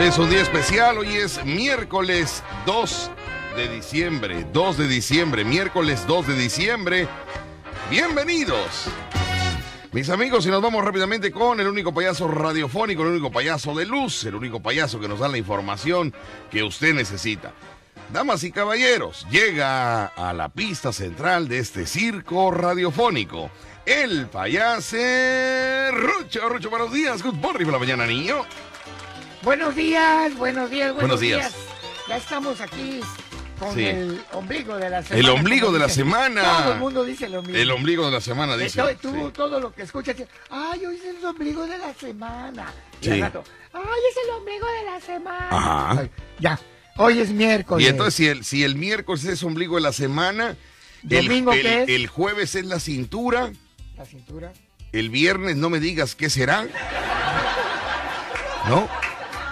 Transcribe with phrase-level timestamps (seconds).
[0.00, 3.10] Es un día especial, hoy es miércoles 2
[3.54, 7.06] de diciembre, 2 de diciembre, miércoles 2 de diciembre.
[7.90, 8.86] Bienvenidos.
[9.92, 13.84] Mis amigos, y nos vamos rápidamente con el único payaso radiofónico, el único payaso de
[13.84, 16.14] luz, el único payaso que nos da la información
[16.50, 17.52] que usted necesita.
[18.10, 23.50] Damas y caballeros, llega a la pista central de este circo radiofónico.
[23.84, 24.96] El payaso
[25.92, 26.48] Rucho.
[26.48, 27.22] Rucho, buenos días.
[27.22, 28.46] Good morning por la mañana, niño.
[29.42, 31.54] Buenos días, buenos días, buenos, Buenos días.
[32.08, 33.00] Ya estamos aquí
[33.58, 33.84] con Sí.
[33.86, 35.20] el ombligo de la semana.
[35.20, 36.42] El ombligo de la semana.
[36.62, 37.56] Todo el mundo dice lo mismo.
[37.56, 38.80] El ombligo de la semana, dice.
[38.80, 39.32] to- tú, Sí.
[39.32, 40.16] todo lo que escuchas,
[40.50, 42.72] ay, hoy es el ombligo de la semana.
[43.00, 43.20] Y Sí.
[43.20, 43.42] rato,
[43.72, 45.48] ay, es el ombligo de la semana.
[45.50, 46.00] Ajá.
[46.00, 46.58] Ay, ya,
[46.98, 47.86] hoy es miércoles.
[47.86, 50.56] Y entonces, si el, si el miércoles es ombligo de la semana,
[51.08, 51.88] el, ¿Domingo el- qué es?
[51.88, 53.52] el jueves es la cintura,
[53.96, 54.52] La cintura.
[54.92, 56.66] el viernes no me digas qué será.
[58.68, 58.86] ¿No?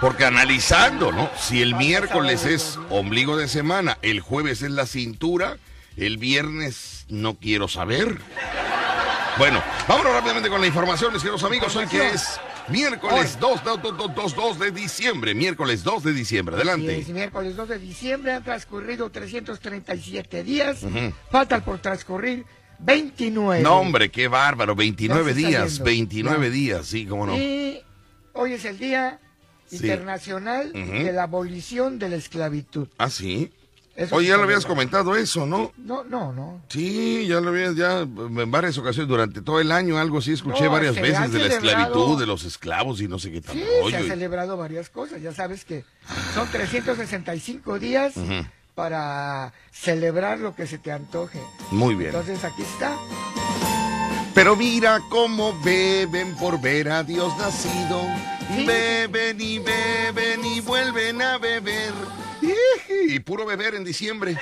[0.01, 1.29] Porque analizando, ¿no?
[1.37, 5.57] Si el miércoles es ombligo de semana, el jueves es la cintura,
[5.97, 8.17] el viernes no quiero saber.
[9.37, 11.75] Bueno, vámonos rápidamente con la información, mis queridos amigos.
[11.75, 15.33] Hoy que es miércoles 2, 2, 2, 2, 2 de diciembre.
[15.35, 16.55] Miércoles 2 de diciembre.
[16.55, 16.97] Adelante.
[16.97, 20.81] es miércoles 2 de diciembre, han transcurrido 337 días.
[20.83, 21.13] Ujú.
[21.29, 22.45] Faltan por transcurrir
[22.79, 23.61] 29.
[23.63, 24.75] No, hombre, qué bárbaro.
[24.75, 25.83] 29 Ya se está días, yendo.
[25.85, 26.53] 29 Ya.
[26.53, 27.37] días, sí, cómo no.
[27.37, 27.81] Y
[28.33, 29.19] hoy es el Día
[29.69, 29.75] Sí.
[29.77, 32.87] Internacional de la Abolición de la Esclavitud.
[32.97, 33.51] Ah, sí.
[33.95, 35.73] Eso Oye, ya lo habías comentado eso, ¿no?
[35.77, 36.61] No, no, no.
[36.69, 40.63] Sí, ya lo habías, ya en varias ocasiones durante todo el año, algo sí escuché
[40.63, 43.59] No, varias veces de la esclavitud, de los esclavos y no sé qué tal Sí,
[43.61, 44.05] se rollo.
[44.05, 45.21] y- celebrado varias cosas.
[45.21, 45.83] Ya sabes que
[46.33, 48.45] son 365 días Ujú.
[48.73, 51.41] para celebrar lo que se te antoje.
[51.71, 52.11] Muy bien.
[52.11, 52.95] Entonces aquí está.
[54.33, 58.01] Pero mira cómo beben por ver a Dios nacido.
[58.55, 58.65] Sí.
[58.65, 61.93] Beben y beben y vuelven a beber.
[62.89, 64.37] Y puro beber en diciembre.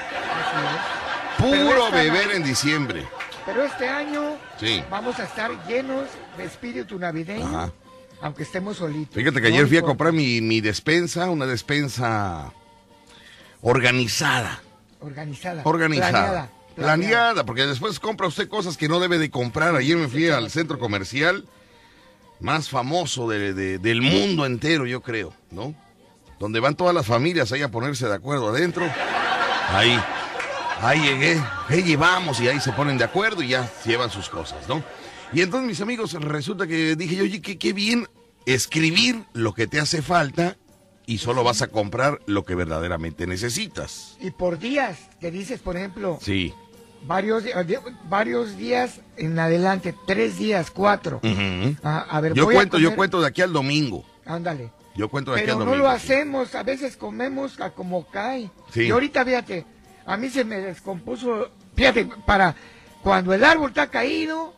[1.38, 3.08] Puro beber en diciembre.
[3.46, 4.84] Pero este año Sí.
[4.90, 6.06] vamos a estar llenos
[6.38, 7.72] de espíritu navideño, Ajá.
[8.22, 9.16] aunque estemos solitos.
[9.16, 12.52] Fíjate que ayer fui a comprar mi, mi despensa, una despensa
[13.62, 14.62] organizada.
[15.00, 15.62] Organizada.
[15.64, 16.12] Organizada.
[16.12, 16.50] Planeada.
[16.84, 19.76] Planeada, porque después compra usted cosas que no debe de comprar.
[19.76, 21.46] Ayer me fui al centro comercial
[22.40, 25.74] más famoso de- de- del mundo entero, yo creo, ¿no?
[26.40, 28.88] Donde van todas las familias ahí a ponerse de acuerdo adentro.
[29.70, 30.00] Ahí,
[30.82, 34.68] ahí llegué, ahí llevamos y ahí se ponen de acuerdo y ya llevan sus cosas,
[34.70, 34.84] ¿no?
[35.34, 38.08] Y entonces, mis amigos, resulta que dije yo, oye, qué, qué bien
[38.46, 40.58] escribir lo que te hace falta
[41.06, 44.16] y solo vas a comprar lo que verdaderamente necesitas.
[44.22, 46.54] Y por días, que dices, por ejemplo, Sí.
[47.06, 47.52] Varios, di-
[48.10, 51.20] varios días en adelante, tres días, cuatro.
[51.84, 54.04] Ah, a ver, Yo voy a cuento, yo cuento de aquí al domingo.
[54.26, 54.72] Ándale.
[54.96, 55.84] Yo cuento de aquí al no domingo.
[55.84, 58.50] lo hacemos, a veces comemos a como cae.
[58.72, 58.84] Sí.
[58.84, 59.66] Y ahorita, fíjate,
[60.06, 62.56] a mí se me descompuso, fíjate, para
[63.04, 64.54] cuando el árbol está caído,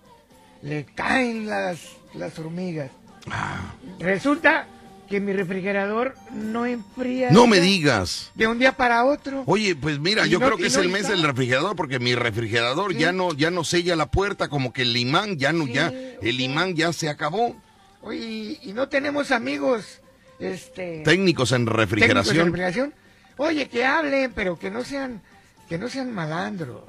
[0.62, 1.80] le caen las,
[2.14, 2.90] las hormigas.
[3.30, 3.74] Ah.
[4.00, 4.66] Resulta
[5.10, 7.32] que mi refrigerador no enfría.
[7.32, 8.32] No me digas.
[8.36, 9.44] De un día para otro.
[9.48, 11.14] Oye, pues mira, Y yo no- creo que es no el mes está.
[11.14, 13.00] del refrigerador porque mi refrigerador Sí.
[13.00, 15.92] ya no ya no sella la puerta, como que el imán ya no Sí, ya
[16.22, 17.56] el imán ya se acabó.
[18.02, 20.00] Oye, y, no tenemos amigos,
[20.40, 21.02] este.
[21.04, 22.46] Técnicos en técnicos de refrigeración.
[22.48, 22.94] refrigeración.
[23.38, 25.22] Oye, que hablen, pero que no sean,
[25.68, 26.84] que no sean malandros.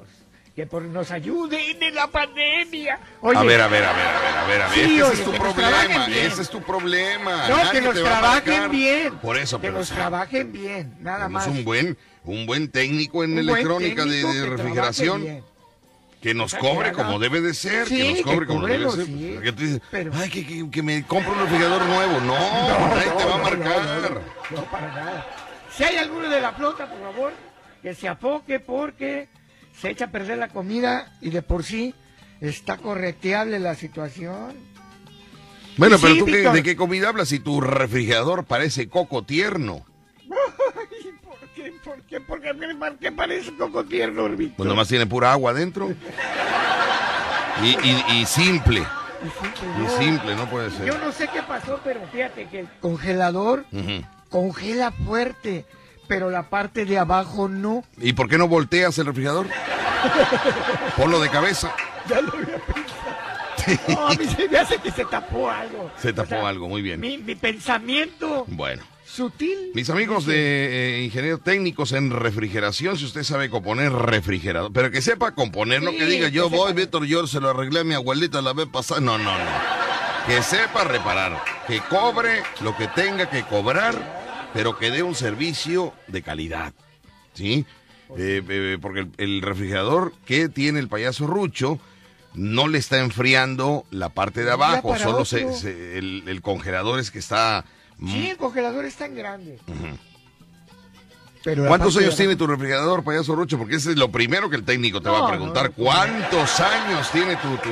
[0.61, 2.99] Que por, nos ayuden en la pandemia.
[3.21, 4.75] Oye, a ver, a ver, a ver, a ver, a ver, a ver.
[4.75, 7.47] Sí, es que ese oye, es tu que problema, ese es tu problema.
[7.49, 9.17] no, Nadie que nos trabajen bien.
[9.17, 11.47] Por eso, que pero nos o sea, trabajen bien, nada más.
[11.47, 15.43] un buen un buen técnico en Un electrónica de, técnico de que trabaje refrigeración.
[16.21, 18.85] Que nos que cobre como debe de ser, Sí, que nos que cobre como debe
[18.85, 19.05] de ser.
[19.07, 19.31] sí.
[19.33, 22.19] Porque tú dices, Pero- ay, que, que- que me compro un refrigerador nuevo.
[22.19, 23.83] No, nadie te va a no, marcar.
[23.83, 24.21] No, no,
[24.57, 25.27] no, para nada.
[25.75, 27.33] Si hay alguno de la flota, por favor,
[27.81, 29.27] que se afoque porque
[29.79, 31.93] se echa a perder la comida y de por sí
[32.39, 34.53] está correteable la situación.
[35.77, 39.85] Bueno, Sí, pero tú qué- de qué comida hablas si tu refrigerador parece coco tierno.
[40.19, 41.71] Ay, ¿Por qué?
[41.83, 42.19] ¿Por qué?
[42.21, 44.57] ¿Por qué, ¿Por qué parece coco tierno, Víctor?
[44.57, 45.89] Pues nomás tiene pura agua adentro.
[47.63, 48.79] Y, y- y simple.
[49.23, 49.97] Y simple, Y no.
[49.97, 50.85] simple, no puede ser.
[50.87, 53.65] Yo no sé qué pasó, pero fíjate que el congelador
[54.29, 55.65] congela fuerte,
[56.11, 57.85] pero la parte de abajo no.
[57.97, 59.47] ¿Y por qué no volteas el refrigerador?
[60.97, 61.73] Ponlo de cabeza.
[62.09, 63.87] Ya lo había pensado.
[63.87, 65.89] No, a mí se me hace que se tapó algo.
[65.97, 66.99] Se tapó algo, muy bien.
[66.99, 68.83] Mi, mi pensamiento Bueno.
[69.05, 69.71] sutil.
[69.73, 75.01] Mis amigos de eh, ingenieros técnicos en refrigeración, si usted sabe componer refrigerador, pero que
[75.01, 76.73] sepa componer, no que diga yo que voy.
[76.73, 78.99] Víctor, yo se lo arreglé a mi abuelita la vez pasada.
[78.99, 79.45] No, no, no.
[80.27, 84.20] Que sepa reparar, que cobre lo que tenga que cobrar
[84.53, 86.73] pero que dé un servicio de calidad,
[87.33, 87.65] ¿sí?
[88.17, 91.79] Eh, eh, porque el, el refrigerador que tiene el payaso Rucho
[92.33, 97.19] no le está enfriando la parte de abajo, solo se- el, el congelador es que
[97.19, 97.65] está...
[98.05, 99.59] Sí, el congelador es tan grande.
[101.43, 103.57] Pero ¿Cuántos años tiene tu refrigerador, payaso Rucho?
[103.57, 105.63] Porque ese es lo primero que el técnico te va a preguntar.
[105.65, 105.75] no, no.
[105.83, 107.69] ¿Cuántos años tiene tu, tu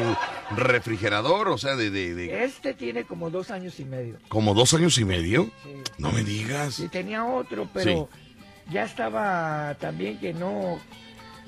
[0.56, 1.48] refrigerador?
[1.50, 4.18] O sea, de, de- de- Este tiene como dos años y medio.
[4.30, 5.50] como dos años y medio.
[5.63, 5.74] Sí.
[5.98, 6.80] No me digas.
[6.80, 8.10] Y tenía otro, pero
[8.72, 10.80] ya estaba también que no,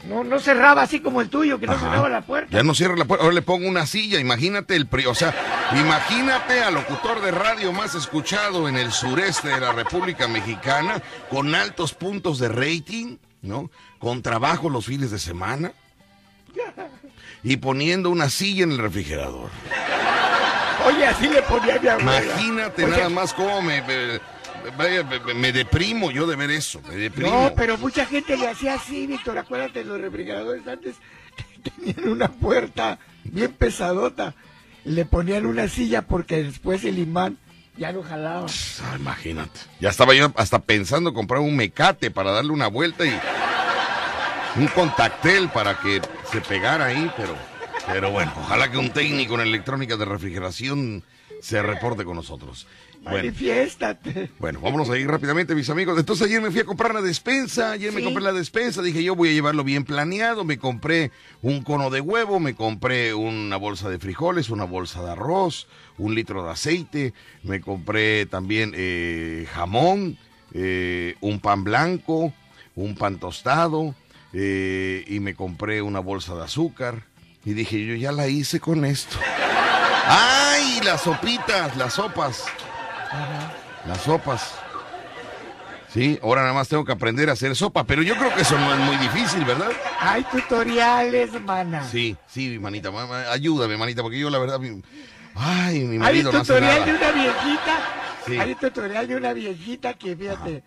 [0.07, 2.55] no, no cerraba así como el tuyo, que no cerraba la puerta.
[2.57, 5.33] Ya no cierra la puerta, ahora le pongo una silla, imagínate el pri- o sea,
[5.79, 11.53] imagínate al locutor de radio más escuchado en el sureste de la República Mexicana, con
[11.53, 13.69] altos puntos de rating, ¿no?
[13.99, 15.71] Con trabajo los fines de semana
[17.43, 19.49] y poniendo una silla en el refrigerador.
[20.87, 22.23] Oye, así le ponía a mi abuela.
[22.23, 24.19] Imagínate nada más cómo me, me,
[24.77, 27.29] vaya, me- me deprimo yo de ver eso, me deprimo.
[27.29, 29.37] No, pero mucha gente le hacía así, Víctor.
[29.37, 30.95] Acuérdate, los refrigeradores antes
[31.63, 34.33] tenían una puerta bien pesadota.
[34.83, 37.37] Le ponían una silla porque después el imán
[37.77, 38.47] ya lo jalaba.
[38.83, 39.59] Ah, imagínate.
[39.79, 43.19] Ya estaba yo hasta pensando comprar un mecate para darle una vuelta y
[44.55, 46.01] un contactel para que
[46.31, 47.35] se pegara ahí, pero,
[47.87, 51.03] pero bueno, ojalá que un técnico en electrónica de refrigeración
[51.41, 52.67] se reporte con nosotros.
[53.03, 54.29] Bueno, Manifiéstate.
[54.39, 55.97] bueno, vámonos a ir rápidamente, mis amigos.
[55.97, 59.15] Entonces ayer me fui a comprar la despensa, ayer me compré la despensa, dije yo
[59.15, 61.11] voy a llevarlo bien planeado, me compré
[61.41, 65.67] un cono de huevo, me compré una bolsa de frijoles, una bolsa de arroz,
[65.97, 67.13] un litro de aceite,
[67.43, 70.17] me compré también eh, jamón,
[70.53, 72.31] eh, un pan blanco,
[72.75, 73.95] un pan tostado,
[74.33, 77.03] eh, y me compré una bolsa de azúcar,
[77.43, 79.17] y dije yo ya la hice con esto.
[80.07, 80.79] ¡Ay!
[80.83, 82.43] Las sopitas, las sopas.
[83.87, 84.53] Las sopas.
[85.93, 88.57] Sí, ahora nada más tengo que aprender a hacer sopa, pero yo creo que eso
[88.57, 89.71] no es muy difícil, ¿verdad?
[89.99, 91.83] Hay tutoriales, mana.
[91.83, 94.81] Sí, sí, manita, ma- ma- ayúdame, manita, porque yo la verdad, mi-
[95.35, 97.79] ay, mi Hay marido no hace tutorial de una viejita.
[98.25, 98.37] Sí.
[98.39, 100.63] Hay un tutorial de una viejita que, fíjate,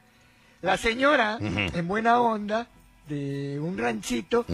[0.61, 1.59] la señora, Ujú.
[1.79, 2.67] en buena onda,
[3.09, 4.45] de un ranchito,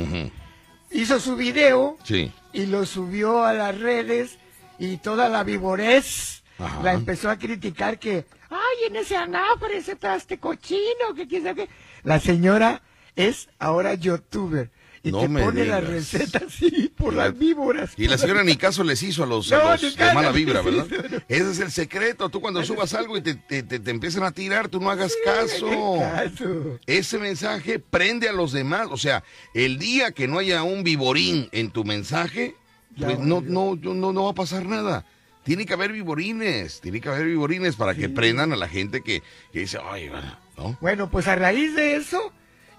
[0.91, 4.39] hizo su video Sí, y lo subió a las redes
[4.79, 6.83] y toda la vivorez Ajá.
[6.83, 11.67] la empezó a criticar que, ay, en ese anafre, ese traste cochino, que quién sabe
[11.67, 11.73] qué.
[12.03, 12.83] La señora
[13.17, 14.71] es ahora youtuber
[15.03, 15.91] y No te me pone las digas.
[16.13, 17.93] recetas así por las víboras.
[17.97, 20.61] Y la señora ni caso les hizo a los, a No, los de mala vibra,
[20.61, 20.71] hizo.
[20.87, 21.23] ¿verdad?
[21.29, 22.29] Ese es el secreto.
[22.29, 25.13] Tú cuando subas algo y te, te, te- te empiezan a tirar, tú no hagas
[25.25, 25.97] caso.
[25.99, 26.79] Caso.
[26.87, 28.89] Ese mensaje prende a los demás.
[28.91, 29.25] O sea,
[29.55, 32.55] el día que no haya un viborín en tu mensaje,
[32.97, 35.07] Ya pues no, no, no, no va a pasar nada.
[35.45, 39.23] Tiene que haber viborines, tiene que haber viborines para que prendan a la gente que,
[39.53, 40.77] que dice, ay, bueno", ¿no?
[40.83, 42.31] Bueno, pues a raíz de eso,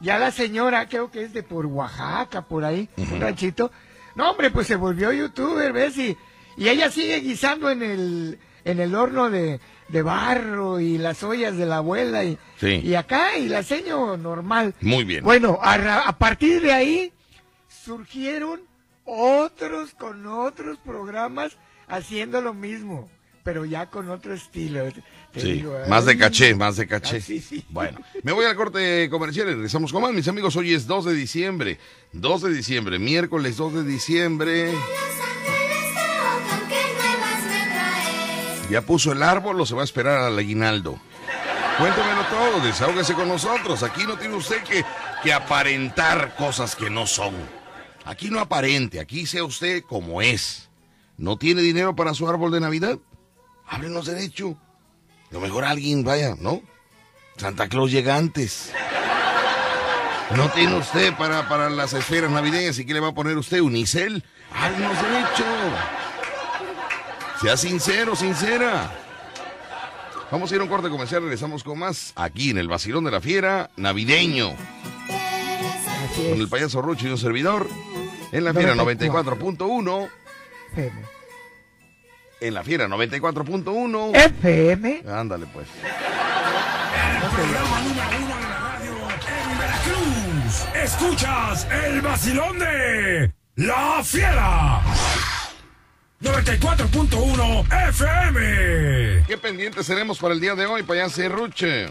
[0.02, 3.72] ya la señora, creo que es de por Oaxaca, por ahí, un ranchito.
[4.16, 5.98] No, hombre, pues se volvió youtuber, ¿ves?
[5.98, 6.18] Y,
[6.58, 11.56] y ella sigue guisando en el, en el horno de, de barro y las ollas
[11.56, 12.82] de la abuela y, Sí.
[12.84, 14.74] y acá y la seño normal.
[14.82, 15.24] Muy bien.
[15.24, 15.76] Bueno, a,
[16.08, 17.14] a partir de ahí
[17.70, 18.62] surgieron
[19.06, 21.58] otros con otros programas
[21.88, 23.10] haciendo lo mismo,
[23.44, 24.86] pero ya con otro estilo.
[25.36, 27.18] Sí, más de caché, más de caché.
[27.18, 27.66] Ah, sí, sí.
[27.70, 30.12] Bueno, me voy al corte comercial y regresamos con más.
[30.12, 31.80] Mis amigos, hoy es 2 de diciembre.
[32.12, 34.74] 2 de diciembre, miércoles 2 de diciembre.
[38.70, 41.00] ¿Ya puso el árbol o se va a esperar al aguinaldo?
[41.78, 43.84] Cuéntemelo todo, desahógese con nosotros.
[43.84, 44.84] Aquí no tiene usted que,
[45.24, 47.34] que aparentar cosas que no son.
[48.06, 50.70] Aquí no aparente, aquí sea usted como es.
[51.18, 52.98] ¿No tiene dinero para su árbol de Navidad?
[53.68, 54.58] Háblenos derecho.
[55.32, 56.62] Lo mejor alguien vaya, ¿no?
[57.38, 58.72] Santa Claus llega antes.
[60.36, 63.60] ¿No tiene usted para, para las esferas navideñas y qué le va a poner usted?
[63.60, 64.24] ¿Unicel?
[64.54, 65.46] Háblenos derecho.
[67.42, 68.92] Sea sincero, sincera.
[70.32, 73.12] Vamos a ir a un corte comercial, regresamos con más aquí en el Vacilón de
[73.12, 74.54] la Fiera navideño.
[76.16, 77.68] Con el payaso Rucho y un servidor.
[78.32, 80.10] En la Fiera 94.1.
[82.42, 84.16] En la Fiera 94.1.
[84.16, 85.04] FM.
[85.08, 85.68] Ándale pues.
[87.36, 88.94] Programa número uno de la radio
[89.52, 90.66] en Veracruz.
[90.84, 94.82] Escuchas el vacilón de La Fiera.
[96.22, 99.24] 94.1 FM.
[99.28, 101.88] ¿Qué pendientes tenemos para el día de hoy, payaso Ruche?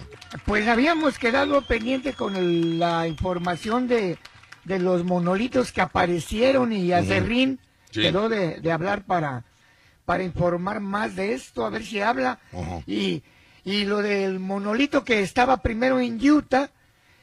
[0.46, 4.18] Pues habíamos quedado pendiente con el- la información de,
[4.64, 7.60] de los monolitos que aparecieron y Acerrín
[7.92, 8.02] Sí.
[8.02, 9.42] quedó de, de hablar para,
[10.10, 12.40] para informar más de esto, a ver si habla.
[12.84, 13.22] Y,
[13.62, 16.68] Y lo del monolito que estaba primero en Utah,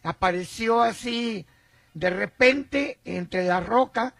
[0.04, 1.46] apareció así
[1.94, 4.14] de repente entre la roca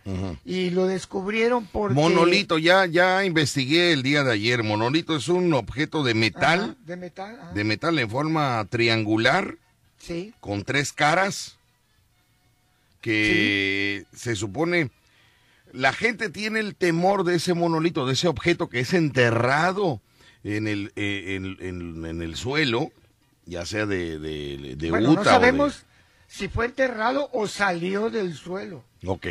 [0.44, 1.94] y lo descubrieron porque...
[1.96, 4.64] Monolito, ya, ya investigué el día de ayer.
[4.64, 7.54] Monolito es un objeto de Ajá, metal, de metal, ajá.
[7.54, 9.56] de metal en forma triangular,
[9.98, 11.58] Sí, con tres caras,
[13.00, 14.90] que se supone...
[15.74, 20.02] La gente tiene el temor de ese monolito, de ese objeto que es enterrado
[20.44, 22.92] en el, eh, en, en- en el suelo,
[23.46, 25.86] ya sea de, de, de bueno, Utah no de- sabemos
[26.28, 28.84] si fue enterrado o salió del suelo.
[29.06, 29.28] Ok,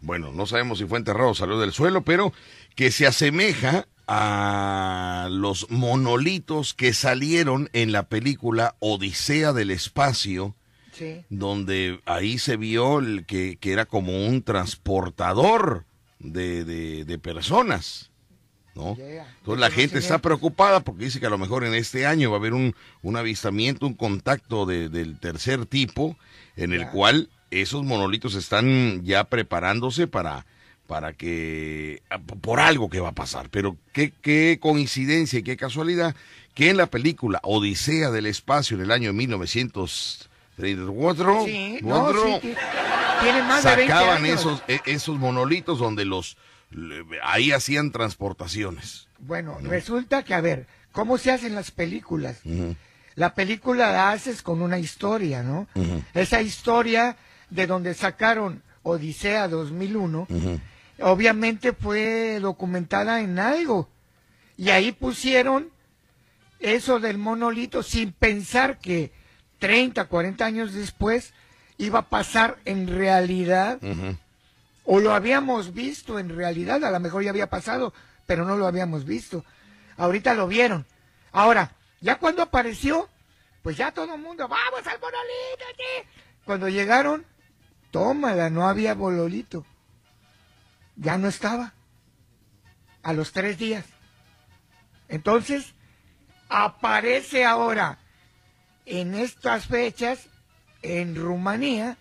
[0.00, 2.32] bueno, no sabemos si fue enterrado o salió del suelo, pero
[2.74, 10.54] que se asemeja a los monolitos que salieron en la película Odisea del Espacio,
[10.92, 15.84] Sí, donde ahí se vio el que, que era como un transportador
[16.18, 18.10] de, de- de personas.
[18.74, 18.96] ¿no?
[18.96, 22.30] Yeah, Entonces la gente está preocupada porque dice que a lo mejor en este año
[22.30, 26.16] va a haber un, un avistamiento, un contacto de- del tercer tipo,
[26.56, 30.46] en el cual esos monolitos están ya preparándose para,
[30.86, 32.02] para que,
[32.40, 33.50] por algo que va a pasar.
[33.50, 36.16] Pero qué, qué coincidencia y qué casualidad
[36.54, 39.10] que en la película Odisea del Espacio en el año
[40.58, 42.54] 1934, sí, no, otro, sí, ti-
[43.22, 44.40] tiene más de 20 sacaban años.
[44.40, 46.36] esos, e- esos monolitos donde los,
[47.22, 49.08] ahí hacían transportaciones.
[49.18, 52.40] Bueno, resulta que, a ver, ¿cómo se hacen las películas?
[53.14, 55.66] La película la haces con una historia, ¿no?
[56.14, 57.16] Esa historia
[57.50, 60.26] de donde sacaron Odisea 2001,
[61.00, 63.88] obviamente fue documentada en algo.
[64.56, 65.68] Y ahí pusieron
[66.60, 69.12] eso del monolito sin pensar que
[69.62, 71.32] 30, 40 años después
[71.78, 73.78] iba a pasar en realidad
[74.84, 77.94] o lo habíamos visto en realidad, a lo mejor ya había pasado,
[78.26, 79.44] pero no lo habíamos visto.
[79.96, 80.84] Ahorita lo vieron.
[81.30, 83.08] Ahora, ya cuando apareció,
[83.62, 86.08] pues ya todo el mundo, vamos al monolito, sí".
[86.44, 87.24] Cuando llegaron,
[87.92, 89.64] tómala, no había bololito.
[90.96, 91.72] Ya no estaba.
[93.04, 93.84] A los tres días.
[95.08, 95.72] Entonces,
[96.48, 98.00] aparece ahora,
[98.86, 100.28] en estas fechas,
[100.82, 101.96] en Rumanía,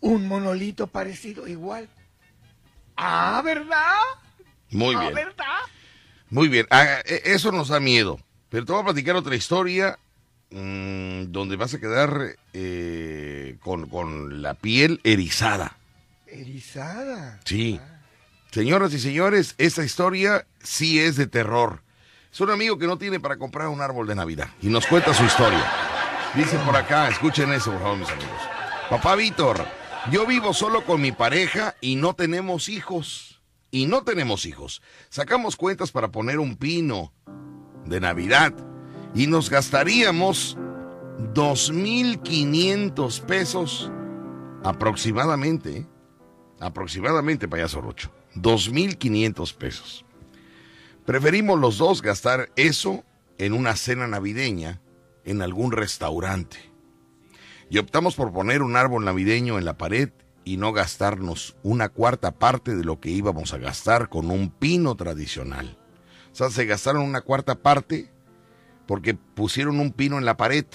[0.00, 1.88] un monolito parecido igual.
[2.96, 3.92] Ah, ¿verdad?
[4.70, 5.14] Muy ah, bien.
[5.14, 5.58] ¿verdad?
[6.30, 8.18] Muy bien, Ah, e- eso nos da miedo.
[8.48, 9.98] Pero te voy a platicar otra historia
[10.50, 15.76] mm, donde vas a quedar eh, con, con la piel erizada.
[16.26, 17.40] Erizada.
[17.44, 17.80] Sí.
[18.50, 21.82] Señoras y señores, esta historia sí es de terror.
[22.36, 25.14] Es un amigo que no tiene para comprar un árbol de Navidad y nos cuenta
[25.14, 25.64] su historia.
[26.34, 28.42] Dice por acá, escuchen eso, por favor, mis amigos.
[28.90, 29.64] Papá Víctor,
[30.12, 33.40] yo vivo solo con mi pareja y no tenemos hijos.
[33.70, 34.82] Y no tenemos hijos.
[35.08, 37.14] Sacamos cuentas para poner un pino
[37.86, 38.52] de Navidad
[39.14, 40.58] y nos gastaríamos
[41.32, 43.90] 2.500 pesos
[44.62, 45.78] aproximadamente.
[45.78, 45.86] ¿eh?
[46.60, 48.12] Aproximadamente, payaso Rocho.
[48.34, 50.05] 2.500 pesos.
[51.06, 53.04] Preferimos los dos gastar eso
[53.38, 54.80] en una cena navideña
[55.24, 56.56] en algún restaurante.
[57.70, 60.10] Y optamos por poner un árbol navideño en la pared
[60.44, 64.96] y no gastarnos una cuarta parte de lo que íbamos a gastar con un pino
[64.96, 65.78] tradicional.
[66.32, 68.10] O sea, se gastaron una cuarta parte
[68.88, 70.66] porque pusieron un pino en la pared.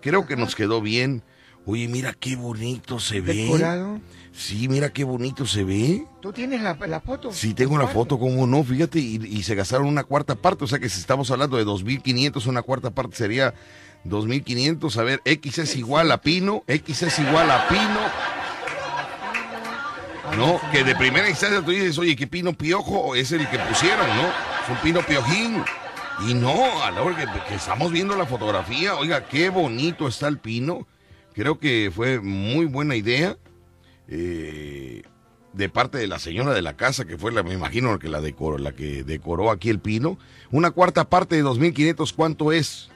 [0.00, 1.24] Creo que nos quedó bien.
[1.70, 3.34] Oye, mira qué bonito se ve.
[3.34, 4.00] Decorado.
[4.32, 6.06] Sí, mira qué bonito se ve.
[6.22, 7.30] ¿Tú tienes la, la foto?
[7.30, 10.66] Sí, tengo la foto, como no, fíjate, y, y se gastaron una cuarta parte, o
[10.66, 13.52] sea que si estamos hablando de 2.500, una cuarta parte sería
[14.06, 18.00] 2.500, a ver, X es igual a Pino, X es igual a Pino,
[20.38, 20.58] ¿no?
[20.72, 24.22] Que de primera instancia tú dices, oye, ¿qué Pino Piojo es el que pusieron, no?
[24.22, 25.62] Es un Pino Piojín.
[26.26, 30.28] Y no, a la hora que, que estamos viendo la fotografía, oiga, qué bonito está
[30.28, 30.86] el Pino,
[31.38, 33.38] creo que fue muy buena idea.
[34.08, 35.02] Eh,
[35.52, 38.20] de parte de la señora de la casa, que fue la, me imagino, que la
[38.20, 40.18] decoró, la que decoró aquí el pino.
[40.50, 42.90] Una cuarta parte de 2.500, ¿cuánto es?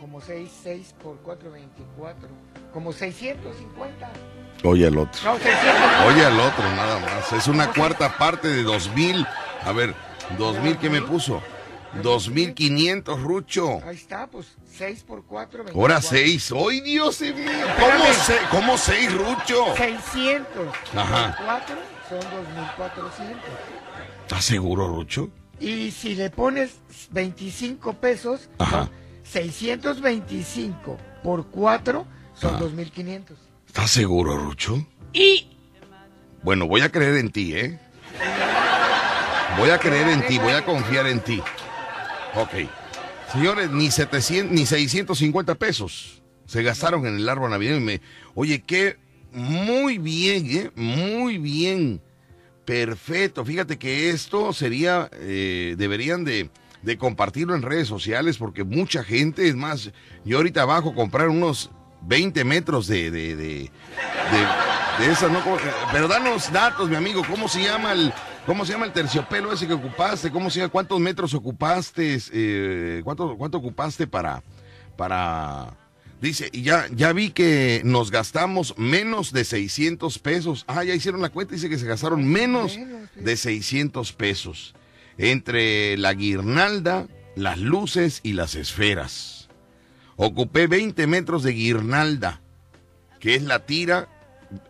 [0.00, 2.28] Como 6, 6 por 4, 24.
[2.72, 4.12] Como 650.
[4.64, 5.20] Oye al otro.
[5.24, 6.06] No, 600.
[6.08, 7.32] Oye al otro, nada más.
[7.32, 9.26] Es una cuarta parte de 2.000.
[9.62, 9.94] A ver,
[10.36, 11.40] 2.000, ¿qué me puso?
[12.02, 13.80] 2.500, Rucho.
[13.84, 15.80] Ahí está, pues 6 por 4, 24.
[15.80, 16.52] Ahora 6.
[16.52, 17.34] ¡Ay, Dios mío!
[17.78, 19.74] ¿Cómo, se, ¿Cómo 6, Rucho?
[19.76, 21.36] 600 Ajá.
[21.36, 21.76] por 4
[22.08, 23.38] son 2400.
[24.22, 25.30] ¿Estás seguro, Rucho?
[25.60, 26.78] Y si le pones
[27.10, 28.84] 25 pesos, Ajá.
[28.84, 28.90] son
[29.24, 32.58] 625 por 4 son Ah.
[32.58, 33.36] 2500.
[33.66, 34.84] ¿Estás seguro, Rucho?
[35.12, 35.48] Y.
[36.42, 37.78] Bueno, voy a creer en ti, ¿eh?
[39.56, 41.40] Voy a creer en ti, voy a confiar en ti.
[42.34, 42.68] Ok.
[43.34, 47.78] Señores, ni 700, ni 650 pesos se gastaron en el árbol navideño.
[47.78, 48.00] Y me,
[48.34, 48.96] oye, qué
[49.32, 50.70] muy bien, ¿eh?
[50.76, 52.00] Muy bien.
[52.64, 53.44] Perfecto.
[53.44, 56.48] Fíjate que esto sería, eh, deberían de,
[56.98, 59.90] compartirlo en redes sociales porque mucha gente, es más,
[60.24, 61.70] yo ahorita abajo comprar unos
[62.02, 63.70] 20 metros de, de, de,
[65.00, 65.42] de, esas, ¿no?
[65.42, 68.12] ¿Cómo- eh, Pero danos datos, mi amigo, ¿cómo se llama el,
[68.46, 70.30] cómo se llama el terciopelo ese que ocupaste?
[70.30, 70.70] ¿Cómo se llama?
[70.72, 72.18] ¿Cuántos metros ocupaste?
[72.32, 74.42] Eh, ¿cuánto, ¿Cuánto ocupaste para,
[74.96, 75.76] para,
[76.20, 80.64] dice, y ya, ya vi que nos gastamos menos de 600 pesos.
[80.66, 82.78] Ah, ya hicieron la cuenta, dice que se gastaron menos
[83.14, 84.74] de 600 pesos
[85.18, 89.48] entre la guirnalda, las luces y las esferas.
[90.16, 92.40] Ocupé 20 metros de guirnalda,
[93.20, 94.08] que es la tira,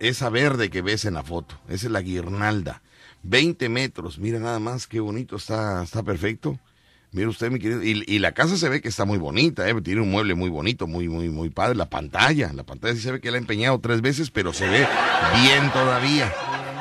[0.00, 1.56] esa verde que ves en la foto.
[1.68, 2.82] Esa es la guirnalda.
[3.22, 6.58] 20 metros, mira nada más qué bonito, está, está perfecto.
[7.12, 7.82] Mire usted, mi querido.
[7.82, 9.80] Y, y la casa se ve que está muy bonita, ¿eh?
[9.82, 11.76] tiene un mueble muy bonito, muy, muy, muy padre.
[11.76, 14.68] La pantalla, la pantalla sí se ve que la ha empeñado tres veces, pero se
[14.68, 14.84] ve
[15.40, 16.32] bien todavía.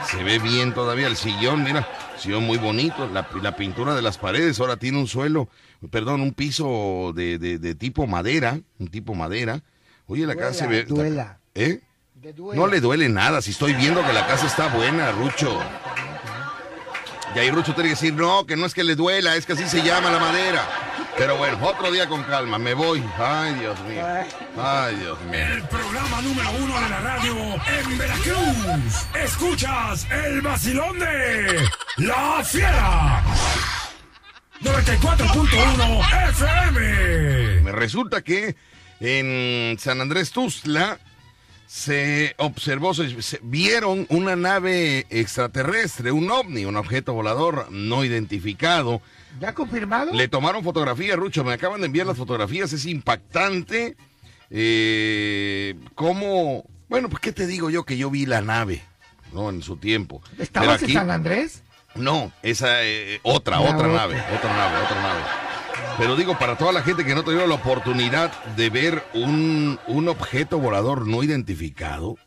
[0.09, 1.05] Se ve bien todavía.
[1.05, 3.07] El sillón, mira, sillón muy bonito.
[3.09, 5.49] La, la pintura de las paredes ahora tiene un suelo,
[5.91, 9.61] perdón, un piso de, de, de tipo madera, un tipo madera.
[10.07, 10.83] Oye, la casa se ve.
[10.85, 11.39] Duela, duela.
[11.53, 11.81] ¿Eh?
[12.53, 15.59] No le duele nada, si estoy viendo que la casa está buena, Rucho.
[17.35, 19.53] Y ahí Rucho tiene que decir, no, que no es que le duela, es que
[19.53, 20.63] así se llama la madera.
[21.17, 23.03] Pero bueno, otro día con calma, me voy.
[23.17, 24.05] Ay, Dios mío.
[24.57, 25.45] Ay, Dios mío.
[25.45, 27.35] El programa número uno de la radio
[27.81, 29.07] en Veracruz.
[29.15, 33.23] Escuchas el vacilón de La Fiera.
[34.61, 37.61] 94.1 FM.
[37.63, 38.55] Me resulta que
[38.99, 40.99] en San Andrés Tuzla
[41.73, 49.01] se observó, se, se- vieron una nave extraterrestre, un ovni, un objeto volador no identificado.
[49.39, 50.13] ¿Ya confirmado?
[50.13, 53.97] Le tomaron fotografía, Rucho, me acaban de enviar las fotografías, es impactante.
[54.51, 56.63] Eh, ¿Cómo?
[56.89, 58.83] Bueno, pues qué te digo yo que yo vi la nave,
[59.33, 59.49] ¿no?
[59.49, 60.21] En su tiempo.
[60.37, 61.63] ¿Estabas aquí- en San Andrés?
[61.95, 63.87] no, esa eh, otra, otra otra.
[63.87, 65.21] nave, otra nave, otra nave.
[65.97, 70.07] Pero digo, para toda la gente que no tuvieron la oportunidad de ver un, un
[70.09, 72.17] objeto volador no identificado,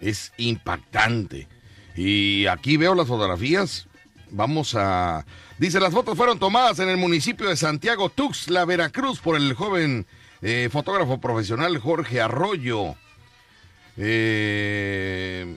[0.00, 1.48] es impactante.
[1.96, 3.88] Y aquí veo las fotografías.
[4.30, 5.26] Vamos a...
[5.58, 10.06] Dice, las fotos fueron tomadas en el municipio de Santiago Tuxtla, Veracruz, por el joven
[10.40, 12.94] eh, fotógrafo profesional Jorge Arroyo.
[13.96, 15.56] Eh,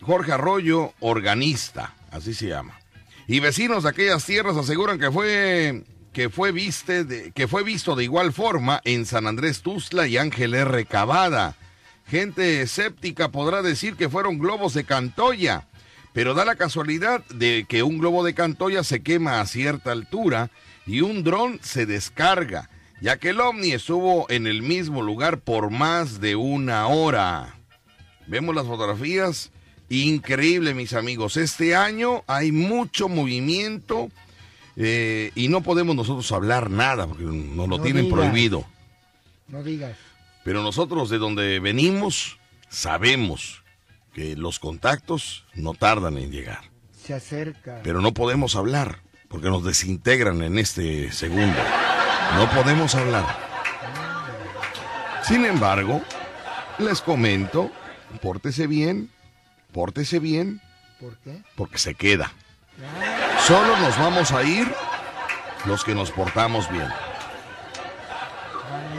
[0.00, 2.78] Jorge Arroyo, organista, así se llama.
[3.26, 5.84] Y vecinos de aquellas tierras aseguran que fue
[6.16, 10.16] que fue viste de- que fue visto de igual forma en San Andrés Tuzla y
[10.16, 10.86] Ángel R.
[10.86, 11.56] Cavada.
[12.08, 15.66] Gente escéptica podrá decir que fueron globos de Cantoya,
[16.14, 20.50] pero da la casualidad de que un globo de Cantoya se quema a cierta altura
[20.86, 22.70] y un dron se descarga,
[23.02, 27.56] ya que el ovni estuvo en el mismo lugar por más de una hora.
[28.26, 29.50] Vemos las fotografías.
[29.90, 31.36] Increíble, mis amigos.
[31.36, 34.08] Este año hay mucho movimiento
[34.76, 38.18] eh, y no podemos nosotros hablar nada porque nos lo No tienen digas.
[38.18, 38.64] prohibido.
[39.48, 39.96] No digas.
[40.44, 43.62] Pero nosotros de donde venimos sabemos
[44.14, 46.70] que los contactos no tardan en llegar.
[47.04, 47.80] Se acerca.
[47.82, 51.58] Pero no podemos hablar porque nos desintegran en este segundo.
[52.36, 53.24] No podemos hablar.
[55.22, 56.02] Sin embargo,
[56.78, 57.70] les comento,
[58.22, 59.10] pórtese bien,
[59.72, 60.60] pórtese bien,
[61.00, 61.42] ¿Por qué?
[61.56, 62.32] porque se queda.
[63.46, 64.66] Solo nos vamos a ir
[65.66, 66.88] los que nos portamos bien.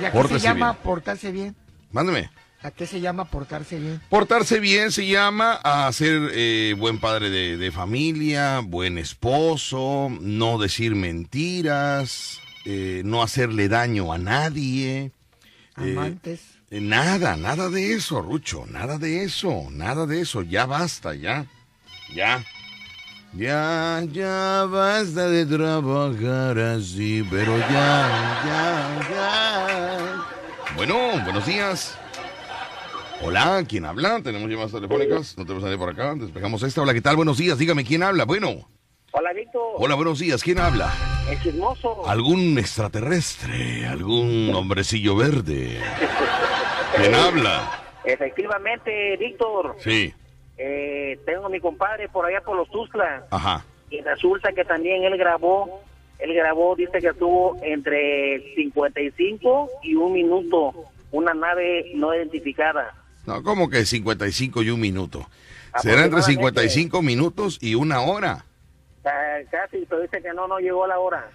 [0.02, 0.84] ¿Y a qué se llama bien.
[0.84, 1.56] portarse bien?
[1.92, 2.30] Mándeme.
[2.64, 4.02] ¿A qué se llama portarse bien?
[4.10, 10.58] Portarse bien se llama a ser eh, buen padre de, de familia, buen esposo, no
[10.58, 15.12] decir mentiras, eh, no hacerle daño a nadie.
[15.78, 16.42] Eh, Amantes.
[16.72, 21.46] eh, nada, nada de eso, Rucho, nada de eso, nada de eso, ya basta, ya,
[22.14, 22.44] ya.
[23.34, 30.26] Ya, ya basta de trabajar así, pero ya, ya, ya.
[30.76, 31.98] Bueno, buenos días.
[33.22, 34.22] Hola, ¿quién habla?
[34.24, 36.82] Tenemos llamadas telefónicas, no tenemos nadie por acá, despejamos esta.
[36.82, 37.16] Hola, ¿qué tal?
[37.16, 38.26] Buenos días, dígame quién habla.
[38.26, 38.68] Bueno,
[39.12, 39.62] Hola, Víctor.
[39.78, 40.92] hola, buenos días, ¿quién habla?
[41.30, 42.08] El chismoso.
[42.08, 43.86] ¿Algún extraterrestre?
[43.88, 45.80] ¿Algún hombrecillo verde?
[46.96, 47.84] ¿Quién habla?
[48.06, 49.76] Efectivamente, Víctor.
[49.80, 50.14] Sí,
[50.58, 53.26] Eh, tengo a mi compadre por allá por los Tuzla.
[53.30, 53.64] ajá.
[53.90, 55.82] Y resulta que también él grabó.
[56.20, 60.74] Él grabó, dice que estuvo entre 55 y un minuto.
[61.12, 62.94] Una nave no identificada.
[63.26, 65.26] No, como que 55 y un minuto.
[65.82, 66.62] Será entre Aproximadamente.
[66.70, 68.44] 55 minutos y una hora.
[69.04, 71.30] Ca- Casi, pero dice que no, no llegó a la hora.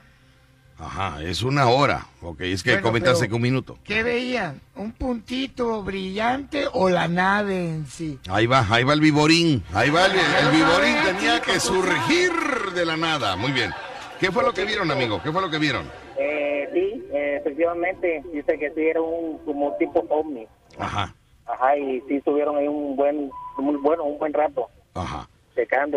[0.78, 2.06] Ajá, es una hora.
[2.22, 3.78] Ok, es que Bueno, comentaste pero- que un minuto.
[3.84, 4.60] ¿Qué veían?
[4.74, 8.18] ¿Un puntito brillante o la nave en sí?
[8.28, 9.62] Ahí va, ahí va el viborín.
[9.74, 10.94] Ahí va el, el viborín.
[11.04, 12.32] Tenía chico, que surgir
[12.74, 13.36] de la nada.
[13.36, 13.70] Muy bien.
[14.18, 15.20] ¿Qué fue lo que vieron, amigo?
[15.22, 15.88] ¿Qué fue lo que vieron?
[16.18, 20.46] Eh, sí, eh, efectivamente, dice que sí era un como tipo ovni.
[20.78, 21.14] Ajá,
[21.46, 25.28] Ajá, y sí estuvieron ahí un buen, muy bueno, un buen rato ajá.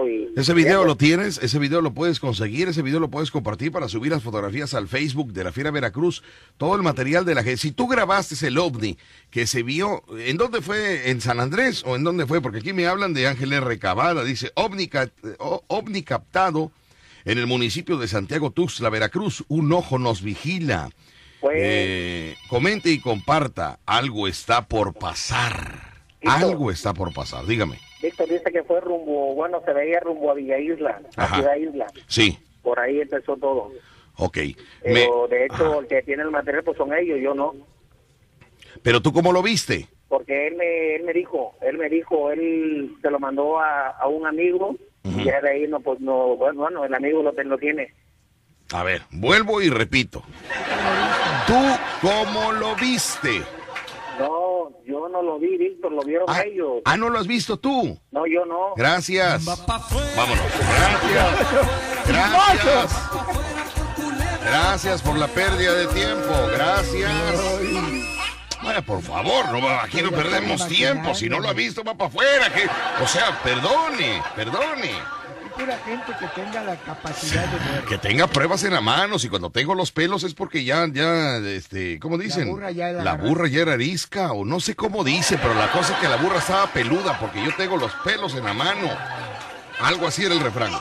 [0.08, 0.34] Y...
[0.36, 3.88] Ese video lo tienes, ese video lo puedes conseguir, ese video lo puedes compartir para
[3.88, 6.24] subir las fotografías al Facebook de la Fiera Veracruz,
[6.58, 7.58] todo el material de la gente.
[7.58, 8.98] Si tú grabaste el ovni
[9.30, 11.10] que se vio, ¿en dónde fue?
[11.10, 12.42] ¿En San Andrés o en dónde fue?
[12.42, 14.88] Porque aquí me hablan de Ángeles Recabada, dice ovni,
[16.04, 16.72] captado
[17.24, 20.90] en el municipio de Santiago Tuxtla, Veracruz, un ojo nos vigila.
[21.40, 25.96] Fue, Eh, comente y comparta, algo está por pasar.
[26.26, 27.80] Algo está por pasar, dígame.
[28.06, 31.36] Víctor dice que fue rumbo, bueno, se veía rumbo a Villa Isla, a.
[31.36, 31.88] Ciudad Isla.
[32.08, 33.72] Sí, Por ahí empezó todo.
[34.18, 34.38] ok.
[34.38, 35.78] Me- Pero de hecho, Ajá.
[35.80, 37.54] el que tiene el material pues son ellos, yo no.
[38.84, 39.88] Pero tú cómo lo viste?
[40.08, 44.08] Porque él me, él me dijo, él me dijo, él se lo mandó a, a
[44.08, 47.58] un amigo y ya de ahí no, pues no, bueno, bueno, el amigo lo, lo
[47.58, 47.94] tiene.
[48.74, 50.24] A ver, vuelvo y repito.
[51.48, 51.54] ¿Tú
[52.02, 53.42] cómo lo viste?
[54.20, 54.45] No,
[55.16, 56.82] no lo vi, Víctor, lo vieron Ah, ellos.
[56.86, 57.98] ah, no lo has visto tú.
[58.12, 58.74] No, yo no.
[58.76, 59.46] Gracias.
[59.46, 60.46] Vámonos.
[62.06, 62.08] Gracias.
[62.08, 63.10] Gracias.
[64.44, 66.30] Gracias por la pérdida de tiempo.
[66.54, 67.12] Gracias.
[68.64, 71.14] Vaya, por favor, no, aquí no perdemos tiempo.
[71.14, 72.52] Si no lo ha visto, va para afuera.
[72.54, 72.68] que-
[73.04, 74.92] o sea, perdone, perdone.
[75.58, 77.86] Pura gente que tenga la capacidad de ver.
[77.86, 79.18] Que tenga pruebas en la mano.
[79.20, 82.50] Si cuando tengo los pelos es porque ya, ya, este, ¿cómo dicen?
[82.50, 85.72] burra ya la La burra ya era arisca o no sé cómo dice, pero la
[85.72, 88.90] cosa es que la burra estaba peluda porque yo tengo los pelos en la mano.
[89.80, 90.72] Algo así era el refrán.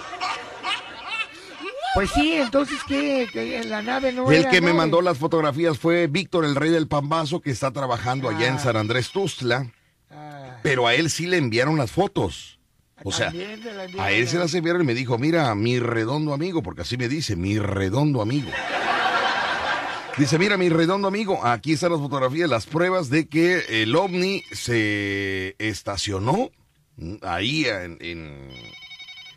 [1.94, 3.28] Pues sí, entonces, ¿qué?
[3.32, 6.70] Que la nave no El era que me mandó las fotografías fue Víctor, el rey
[6.70, 8.58] del pambazo, que está trabajando allá en Ah.
[8.58, 9.68] San Andrés Tustla,
[10.10, 12.58] Ah, pero a él sí le enviaron las fotos.
[13.02, 16.62] O sea, la a él se las enviaron y me dijo, mira, mi redondo amigo,
[16.62, 18.50] porque así me dice, mi redondo amigo.
[20.16, 24.44] Dice, mira, mi redondo amigo, aquí están las fotografías, las pruebas de que el ovni
[24.52, 26.52] se estacionó
[26.96, 28.48] mm, ahí en, en,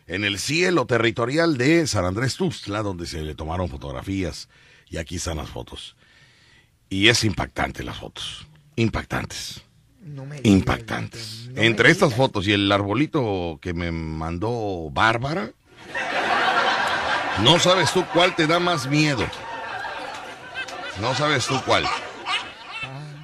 [0.06, 4.48] en el cielo territorial de San Andrés Tuxtla, donde se le tomaron fotografías.
[4.88, 5.96] Y aquí están las fotos.
[6.88, 8.46] Y es impactante las fotos.
[8.76, 9.62] Impactantes.
[10.42, 11.50] Impactantes.
[11.56, 15.50] Entre estas fotos y el arbolito que me mandó Bárbara,
[17.42, 19.24] no sabes tú cuál te da más miedo.
[21.00, 21.84] No sabes tú cuál.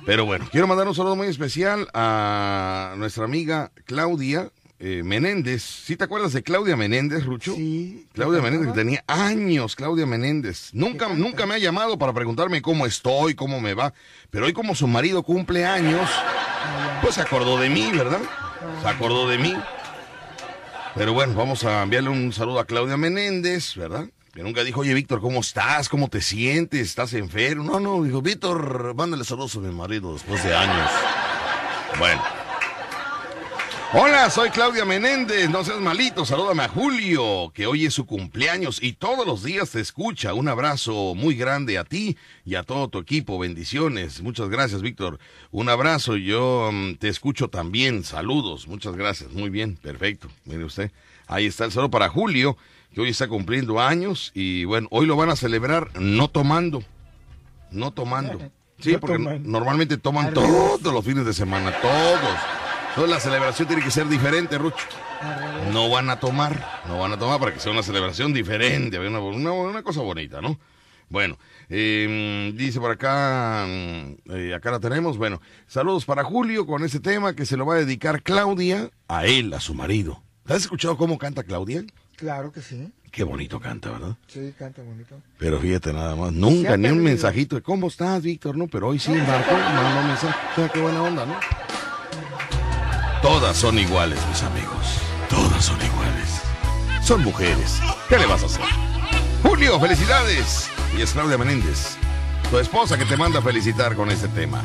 [0.07, 4.51] Pero bueno, quiero mandar un saludo muy especial a nuestra amiga Claudia
[4.87, 5.63] eh, Menéndez.
[5.63, 7.55] ¿Sí te acuerdas de Claudia Menéndez, Rucho?
[7.55, 8.07] Sí.
[8.13, 10.75] Claudia ¿Qué Menéndez, que tenía años, Claudia Menéndez.
[10.75, 13.95] Nunca, nunca me ha llamado para preguntarme cómo estoy, cómo me va.
[14.29, 16.07] Pero hoy como su marido cumple años,
[17.01, 18.21] pues se acordó de mí, ¿verdad?
[18.83, 19.57] Se acordó de mí.
[20.95, 24.05] Pero bueno, vamos a enviarle un saludo a Claudia Menéndez, ¿verdad?
[24.35, 25.89] Que nunca dijo, oye, Víctor, ¿cómo estás?
[25.89, 26.83] ¿Cómo te sientes?
[26.83, 27.65] ¿Estás enfermo?
[27.65, 30.91] No, no, dijo, Víctor, mándale saludos a mi marido después de años.
[31.99, 32.44] Bueno.
[33.97, 38.83] Hola, soy Claudia Menéndez, no seas malito, salúdame a Julio, que hoy es su cumpleaños
[38.83, 40.35] y todos los días te escucha.
[40.35, 44.21] Un abrazo muy grande a ti y a todo tu equipo, bendiciones.
[44.21, 45.21] Muchas gracias, Víctor.
[45.53, 50.27] Un abrazo, yo mm, te escucho también, saludos, muchas gracias, muy bien, perfecto.
[50.45, 50.91] Mire usted,
[51.29, 52.57] ahí está el saludo para Julio,
[52.93, 56.83] que hoy está cumpliendo años y bueno, hoy lo van a celebrar no tomando,
[57.71, 58.41] no tomando.
[58.81, 62.54] Sí, porque normalmente toman todos los fines de semana, todos.
[62.95, 64.87] Entonces la celebración tiene que ser diferente, Rucho.
[65.73, 69.19] No van a tomar, no van a tomar para que sea una celebración diferente, una,
[69.19, 70.61] una, una cosa bonita, ¿no?
[71.09, 71.37] Bueno,
[71.71, 77.01] eh, dice por acá, mm, eh, acá la tenemos, bueno, saludos para Julio con este
[77.01, 80.23] tema que se lo va a dedicar Claudia a él, a su marido.
[80.47, 81.83] ¿Has escuchado cómo canta Claudia?
[82.15, 82.93] Claro que sí.
[83.11, 84.17] Qué bonito canta, ¿verdad?
[84.29, 85.21] Sí, canta bonito.
[85.39, 88.69] Pero fíjate nada más, nunca ni un mensajito de cómo estás, Víctor, ¿no?
[88.69, 90.39] Pero hoy sí marcó, mandó un mensaje.
[90.53, 91.35] O sea, qué buena onda, ¿no?
[93.25, 94.99] Todas son iguales, mis amigos.
[95.31, 96.43] Todas son iguales.
[97.03, 97.81] Son mujeres.
[98.09, 98.65] ¿Qué le vas a hacer?
[99.43, 100.69] Julio, felicidades.
[100.95, 101.97] Y es Claudia Menéndez,
[102.51, 104.63] tu esposa que te manda a felicitar con este tema.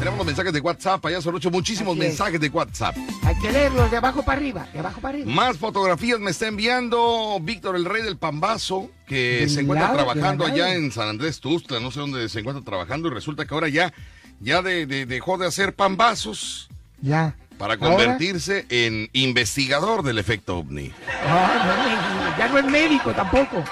[0.00, 2.96] Tenemos los mensajes de WhatsApp, allá son ocho, muchísimos mensajes de WhatsApp.
[3.22, 5.30] Hay que leerlos de abajo para arriba, de abajo para arriba.
[5.30, 10.44] Más fotografías me está enviando Víctor, el rey del Pambazo, que se encuentra lado trabajando
[10.46, 13.68] allá en San Andrés Tustla, no sé dónde se encuentra trabajando, y resulta que ahora
[13.68, 13.92] ya,
[14.40, 16.69] ya de- de- dejó de hacer pambazos
[17.02, 17.34] Ya.
[17.58, 17.88] para ¿Ahora?
[17.88, 20.92] convertirse en investigador del efecto ovni.
[21.26, 23.62] Ah, no ya no es médico tampoco.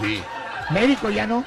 [0.00, 0.20] Sí.
[0.72, 1.44] Médico ya no.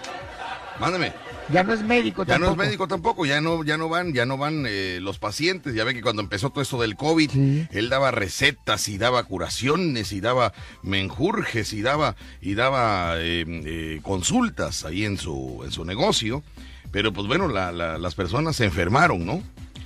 [0.79, 1.11] Mándame.
[1.49, 2.61] Ya no es médico Ya no tampoco.
[2.61, 5.75] es médico tampoco, ya no, ya no van, ya no van eh, los pacientes.
[5.75, 7.67] Ya ve que cuando empezó todo esto del COVID, Sí.
[7.71, 13.99] él daba recetas y daba curaciones y daba menjurjes y daba y daba eh, eh,
[14.03, 16.43] consultas ahí en su en su negocio.
[16.91, 19.41] Pero pues bueno, la- la- las personas se enfermaron, ¿no?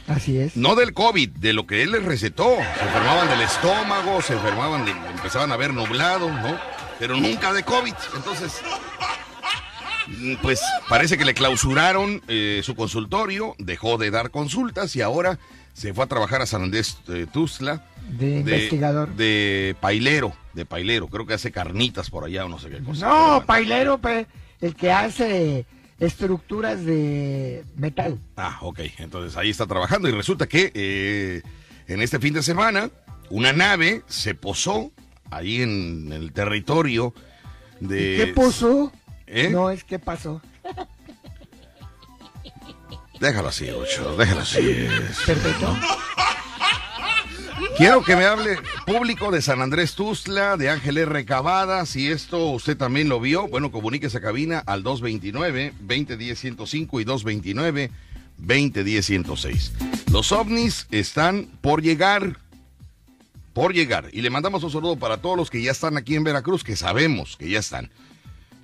[0.08, 0.56] Así es.
[0.56, 2.56] No del COVID, de lo que él les recetó.
[2.80, 6.58] Se enfermaban del estómago, se enfermaban, de- empezaban a ver nublado, ¿no?
[7.00, 7.94] Pero nunca de COVID.
[8.16, 8.62] Entonces,
[10.08, 15.38] mm, pues parece que le clausuraron eh, su consultorio, dejó de dar consultas y ahora
[15.74, 17.84] se fue a trabajar a San Andrés eh, Tuzla.
[18.10, 19.14] De investigador.
[19.16, 21.08] De pailero, de pailero.
[21.08, 23.08] Creo que hace carnitas por allá o no sé qué cosa.
[23.08, 24.26] No, pailero, pe,
[24.62, 25.66] el que hace
[26.00, 28.20] estructuras de metal.
[28.36, 28.80] Ah, ok.
[29.00, 31.42] Entonces ahí está trabajando y resulta que eh,
[31.88, 32.90] en este fin de semana
[33.30, 34.92] una nave se posó
[35.32, 37.14] ahí en el territorio
[37.80, 38.24] de...
[38.26, 38.92] ¿Qué puso?
[39.26, 39.50] ¿Eh?
[39.50, 40.42] No es que pasó.
[43.20, 44.88] Déjalo así, Lucho, déjalo así.
[45.26, 45.76] Perfecto.
[47.78, 51.26] Quiero que me hable público de San Andrés Tuzla, de Ángel R.
[51.26, 51.86] Cavada.
[51.86, 57.06] Si esto usted también lo vio, bueno, comuníquese a cabina al 229-2010-105 y
[58.40, 59.72] 229-2010-106.
[60.12, 62.38] Los ovnis están por llegar,
[63.54, 64.10] por llegar.
[64.12, 66.76] Y le mandamos un saludo para todos los que ya están aquí en Veracruz, que
[66.76, 67.90] sabemos que ya están.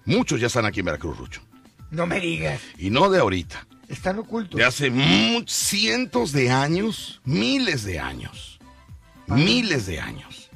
[0.05, 1.41] Muchos ya están aquí en Veracruz, Rucho.
[1.91, 2.59] No me digas.
[2.77, 3.65] Y no de ahorita.
[3.87, 4.57] Están ocultos.
[4.57, 4.91] De hace
[5.45, 8.52] cientos de años, miles de años.
[9.27, 10.49] Miles de años.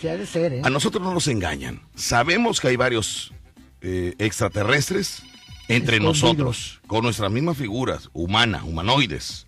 [0.00, 0.62] Se ha de ser, ¿eh?
[0.64, 1.82] A nosotros no nos engañan.
[1.96, 3.32] Sabemos que hay varios
[3.80, 5.22] eh, extraterrestres
[5.68, 6.22] entre Escondidos.
[6.22, 9.46] nosotros, con nuestras mismas figuras, humana, humanoides.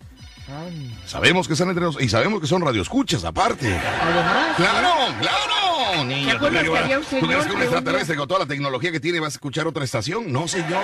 [1.05, 3.73] Sabemos que están entre nosotros y sabemos que son radioescuchas aparte.
[3.73, 4.89] Además, ¡Claro,
[5.21, 6.03] claro!
[6.05, 8.39] Niña, ¿Te acuerdas ¿tú que había un ¿Tú señor crees que un extraterrestre con toda
[8.41, 10.31] la tecnología que tiene va a escuchar otra estación?
[10.31, 10.83] No, señor.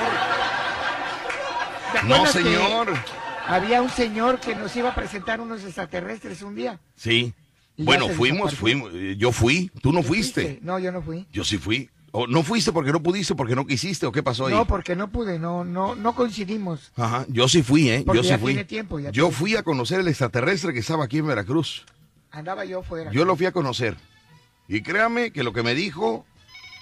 [1.93, 2.93] ¿te No, señor.
[3.47, 6.79] Había un señor que nos iba a presentar unos extraterrestres un día.
[6.95, 7.33] Sí.
[7.77, 8.91] Bueno, fuimos, fuimos.
[8.93, 9.71] eh, Yo fui.
[9.81, 10.59] ¿Tú no ¿Tú fuiste?
[10.61, 11.25] No, yo no fui.
[11.31, 11.89] Yo sí fui.
[12.11, 14.53] ¿O no fuiste porque no pudiste, porque no quisiste o qué pasó ahí?
[14.53, 16.91] No, porque no pude, no, no, no coincidimos.
[16.95, 18.01] Ajá, yo sí fui, ¿eh?
[18.05, 18.53] Porque yo sí ya fui.
[18.53, 21.85] tiene tiempo, ya yo tiene fui a conocer el extraterrestre que estaba aquí en Veracruz.
[22.31, 23.11] Andaba yo fuera.
[23.11, 23.97] Yo lo fui a conocer.
[24.67, 26.25] Y créame que lo que me dijo,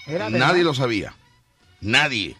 [0.06, 0.38] Era verdad.
[0.48, 1.14] nadie lo sabía.
[1.80, 2.36] Nadie.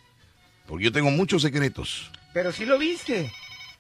[0.66, 2.10] Porque yo tengo muchos secretos.
[2.32, 3.30] Pero sí lo viste.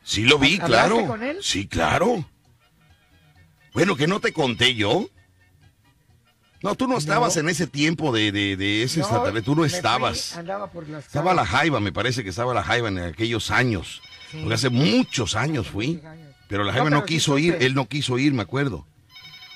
[0.02, 1.06] Sí lo vi, ¿Hablaste claro.
[1.06, 1.38] con él?
[1.40, 2.24] Sí, claro.
[3.76, 5.06] Bueno, que no te conté yo.
[6.62, 9.42] No, tú no estabas en ese tiempo de, de, de ese No.
[9.42, 10.34] Tú no fui, estabas.
[10.34, 14.00] andaba por las Estaba la jaiba, me parece que estaba la jaiba en aquellos años.
[14.30, 14.38] Sí.
[14.38, 16.00] Porque hace muchos años fui.
[16.48, 18.86] Pero la jaiba no, sí quiso ir, él no quiso ir, me acuerdo.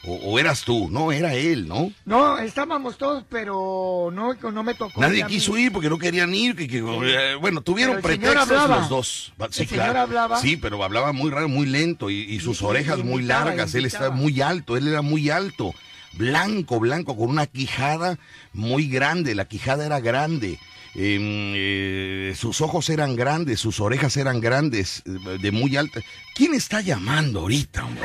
[0.07, 1.93] O, o eras tú, no, era él, ¿no?
[2.07, 4.99] No, estábamos todos, pero no, no me tocó.
[4.99, 6.57] Nadie quiso ir porque no querían ir.
[6.57, 9.33] Que, que, eh, bueno, tuvieron pretextos los dos.
[9.51, 10.01] Sí, El señor claro.
[10.01, 10.41] hablaba.
[10.41, 13.75] Sí, pero hablaba muy raro, muy lento y, y sus Y- y orejas muy largas.
[13.75, 15.75] Él estaba muy alto, él era muy alto.
[16.15, 18.19] Blanco, blanco, con una quijada
[18.55, 19.35] muy grande.
[19.35, 20.59] La quijada era grande.
[20.95, 26.01] Em, eh, sus ojos eran grandes, sus orejas eran grandes, de muy alta.
[26.35, 28.03] ¿Quién está llamando ahorita, hombre?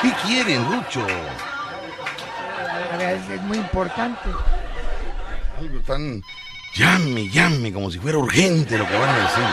[0.00, 0.62] ¿Qué quieren,
[3.00, 4.28] Es, es muy importante.
[5.58, 6.22] Algo tan...
[6.74, 9.44] Llame, llame, como si fuera urgente lo que van a decir.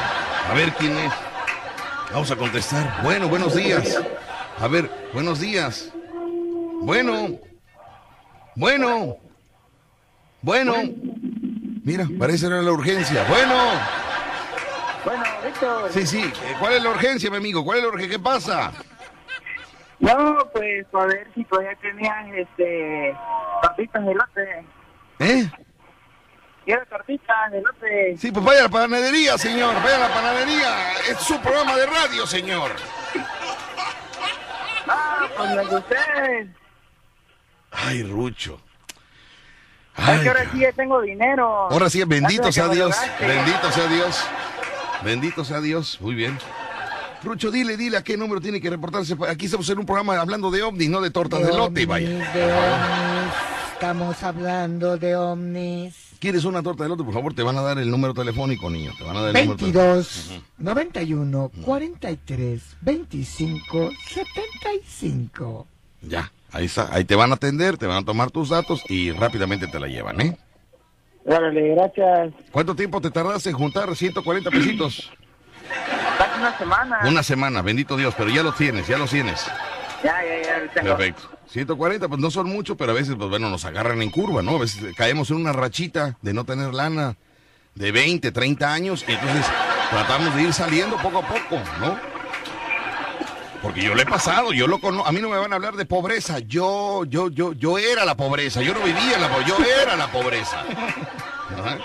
[0.50, 1.12] A ver quién es.
[2.12, 3.02] Vamos a contestar.
[3.04, 4.00] Bueno, buenos días.
[4.60, 5.92] A ver, buenos días.
[6.82, 7.40] Bueno.
[8.56, 9.18] Bueno.
[10.42, 10.76] Bueno.
[11.86, 13.24] Mira, parece era la urgencia.
[13.30, 13.54] Bueno.
[15.06, 15.92] Bueno, Víctor.
[15.92, 16.24] Sí, sí.
[16.24, 17.64] eh, ¿Cuál es la urgencia, mi amigo?
[17.64, 18.18] ¿Cuál es la urgencia?
[18.18, 18.72] ¿Qué pasa?
[20.00, 23.16] No, pues a ver si todavía tenías este
[23.62, 24.66] tortitas de elote.
[25.20, 25.50] ¿Eh?
[26.66, 28.18] ¿Quieres tortitas de elote?
[28.18, 29.76] Sí, pues vaya a la panadería, señor.
[29.76, 30.94] Vaya a la panadería.
[31.08, 32.72] Es su programa de radio, señor.
[34.88, 36.50] Ah, pues me gusté.
[37.72, 38.60] Ay, Rucho.
[39.98, 41.72] Es que ahora sí ya tengo dinero.
[41.72, 42.96] Ahora sí, bendito de sea Dios.
[43.20, 44.26] Bendito sea Dios.
[45.04, 45.98] Bendito sea Dios.
[46.02, 46.38] Muy bien.
[47.24, 49.16] Rucho, dile, dile a qué número tiene que reportarse.
[49.28, 52.10] Aquí estamos en un programa hablando de ovnis, no de tortas de, lote, ovnis, vaya.
[52.10, 53.34] de ovnis.
[53.74, 55.96] Estamos hablando de ovnis.
[56.20, 57.04] ¿Quieres una torta de lote?
[57.04, 58.94] Por favor, te van a dar el número telefónico, niño.
[58.98, 59.80] Te van a dar el número telefónico.
[59.80, 65.68] 22 91 43 25 75.
[66.04, 66.88] Ya, ahí está.
[66.92, 69.88] Ahí te van a atender, te van a tomar tus datos y rápidamente te la
[69.88, 70.38] llevan, ¿eh?
[71.26, 72.34] Órale, gracias.
[72.52, 75.12] ¿Cuánto tiempo te tardaste en juntar 140 pesitos?
[76.18, 77.00] Casi una semana.
[77.06, 79.46] Una semana, bendito Dios, pero ya los tienes, ya los tienes.
[80.04, 80.96] Ya, ya, ya, tengo.
[80.96, 81.30] Perfecto.
[81.48, 84.56] 140, pues no son mucho, pero a veces, pues bueno, nos agarran en curva, ¿no?
[84.56, 87.16] A veces caemos en una rachita de no tener lana,
[87.74, 89.46] de 20, 30 años, y entonces
[89.90, 92.15] tratamos de ir saliendo poco a poco, ¿no?
[93.66, 95.76] Porque yo lo he pasado, yo lo conozco, a mí no me van a hablar
[95.76, 99.58] de pobreza, yo, yo, yo, yo era la pobreza, yo no vivía en la pobreza,
[99.58, 100.60] yo era la pobreza.
[101.58, 101.80] Ajá.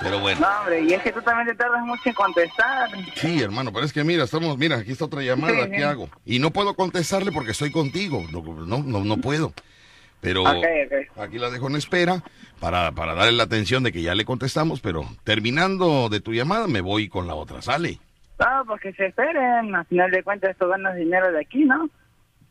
[0.00, 0.40] Pero bueno.
[0.40, 2.88] No, hombre, y es que tú también te tardas mucho en contestar.
[3.16, 5.82] Sí, hermano, pero es que mira, estamos, mira, aquí está otra llamada, Sí, ¿qué sí.
[5.82, 6.08] hago?
[6.24, 8.42] Y no puedo contestarle porque estoy contigo, no,
[8.82, 9.52] no, no, puedo.
[10.22, 10.48] Pero Ok,
[10.86, 11.18] ok.
[11.22, 12.24] aquí la dejo en espera
[12.60, 16.66] para, para darle la atención de que ya le contestamos, pero terminando de tu llamada
[16.66, 17.98] me voy con la otra, ¿sale?
[18.40, 19.74] No, porque se esperen.
[19.74, 21.88] Al final de cuentas, esto ganas dinero de aquí, ¿no?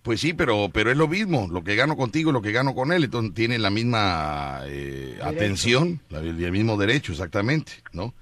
[0.03, 2.91] Pues sí, pero, pero es lo mismo, lo que gano contigo, lo que gano con
[2.93, 8.13] él, entonces tienen la misma eh, atención, la- el mismo derecho, exactamente, ¿no?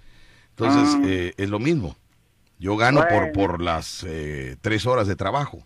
[0.49, 1.01] Entonces, Ah.
[1.05, 1.95] eh, es lo mismo.
[2.57, 3.33] Yo gano por, Bueno.
[3.33, 5.63] por las eh, tres horas de trabajo.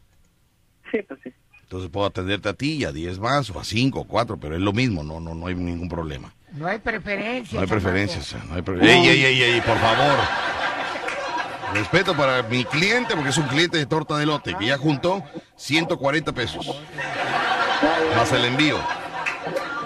[0.92, 1.32] Sí, pues sí.
[1.64, 4.56] Entonces puedo atenderte a ti y a 10 más o a 5 o 4, pero
[4.56, 6.34] es lo mismo, no, no, no hay ningún problema.
[6.52, 7.56] No hay preferencia.
[7.56, 10.18] No hay preferencias, no hay pre- ey, ey, ey, ey, por favor.
[11.74, 15.24] Respeto para mi cliente porque es un cliente de torta de lote que ya juntó
[15.56, 16.82] 140 pesos.
[18.16, 18.78] Más el envío.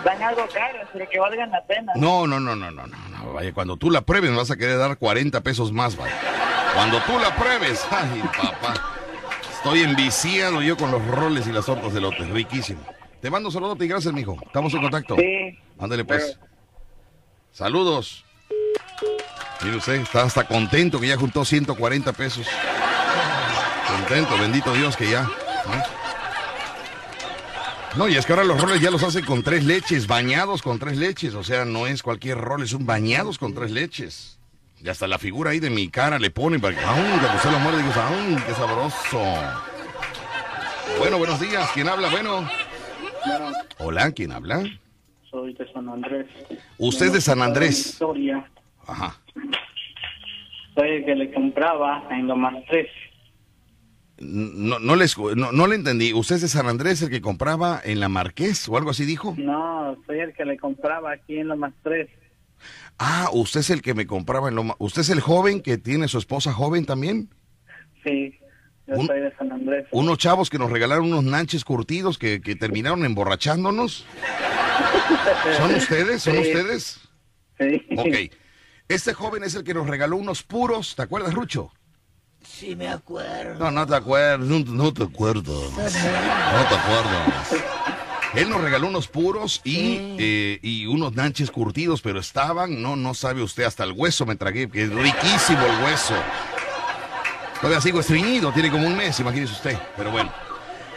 [0.04, 1.94] Dan algo caro, pero que valgan la pena.
[1.96, 4.58] No, no, no, no, no, no, no, vaya, cuando tú la pruebes me vas a
[4.58, 6.16] querer dar 40 pesos más, vaya.
[6.76, 8.74] Cuando tú la pruebes, ay, papá.
[9.52, 12.82] Estoy enviciado yo con los roles y las tortas de lote, riquísimo.
[13.20, 14.38] Te mando un saludote y gracias, mijo.
[14.46, 15.16] Estamos en contacto.
[15.16, 15.58] Sí.
[15.80, 16.40] Ándale pues.
[17.52, 18.26] Saludos.
[19.64, 22.46] Mire usted, está hasta contento que ya juntó 140 pesos.
[23.88, 25.24] Contento, bendito Dios que ya.
[25.24, 25.96] ¿no?
[27.98, 30.80] No, y es que ahora los roles ya los hacen con tres leches, bañados con
[30.80, 31.34] tres leches.
[31.34, 34.38] O sea, no es cualquier rol, son bañados con tres leches.
[34.84, 37.06] Y hasta la figura ahí de mi cara le ponen para que, ¡aún!
[37.20, 38.36] Cuando usted lo muerde, digo, ¡aún!
[38.46, 39.22] ¡Qué sabroso!
[41.00, 41.70] Bueno, buenos días.
[41.74, 42.10] ¿Quién habla?
[42.10, 42.48] Bueno.
[43.26, 44.64] Bueno, Hola, ¿quién habla?
[45.32, 46.28] soy de San Andrés.
[46.78, 47.86] Usted es de San Andrés.
[47.92, 48.50] Victoria.
[48.86, 49.18] Ajá.
[50.76, 52.54] Soy el que le compraba en lo más.
[54.18, 56.14] No, no, les, no, no le entendí.
[56.14, 59.36] ¿Usted es de San Andrés el que compraba en la Marqués o algo así dijo?
[59.38, 62.10] No, soy el que le compraba aquí en lo más tres.
[62.98, 64.76] Ah, usted es el que me compraba en Loma.
[64.80, 67.30] ¿Usted es el joven que tiene su esposa joven también?
[68.06, 68.34] Sí,
[68.88, 69.86] yo Un- soy de San Andrés.
[69.92, 74.06] Unos chavos que nos regalaron unos nanches curtidos que, que terminaron emborrachándonos.
[75.58, 76.22] ¿Son ustedes?
[76.24, 76.40] ¿Son Sí.
[76.40, 77.10] ustedes?
[77.60, 77.82] Sí.
[77.98, 78.34] Ok.
[78.88, 80.96] Este joven es el que nos regaló unos puros.
[80.96, 81.72] ¿Te acuerdas, Rucho?
[82.44, 83.56] Sí, me acuerdo.
[83.60, 84.48] No, no te acuerdas.
[84.48, 85.46] No, no te acuerdas.
[85.46, 87.56] No te acuerdas.
[88.36, 93.14] Él nos regaló unos puros y, eh, y unos nanches curtidos, pero estaban, no, no
[93.14, 96.14] sabe usted, hasta el hueso me tragué, que es riquísimo el hueso.
[97.62, 99.80] Todavía sigo estreñido, tiene como un mes, imagínese usted.
[99.96, 100.45] Pero bueno.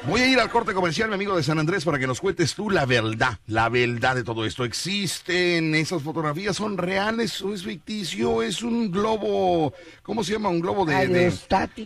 [0.06, 2.54] Voy a ir al corte comercial, mi amigo de San Andrés, para que nos cuentes
[2.54, 4.64] tú la verdad, la verdad de todo esto.
[4.64, 6.56] ¿Existen esas fotografías?
[6.56, 8.42] ¿Son reales o es ficticio?
[8.42, 10.48] ¿Es un globo, ¿cómo se llama?
[10.48, 11.32] Un globo de, de,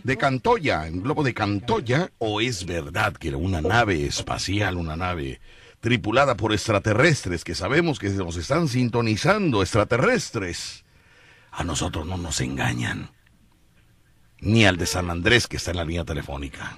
[0.03, 2.11] de Cantoya, un globo de Cantoya?
[2.19, 5.41] ¿O es verdad que era una nave espacial, una nave
[5.81, 10.85] tripulada por extraterrestres que sabemos que nos están sintonizando extraterrestres?
[11.51, 13.09] A nosotros no nos engañan.
[14.39, 16.77] Ni al de San Andrés que está en la línea telefónica.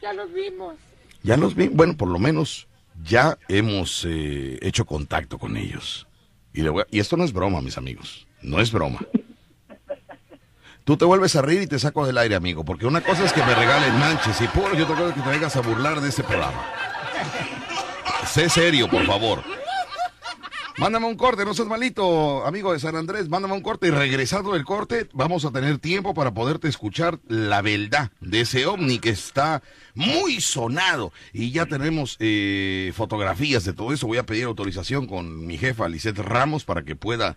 [0.00, 0.74] Ya los vimos.
[1.22, 2.68] Ya los vi, bueno, por lo menos
[3.04, 6.06] ya hemos eh, hecho contacto con ellos.
[6.52, 9.00] Y, esto no es broma, mis amigos, no es broma.
[10.84, 13.32] Tú te vuelves a reír y te saco del aire, amigo, porque una cosa es
[13.32, 16.08] que me regalen manches y puro, y otra cosa que te vengas a burlar de
[16.08, 16.64] este programa.
[18.26, 19.42] Sé serio, por favor.
[20.78, 23.28] Mándame un corte, no seas malito, amigo de San Andrés.
[23.28, 27.62] Mándame un corte y regresando del corte vamos a tener tiempo para poderte escuchar la
[27.62, 29.60] verdad de ese ovni que está
[29.96, 31.12] muy sonado.
[31.32, 34.06] Y ya tenemos eh, fotografías de todo eso.
[34.06, 37.36] Voy a pedir autorización con mi jefa Lisette Ramos para que pueda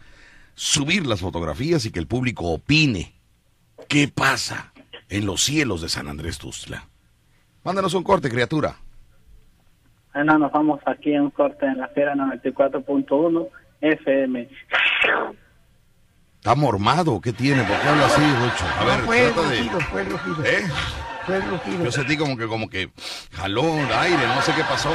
[0.54, 3.16] subir las fotografías y que el público opine.
[3.88, 4.72] ¿Qué pasa
[5.10, 6.90] en los cielos de San Andrés Tuzla?
[7.64, 8.78] Mándanos un corte, criatura.
[10.14, 13.48] Bueno, nos vamos aquí en un corte en la Fiera 94.1
[13.82, 14.50] FM.
[16.38, 17.22] ¿Está mormado?
[17.22, 17.64] ¿Qué tiene?
[17.64, 18.66] ¿Por qué habla así, Rucho?
[18.80, 19.58] A ver, no, fue el trata de...
[19.58, 20.44] rugido, fue el rugido.
[20.46, 20.68] ¿Eh?
[21.26, 21.84] Fue el rugido.
[21.86, 22.90] Yo sentí como que, como que
[23.34, 24.90] jaló el aire, no sé qué pasó.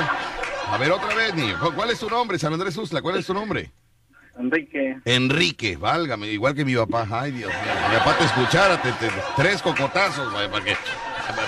[0.69, 1.57] A ver, otra vez, niño.
[1.61, 3.01] ¿Cu- ¿Cuál es tu nombre, San Andrés Usla?
[3.01, 3.71] ¿Cuál es tu nombre?
[4.39, 7.07] Enrique, Enrique, válgame, igual que mi papá.
[7.11, 7.73] Ay, Dios mío.
[7.91, 10.77] Mi papá te escuchara, te, te- tres cocotazos, vaya, para que...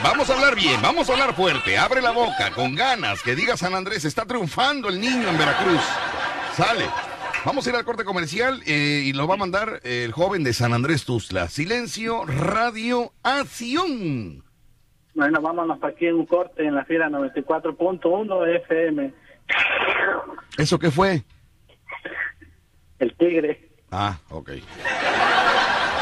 [0.02, 1.76] Vamos a hablar bien, vamos a hablar fuerte.
[1.76, 5.82] Abre la boca, con ganas, que diga San Andrés, está triunfando el niño en Veracruz.
[6.54, 6.86] Sale.
[7.44, 10.52] Vamos a ir al corte comercial eh, y lo va a mandar el joven de
[10.52, 11.48] San Andrés Tuzla.
[11.48, 14.42] Silencio, radio, acción.
[15.14, 19.14] bueno, vámonos aquí en un corte en la Fiera 94.1 FM.
[20.58, 21.22] ¿Eso qué fue?
[22.98, 23.67] El tigre.
[23.90, 24.50] Ah, ok.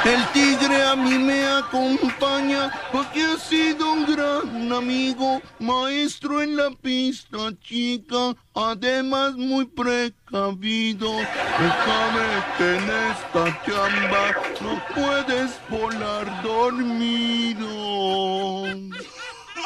[0.07, 6.71] El tigre a mí me acompaña porque ha sido un gran amigo, maestro en la
[6.71, 11.11] pista chica, además muy precavido.
[11.11, 17.67] Déjame que en esta chamba no puedes volar dormido.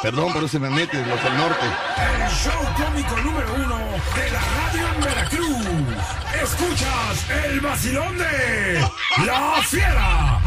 [0.01, 1.65] Perdón, pero se me mete los del norte.
[2.15, 3.77] El show cómico número uno
[4.15, 6.20] de la radio Veracruz.
[6.43, 8.79] Escuchas el vacilón de
[9.25, 10.39] La Fiera.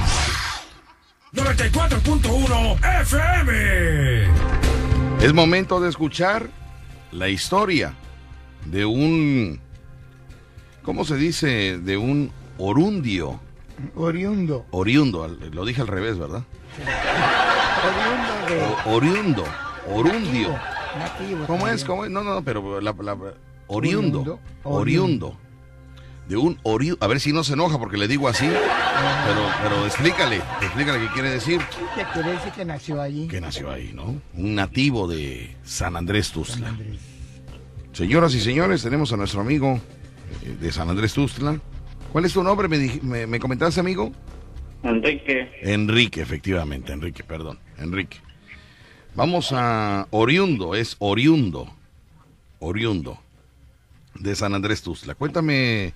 [1.32, 4.24] 94.1 FM.
[5.24, 6.48] Es momento de escuchar
[7.12, 7.94] la historia
[8.66, 9.60] de un,
[10.82, 11.78] ¿cómo se dice?
[11.78, 13.40] De un orundio.
[13.94, 14.66] Oriundo.
[14.70, 16.42] Oriundo, lo dije al revés, ¿verdad?
[17.84, 18.78] Oriundo.
[18.86, 19.44] O- oriundo,
[19.92, 20.48] orundio.
[20.98, 21.46] Nativo.
[21.46, 21.84] ¿Cómo es?
[21.84, 22.10] ¿Cómo es?
[22.10, 23.16] No, no, pero la, la-
[23.66, 24.40] oriundo, Oriundo.
[24.64, 25.36] oriundo.
[26.28, 27.04] De un oriundo.
[27.04, 28.46] A ver si no se enoja porque le digo así.
[28.46, 31.60] Pero, pero explícale, explícale qué quiere decir.
[31.94, 33.28] Que quiere decir que nació allí.
[33.28, 34.20] Que nació ahí, ¿no?
[34.34, 36.68] Un nativo de San Andrés San Tuzla.
[36.68, 36.98] Andrés.
[37.92, 39.80] Señoras y señores, tenemos a nuestro amigo
[40.42, 41.60] eh, de San Andrés Tuzla.
[42.12, 42.68] ¿Cuál es tu nombre?
[42.68, 44.10] ¿Me, dij- me, me comentaste, amigo?
[44.82, 48.18] Enrique, Enrique, efectivamente, Enrique, perdón, Enrique.
[49.14, 51.72] Vamos a oriundo, es oriundo,
[52.58, 53.18] oriundo
[54.14, 55.14] de San Andrés Tuzla.
[55.14, 55.94] Cuéntame,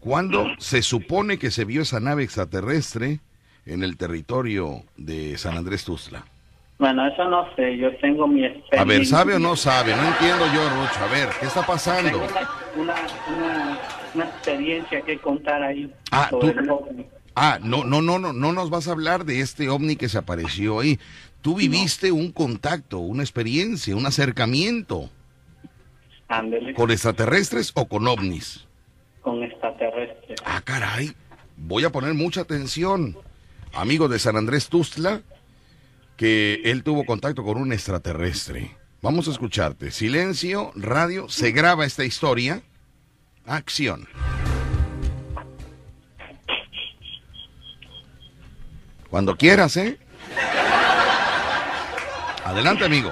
[0.00, 3.20] ¿cuándo se supone que se vio esa nave extraterrestre
[3.66, 6.24] en el territorio de San Andrés Tuzla?
[6.78, 8.80] bueno, eso no sé, yo tengo mi experiencia.
[8.80, 9.96] A ver, ¿sabe o no sabe?
[9.96, 11.00] No entiendo yo, Rucho.
[11.02, 12.08] A ver, ¿qué está pasando?
[12.08, 12.26] Tengo
[12.76, 12.94] una,
[14.14, 15.92] una, experiencia que contar ahí.
[16.12, 17.06] Ah, sobre tú- el ovni.
[17.34, 20.18] Ah, no, no, no, no, no nos vas a hablar de este ovni que se
[20.18, 20.98] apareció ahí.
[21.40, 25.08] Tú viviste un contacto, una experiencia, un acercamiento
[26.76, 28.67] con extraterrestres o con ovnis.
[29.28, 30.40] Con extraterrestres.
[30.46, 31.12] Ah, caray.
[31.58, 33.14] Voy a poner mucha atención.
[33.74, 35.20] Amigo de San Andrés Tuzla,
[36.16, 38.74] que él tuvo contacto con un extraterrestre.
[39.02, 39.90] Vamos a escucharte.
[39.90, 42.62] Silencio, radio, se graba esta historia.
[43.44, 44.08] Acción.
[49.10, 49.98] Cuando quieras, ¿eh?
[52.44, 53.10] Adelante, amigo.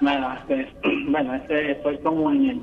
[0.00, 0.72] Bueno, este,
[1.08, 2.62] bueno, este fue como en el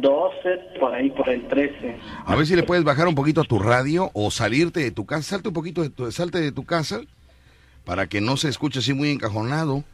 [0.00, 1.96] 2012, por ahí, por el 13.
[2.26, 5.06] A ver si le puedes bajar un poquito a tu radio o salirte de tu
[5.06, 5.22] casa.
[5.22, 7.00] Salte un poquito, de tu, salte de tu casa
[7.84, 9.84] para que no se escuche así muy encajonado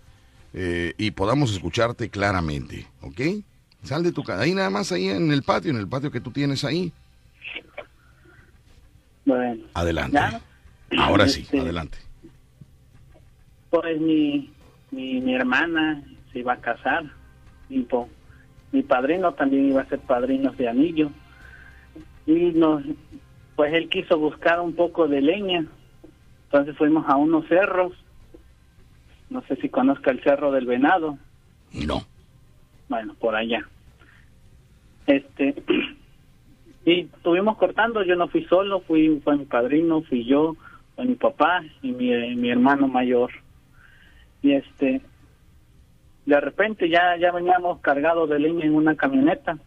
[0.55, 3.21] eh, y podamos escucharte claramente, ¿ok?
[3.83, 4.43] Sal de tu casa.
[4.43, 6.93] Ahí nada más, ahí en el patio, en el patio que tú tienes ahí.
[9.25, 10.17] Bueno, Adelante.
[10.19, 10.41] ¿Ya?
[10.99, 11.99] Ahora sí, Este, adelante.
[13.71, 14.53] pues mi,
[14.91, 17.05] mi, mi hermana se iba a casar.
[17.69, 18.09] Y po-
[18.73, 21.11] mi padrino también iba a ser padrinos de anillo.
[22.27, 22.83] Y nos,
[23.55, 25.67] pues él quiso buscar un poco de leña.
[26.45, 27.93] Entonces fuimos a unos cerros.
[29.29, 31.19] No sé si conozca el Cerro del Venado.
[31.73, 32.03] No.
[32.89, 33.67] bueno, por allá.
[35.07, 35.55] Este,
[36.85, 40.57] y estuvimos cortando, yo no fui solo, fui, fue mi padrino, fui yo,
[40.95, 43.31] fue mi papá y mi, mi hermano mayor.
[44.43, 45.01] Y este,
[46.27, 49.59] de repente ya, ya veníamos cargados de leña en una camioneta.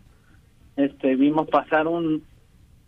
[0.76, 2.24] Este, vimos pasar un,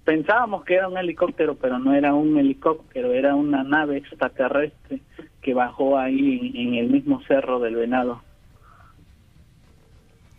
[0.04, 5.02] pensábamos que era un helicóptero, pero no era un helicóptero, era una nave extraterrestre
[5.42, 8.22] que bajó ahí en- en el mismo cerro del Venado.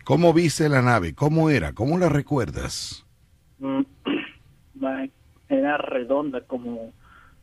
[0.03, 1.13] ¿Cómo viste la nave?
[1.13, 1.73] ¿Cómo era?
[1.73, 3.05] ¿Cómo la recuerdas?
[3.59, 3.81] Mm,
[5.49, 6.93] era redonda como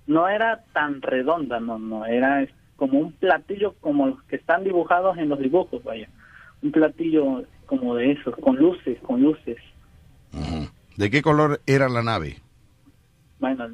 [0.06, 2.46] no era tan redonda no no era
[2.76, 6.08] como un platillo como los que están dibujados en los dibujos vaya
[6.62, 9.58] un platillo como de esos con luces con luces.
[10.96, 12.38] ¿De qué color era la nave?
[13.38, 13.68] bueno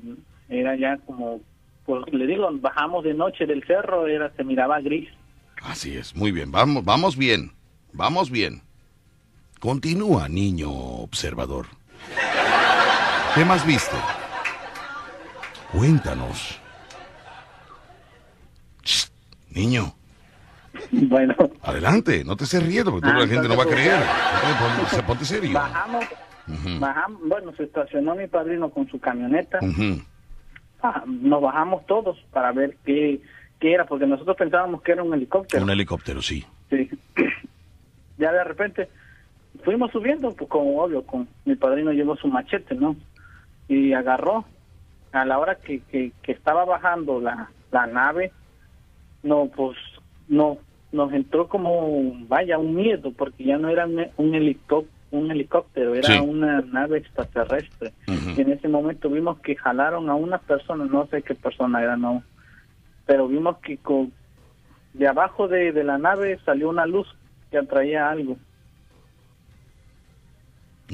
[0.49, 1.41] era ya como
[1.85, 5.09] pues le digo bajamos de noche del cerro era se miraba gris
[5.65, 6.51] Así es, muy bien.
[6.51, 7.53] Vamos, vamos bien.
[7.93, 8.63] Vamos bien.
[9.61, 11.67] Continúa, niño observador.
[13.35, 13.97] ¿Qué más viste?
[15.73, 16.61] Cuéntanos.
[18.83, 19.07] Shh,
[19.51, 19.95] niño,
[20.93, 24.01] bueno adelante, no te estés riendo porque Ah, la gente no va a creer.
[25.07, 25.53] Ponte, serio.
[25.53, 26.05] bajamos
[26.81, 29.59] bajamos bueno se estacionó mi padrino con su camioneta.
[30.83, 33.21] Ah, nos bajamos todos para ver qué,
[33.61, 35.63] qué era, porque nosotros pensábamos que era un helicóptero.
[35.63, 36.45] Un helicóptero, sí.
[36.71, 36.91] Sí.
[38.19, 38.89] ya de repente
[39.65, 42.97] fuimos subiendo, pues como obvio, con mi padrino llevó su machete, ¿no?
[43.69, 44.45] Y agarró.
[45.13, 48.33] A la hora que, que, que estaba bajando la, la nave,
[49.23, 49.77] no, pues
[50.29, 50.59] no,
[50.93, 56.07] nos entró como, vaya, un miedo, porque ya no era un, helicóptero, un helicóptero, era
[56.09, 56.19] Sí.
[56.19, 57.93] una nave extraterrestre.
[58.07, 61.97] Y en ese momento vimos que jalaron a una persona, no sé qué persona era,
[61.97, 62.23] no,
[63.07, 64.13] pero vimos que con,
[64.95, 67.07] de abajo de, de la nave salió una luz
[67.51, 68.37] que atraía algo.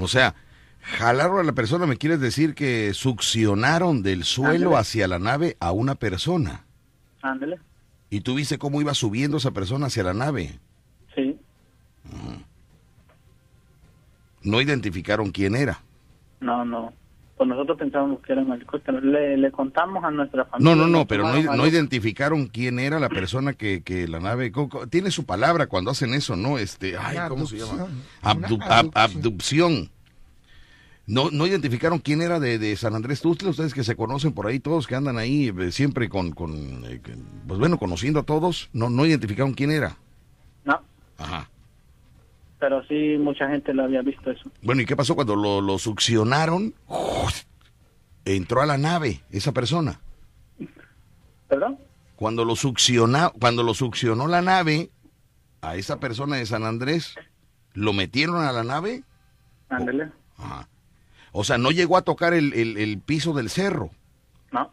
[0.00, 0.34] O sea,
[0.80, 4.76] jalaron a la persona, me quieres decir que succionaron del suelo Ándale.
[4.76, 6.64] hacia la nave a una persona.
[7.22, 7.58] Ándale,
[8.10, 10.58] Y tú viste cómo iba subiendo esa persona hacia la nave.
[11.14, 11.36] sí,
[14.42, 15.80] No identificaron quién era.
[16.40, 16.92] no, no.
[17.36, 19.00] Pues nosotros pensábamos que era un helicóptero.
[19.00, 20.74] Le, le contamos a nuestra familia.
[20.74, 24.50] No, no, no, pero no, no identificaron quién era la persona que, que la nave...
[24.90, 26.58] Tiene su palabra cuando hacen eso, ¿no?
[26.58, 27.86] Este, ay, ¿cómo se llama?
[28.22, 28.58] abducción.
[28.60, 29.88] Abdu- ab- abducción.
[31.08, 34.46] No, no identificaron quién era de, de San Andrés Tuxtla, ustedes que se conocen por
[34.46, 37.00] ahí, todos que andan ahí eh, siempre con, con eh,
[37.46, 39.96] pues bueno, conociendo a todos, no, no identificaron quién era.
[40.66, 40.82] No,
[41.16, 41.48] Ajá.
[42.60, 44.50] pero sí mucha gente lo había visto eso.
[44.62, 46.74] Bueno, ¿y qué pasó cuando lo, lo succionaron?
[48.26, 50.00] Entró a la nave esa persona.
[51.48, 51.78] ¿Perdón?
[52.16, 54.90] Cuando lo succiona, cuando lo succionó la nave
[55.62, 57.14] a esa persona de San Andrés,
[57.72, 59.04] lo metieron a la nave.
[59.70, 60.12] Ándale.
[60.36, 60.68] Ajá.
[61.32, 63.90] O sea, no llegó a tocar el, el- el piso del cerro.
[64.52, 64.70] No.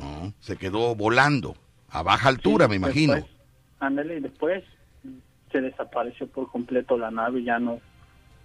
[0.00, 1.56] No, se quedó volando
[1.90, 3.14] a baja altura, Sí, me imagino.
[3.14, 3.34] después,
[3.80, 4.64] ándale, y después
[5.52, 7.78] se desapareció por completo la nave, ya no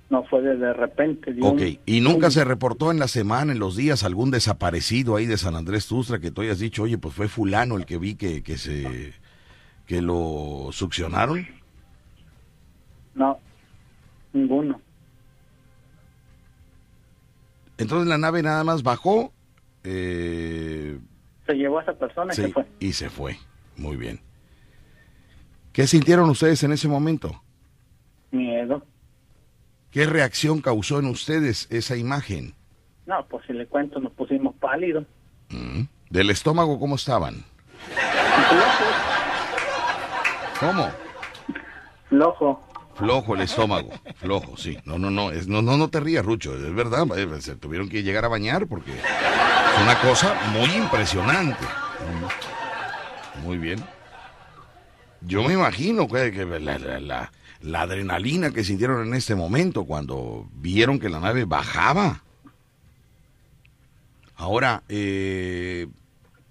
[0.09, 1.33] no fue de, de repente.
[1.33, 4.31] dio Ok, un- y nunca un- se reportó en la semana, en los días, algún
[4.31, 7.85] desaparecido ahí de San Andrés Tustra que tú hayas dicho, oye, pues fue fulano el
[7.85, 9.13] que vi que, que se
[9.85, 11.45] que lo succionaron.
[13.15, 13.37] No,
[14.33, 14.79] ninguno.
[17.77, 19.33] Entonces la nave nada más bajó
[19.83, 20.99] eh,
[21.45, 22.65] Se llevó a esa persona y se fue.
[22.79, 23.37] y se fue.
[23.75, 24.19] Muy bien.
[25.71, 27.41] ¿Qué sintieron ustedes en ese momento?
[28.31, 28.83] Miedo.
[29.91, 32.55] ¿Qué reacción causó en ustedes esa imagen?
[33.05, 35.05] No, pues si le cuento, nos pusimos pálidos.
[35.49, 35.83] Mm.
[36.09, 37.43] ¿Del estómago cómo estaban?
[40.59, 40.89] ¿Cómo?
[42.09, 42.66] Flojo.
[42.97, 44.77] Flojo el estómago, flojo, sí.
[44.85, 47.27] No, no, no, es, no, no, no te rías, Rucho, es verdad, eh,
[47.59, 51.63] tuvieron que llegar a bañar porque es una cosa muy impresionante.
[53.43, 53.83] Muy bien.
[55.21, 57.31] Yo me imagino que, la-
[57.61, 62.23] la adrenalina que sintieron en este momento cuando vieron que la nave bajaba.
[64.35, 65.87] Ahora, eh,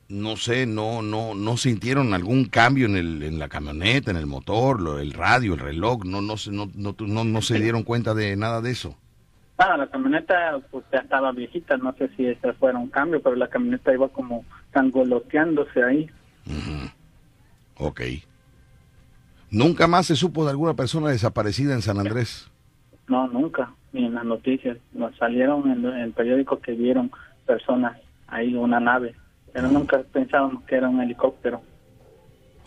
[0.08, 4.26] no sé, no, no, no sintieron algún cambio en, el, en la camioneta, en el
[4.26, 7.82] motor, lo- el radio, el reloj, no, no, se- no, no, no, no se dieron
[7.82, 8.96] cuenta de nada de eso.
[9.58, 13.36] Ah, la camioneta pues ya estaba viejita, no sé si ese fuera un cambio, pero
[13.36, 16.10] la camioneta iba como tangoloteándose ahí.
[17.78, 18.00] Ok.
[19.50, 22.50] Nunca más se supo de alguna persona desaparecida en San Andrés.
[23.08, 24.76] No, nunca, ni en las noticias.
[24.92, 27.10] Nos salieron en, en el periódico que vieron
[27.46, 27.96] personas
[28.26, 29.14] ahí, una nave,
[29.56, 31.62] pero nunca pensábamos que era un helicóptero.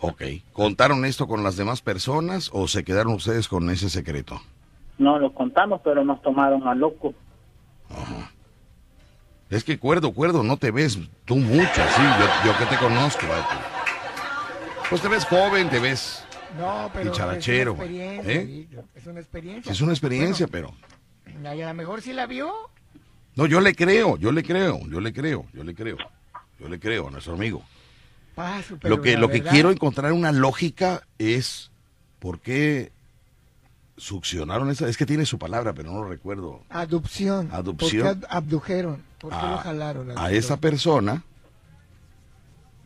[0.00, 0.22] Ok.
[0.52, 4.42] ¿Contaron esto con las demás personas o se quedaron ustedes con ese secreto?
[4.98, 7.14] No lo contamos, pero nos tomaron a loco.
[9.50, 13.20] Es que cuerdo, cuerdo, no te ves tú mucho así, yo, yo que te conozco.
[13.20, 13.56] tú.
[14.88, 16.24] Pues te ves joven, te ves...
[16.58, 18.66] No, pero Dicharachero, es una experiencia, ¿eh?
[18.96, 19.72] Es una experiencia.
[19.72, 20.74] Es una experiencia, pero...
[21.24, 22.52] Bueno, a lo mejor sí la vio.
[23.36, 25.96] No, yo le creo, yo le creo, yo le creo, yo le creo.
[26.60, 27.62] Yo le creo a nuestro amigo.
[28.34, 31.70] Paso, pero Lo que, lo que quiero encontrar una lógica es
[32.18, 32.92] por qué
[33.96, 34.88] succionaron esa.
[34.88, 36.62] Es que tiene su palabra, pero no lo recuerdo.
[36.70, 37.48] Adopción.
[37.52, 38.06] Adopción.
[38.06, 39.02] ¿Por qué abdujeron?
[39.18, 40.18] ¿Por qué lo A, jalaron?
[40.18, 41.24] a esa persona.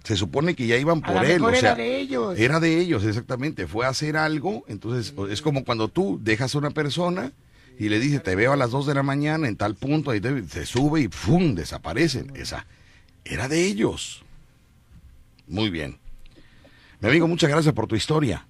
[0.02, 1.42] Se supone que ya iban A por lo él.
[1.42, 2.38] o sea, era de ellos.
[2.38, 3.66] Era de ellos, exactamente.
[3.66, 4.64] Fue a hacer algo.
[4.68, 7.32] Entonces, es como cuando tú dejas a una persona
[7.78, 10.20] y le dices, te veo a las 2 de la mañana en tal punto, ahí
[10.20, 11.54] te- se sube y ¡fum!
[11.54, 12.32] desaparecen.
[12.36, 12.66] Esa
[13.24, 14.24] era de ellos.
[15.46, 15.98] Muy bien.
[17.00, 18.46] Mi amigo, muchas gracias por tu historia.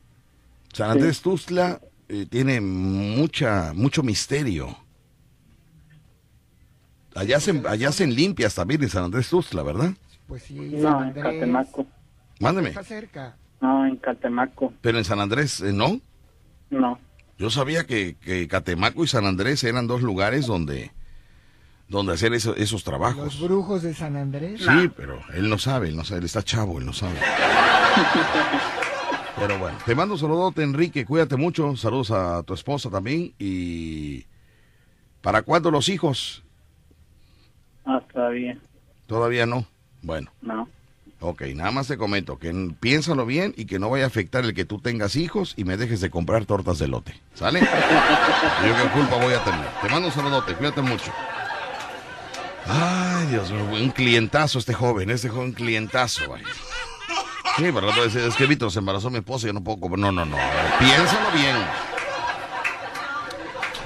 [0.73, 4.77] San Andrés Tuzla eh, tiene mucha, mucho misterio.
[7.15, 9.93] Allá hacen, allá hacen limpias también en San Andrés Tuzla, ¿verdad?
[10.27, 11.15] Pues sí, No, San en.
[11.23, 11.87] Catemaco.
[12.41, 12.71] Mándeme.
[12.71, 13.37] Está cerca.
[13.61, 14.73] No, en Catemaco.
[14.81, 16.01] Pero en San Andrés, eh, ¿no?
[16.71, 16.99] No.
[17.39, 20.93] Yo sabía que, que Catemaco y San Andrés eran dos lugares donde,
[21.89, 23.41] donde hacer eso- esos Los trabajos.
[23.41, 24.61] brujos de San Andrés.
[24.63, 27.19] Sí, pero él no sabe, él no sabe, él está chavo, él no sabe.
[29.37, 34.25] Pero bueno, te mando un saludote, Enrique, cuídate mucho, saludos a tu esposa también y
[35.21, 36.45] ¿para cuándo los hijos?
[37.85, 38.57] Ah, todavía.
[39.07, 39.67] Todavía no.
[40.03, 40.69] Bueno, No.
[41.21, 44.53] Ok, nada más te comento que piénsalo bien y que no vaya a afectar el
[44.53, 47.19] que tú tengas hijos y me dejes de comprar tortas de lote.
[47.35, 47.61] ¿Sale?
[48.67, 49.67] Yo qué culpa voy a tener.
[49.81, 51.11] Te mando un saludote, cuídate mucho.
[52.67, 56.45] Ay, Dios mío, un clientazo este joven, este joven clientazo, vaya.
[57.57, 59.99] Sí, pero decir, es que Víctor se embarazó mi esposa y yo no puedo comer.
[59.99, 60.37] No, no, no.
[60.79, 61.57] Piénsalo bien.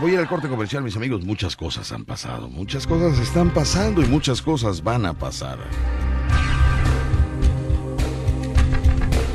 [0.01, 1.25] Voy a ir al corte comercial, mis amigos.
[1.25, 5.59] Muchas cosas han pasado, muchas cosas están pasando y muchas cosas van a pasar.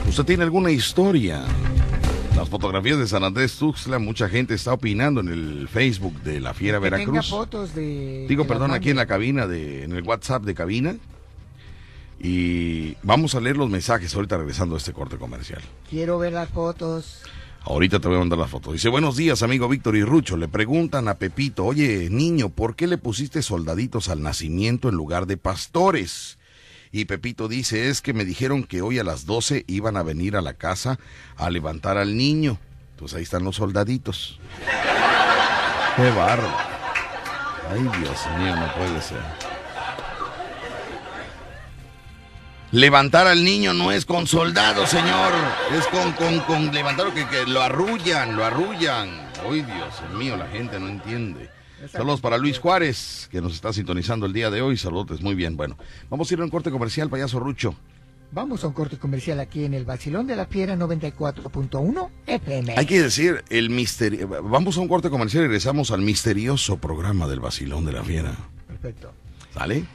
[0.08, 1.44] ¿Usted tiene alguna historia?
[2.36, 6.54] Las fotografías de San Andrés Tuxtla, mucha gente está opinando en el Facebook de la
[6.54, 7.30] Fiera Que tenga Veracruz.
[7.30, 8.26] fotos de...
[8.28, 10.96] Digo, perdón, las aquí en la cabina, de, en el WhatsApp de cabina.
[12.20, 15.62] Y vamos a leer los mensajes ahorita regresando a este corte comercial.
[15.90, 17.22] Quiero ver las fotos.
[17.66, 18.74] Ahorita te voy a mandar la foto.
[18.74, 20.36] Dice, buenos días, amigo Víctor y Rucho.
[20.36, 25.28] Le preguntan a Pepito, oye, niño, ¿por qué le pusiste soldaditos al nacimiento en lugar
[25.28, 26.38] de pastores?
[26.96, 30.36] Y Pepito dice, es que me dijeron que hoy a las 12 iban a venir
[30.36, 31.00] a la casa
[31.38, 32.60] a levantar al niño.
[32.98, 34.40] Pues ahí están los soldaditos.
[35.96, 36.48] Qué barro.
[37.72, 39.24] Ay, Dios mío, no puede ser.
[42.72, 45.34] Levantar al niño no es con soldados, señor.
[45.76, 49.10] Es con, con, con levantarlo que, que lo arrullan, lo arrullan.
[49.50, 51.50] Ay, Dios mío, la gente no entiende.
[51.92, 54.78] Saludos para Luis Juárez, que nos está sintonizando el día de hoy.
[54.78, 55.58] Saludos, muy bien.
[55.58, 55.78] Bueno,
[56.10, 57.76] vamos a ir a un corte comercial, payaso Rucho.
[58.32, 62.74] Vamos a un corte comercial aquí en el Bacilón de la Fiera 94.1 FM.
[62.76, 64.28] Hay que decir, el misterio.
[64.28, 68.36] Vamos a un corte comercial y regresamos al misterioso programa del Basilón de la Fiera.
[68.68, 69.14] Perfecto.
[69.54, 69.86] ¿Sale?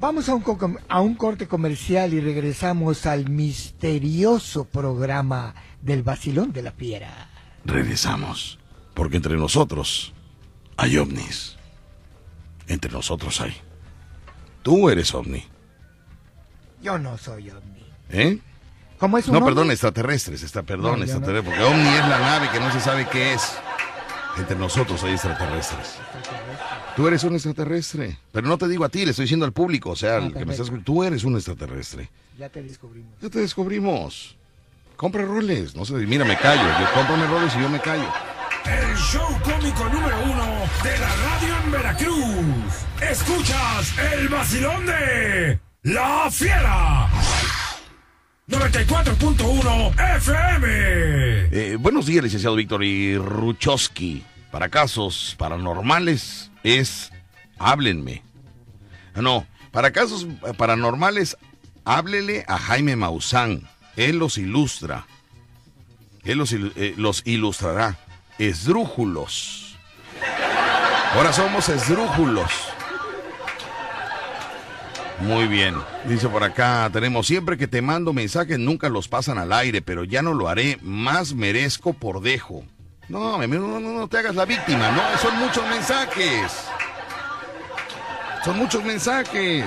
[0.00, 6.62] Vamos a un, a un corte comercial y regresamos al misterioso programa del Bacilón de
[6.62, 7.30] la Fiera.
[7.64, 8.58] Regresamos.
[8.92, 10.12] Porque entre nosotros
[10.78, 11.56] hay ovnis.
[12.68, 13.54] Entre nosotros hay.
[14.62, 15.44] Tú eres ovni.
[16.82, 17.84] Yo no soy ovni.
[18.10, 18.38] ¿Eh?
[18.98, 19.48] ¿Cómo es un No, ovni?
[19.50, 23.06] perdón, extraterrestres, está, perdón, No, extraterrestres, porque ovni es la nave que no se sabe
[23.10, 23.56] qué es.
[24.36, 25.96] Entre nosotros hay extraterrestres.
[26.94, 29.90] Tú eres un extraterrestre, pero no te digo a ti, le estoy diciendo al público,
[29.90, 32.08] o sea, Ah, al que me estás escuchando, tú eres un extraterrestre.
[32.38, 33.12] Ya te descubrimos.
[33.20, 34.36] Ya te descubrimos.
[34.96, 38.08] Compra roles, no sé, mira, me callo, yo cómprame roles y yo me callo.
[38.70, 40.44] El show cómico número uno
[40.82, 42.86] de la radio en Veracruz.
[43.00, 47.08] Escuchas el vacilón de La Fiera.
[48.48, 50.66] 94.1 FM.
[51.50, 54.24] Eh, buenos días, licenciado Víctor y Ruchowski.
[54.50, 57.10] Para casos paranormales es
[57.58, 58.22] háblenme.
[59.14, 61.36] Ah, No, para casos paranormales
[61.84, 63.68] háblele a Jaime Maussan.
[63.96, 65.06] Él los ilustra.
[66.24, 67.98] Él los, eh, los ilustrará.
[68.38, 69.76] Esdrújulos.
[71.14, 72.52] Ahora somos esdrújulos.
[75.20, 75.74] Muy bien.
[76.04, 80.04] Dice por acá, tenemos siempre que te mando mensajes, nunca los pasan al aire, pero
[80.04, 82.64] ya no lo haré, más merezco por dejo.
[83.08, 86.52] No, no, no, no te hagas la víctima, no, son muchos mensajes.
[88.44, 89.64] Son muchos mensajes.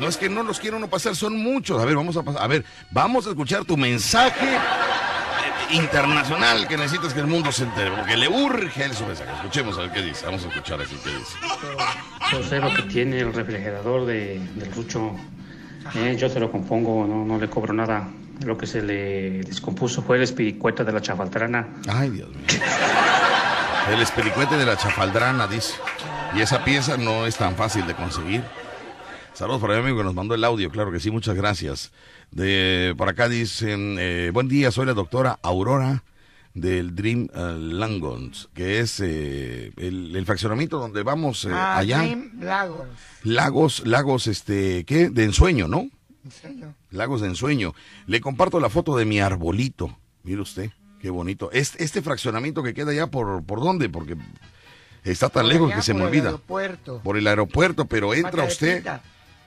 [0.00, 1.80] No es que no los quiero no pasar, son muchos.
[1.80, 4.58] A ver, vamos a pasar, a ver, vamos a escuchar tu mensaje
[5.74, 9.30] internacional que necesitas que el mundo se entere, porque le urge su mensaje.
[9.32, 11.36] Escuchemos a ver qué dice, vamos a escuchar aquí qué dice.
[12.32, 15.14] Yo sé lo que tiene el refrigerador de, del Rucho.
[15.94, 18.08] Eh, yo se lo compongo, no, no le cobro nada.
[18.44, 21.68] Lo que se le descompuso fue el espiricueta de la chafaltrana.
[21.88, 22.46] Ay, Dios mío.
[23.92, 25.74] El espiricuete de la chafaldrana, dice.
[26.34, 28.42] Y esa pieza no es tan fácil de conseguir.
[29.34, 31.90] Saludos para mi amigo que nos mandó el audio, claro que sí, muchas gracias.
[32.34, 36.02] De, por acá dicen, eh, buen día, soy la doctora Aurora
[36.52, 41.98] del Dream eh, Langons, que es eh, el, el fraccionamiento donde vamos eh, Ah, allá.
[41.98, 42.88] Dream Lagos.
[43.22, 45.10] Lagos, lagos, este, ¿qué?
[45.10, 45.88] De ensueño, ¿no?
[46.24, 46.74] ¿En serio?
[46.90, 47.72] Lagos de Ensueño.
[48.06, 49.96] Le comparto la foto de mi arbolito.
[50.24, 51.50] Mire usted, qué bonito.
[51.52, 53.88] Este, este fraccionamiento que queda allá por, ¿por dónde?
[53.90, 54.16] Porque
[55.04, 56.24] está tan Por lejos allá, que se me por el olvida.
[56.30, 57.00] aeropuerto.
[57.04, 58.82] Por el aeropuerto, pero entra usted.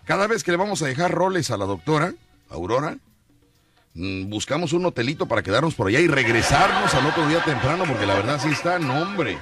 [0.05, 2.13] Cada vez que le vamos a dejar roles a la doctora,
[2.49, 2.97] Aurora,
[3.93, 8.05] mm, buscamos un hotelito para quedarnos por allá y regresarnos al otro día temprano, porque
[8.05, 9.37] la verdad sí está, no hombre.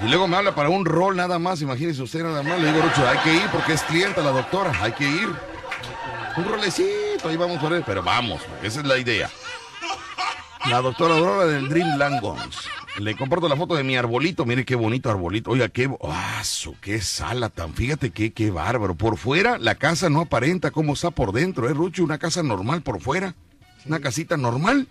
[0.00, 2.60] Y luego me habla para un rol nada más, imagínese usted nada más.
[2.60, 5.28] Le digo, Rucho, hay que ir porque es clienta la doctora, hay que ir.
[6.36, 9.30] Un rolecito, ahí vamos a ver, pero vamos, esa es la idea.
[10.66, 12.68] La doctora Aurora del Dream Langons.
[12.98, 15.50] Le comparto la foto de mi arbolito, mire qué bonito arbolito.
[15.50, 18.94] Oiga, qué, ¡ah, su, qué sala tan, fíjate qué, qué bárbaro.
[18.94, 22.04] Por fuera, la casa no aparenta cómo está por dentro, ¿eh, Rucho?
[22.04, 23.34] Una casa normal por fuera,
[23.84, 24.88] una casita normal.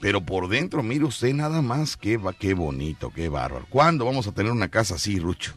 [0.00, 3.66] Pero por dentro, mire usted nada más, qué, qué bonito, qué bárbaro.
[3.70, 5.54] ¿Cuándo vamos a tener una casa así, Rucho?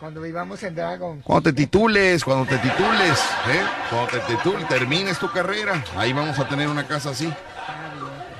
[0.00, 1.20] Cuando vivamos en Dragon.
[1.20, 3.62] Cuando te titules, cuando te titules, ¿eh?
[3.90, 7.26] Cuando te titules, termines tu carrera, ahí vamos a tener una casa así.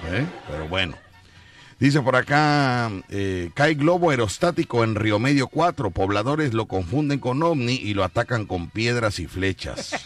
[0.07, 0.27] ¿Eh?
[0.49, 0.97] Pero bueno.
[1.79, 5.91] Dice por acá, eh, cae globo aerostático en Río Medio 4.
[5.93, 9.93] Pobladores lo confunden con ovni y lo atacan con piedras y flechas.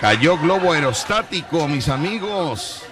[0.00, 2.84] Cayó globo aerostático, mis amigos.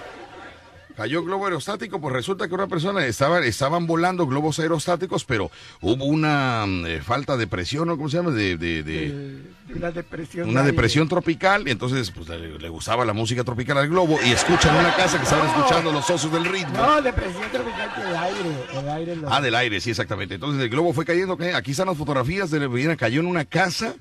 [0.99, 5.49] Cayó globo aerostático, pues resulta que una persona estaba, estaban volando globos aerostáticos, pero
[5.81, 7.97] hubo una mm, eh, falta de presión, ¿no?
[7.97, 8.33] ¿Cómo se llama?
[8.33, 9.43] De, de- de-
[9.77, 10.49] una depresión.
[10.49, 10.73] una aire.
[10.73, 14.75] depresión tropical, y entonces pues, le, le gustaba la música tropical al globo y escuchan
[14.75, 16.77] una casa que estaban escuchando los osos del ritmo.
[16.77, 18.51] No, depresión tropical que el aire.
[18.81, 19.33] El aire lo...
[19.33, 20.35] Ah, del aire, sí, exactamente.
[20.35, 21.37] Entonces el globo fue cayendo.
[21.37, 21.55] ¿qué?
[21.55, 23.95] Aquí están las fotografías de mira, cayó en una casa.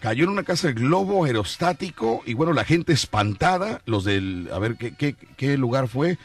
[0.00, 4.58] Cayó en una casa el globo aerostático y bueno, la gente espantada, los del, a
[4.58, 6.18] ver, ¿qué, qué, lugar fue?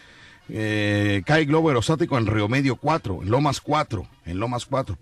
[0.50, 4.98] Eh, cae globo aerostático en Río Medio 4, en Lomas 4, en Lomas 4.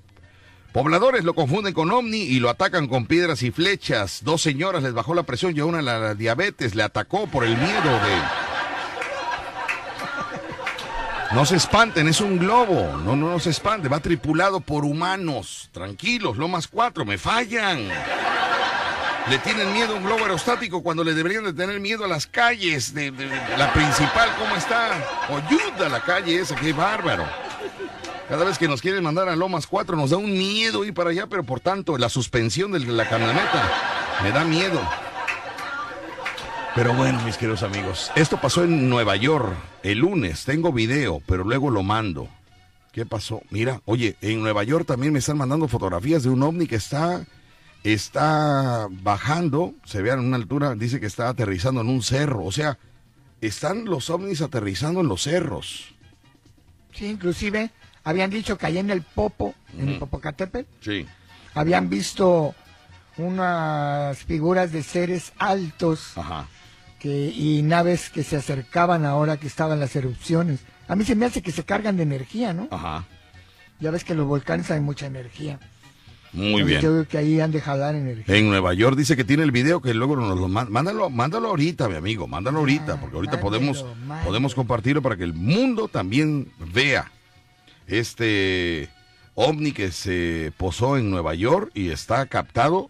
[0.72, 4.24] Pobladores lo confunden con ovni y lo atacan con piedras y flechas.
[4.24, 7.44] Dos señoras les bajó la presión y a una la, la diabetes le atacó por
[7.44, 8.50] el miedo de...
[11.32, 12.98] No se espanten, es un globo.
[13.04, 13.92] No, no, no se espanten.
[13.92, 15.70] Va tripulado por humanos.
[15.72, 17.88] Tranquilos, Lomas 4, me fallan.
[19.28, 22.26] Le tienen miedo a un globo aerostático cuando le deberían de tener miedo a las
[22.26, 23.12] calles de,
[23.58, 24.30] la principal.
[24.40, 24.94] ¿Cómo está?
[25.28, 27.26] Ayuda la calle esa, qué bárbaro.
[28.28, 31.10] Cada vez que nos quieren mandar a Lomas 4 nos da un miedo ir para
[31.10, 33.72] allá, pero por tanto la suspensión de la camioneta
[34.24, 34.80] me da miedo.
[36.76, 39.54] Pero bueno, mis queridos amigos, esto pasó en Nueva York
[39.84, 40.46] el lunes.
[40.46, 42.30] Tengo video, pero luego lo mando.
[42.92, 43.42] ¿Qué pasó?
[43.50, 47.26] Mira, oye, en Nueva York también me están mandando fotografías de un ovni que está,
[47.84, 52.44] está bajando, se ve a una altura, dice que está aterrizando en un cerro.
[52.44, 52.78] O sea,
[53.42, 55.94] están los ovnis aterrizando en los cerros.
[56.94, 57.72] Sí, inclusive
[58.04, 61.06] habían dicho que allá en el Popo, en el Popocatépetl, Sí.
[61.54, 62.54] habían visto
[63.18, 66.48] unas figuras de seres altos Ajá.
[67.00, 70.62] que, y naves que se acercaban ahora que estaban las erupciones.
[70.88, 72.68] A mí se me hace que se cargan de energía, ¿no?
[72.72, 73.06] Ajá.
[73.80, 75.60] Ya ves que los volcanes hay mucha energía.
[76.32, 76.82] Muy bien.
[76.82, 78.36] Yo creo que ahí han de jalar energía.
[78.36, 81.50] En Nueva York dice que tiene el video que luego nos lo man- mándalo, mándalo
[81.50, 84.26] ahorita, mi amigo, mándalo ahorita, porque ahorita mándalo, podemos mándalo.
[84.28, 87.12] podemos compartirlo para que el mundo también vea
[87.88, 88.90] este
[89.36, 92.90] ovni que se posó en Nueva York y está captado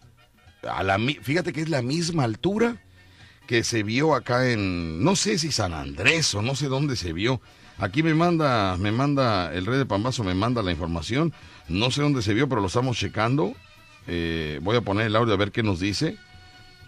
[0.69, 2.77] a la fíjate que es la misma altura
[3.47, 7.13] que se vio acá en no sé si San Andrés o no sé dónde se
[7.13, 7.41] vio.
[7.77, 11.33] Aquí me manda me manda el rey de Pambazo me manda la información.
[11.69, 13.53] No sé dónde se vio, pero lo estamos checando.
[14.07, 16.17] Eh, voy a poner el audio a ver qué nos dice.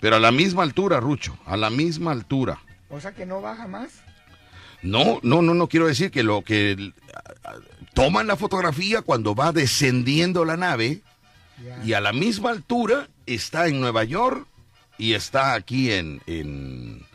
[0.01, 2.59] Pero a la misma altura, Rucho, a la misma altura.
[2.89, 4.01] O sea que no baja más.
[4.81, 6.91] No, no, no, no quiero decir que lo que
[7.93, 11.01] toman la fotografía cuando va descendiendo la nave
[11.85, 14.47] y a la misma altura está en Nueva York
[14.97, 17.05] y está aquí en, en,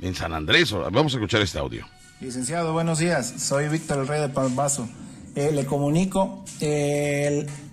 [0.00, 0.70] en San Andrés.
[0.70, 1.84] Vamos a escuchar este audio.
[2.20, 3.34] Licenciado, buenos días.
[3.38, 4.88] Soy Víctor el Rey de Palmazo.
[5.36, 6.44] Eh, le comunico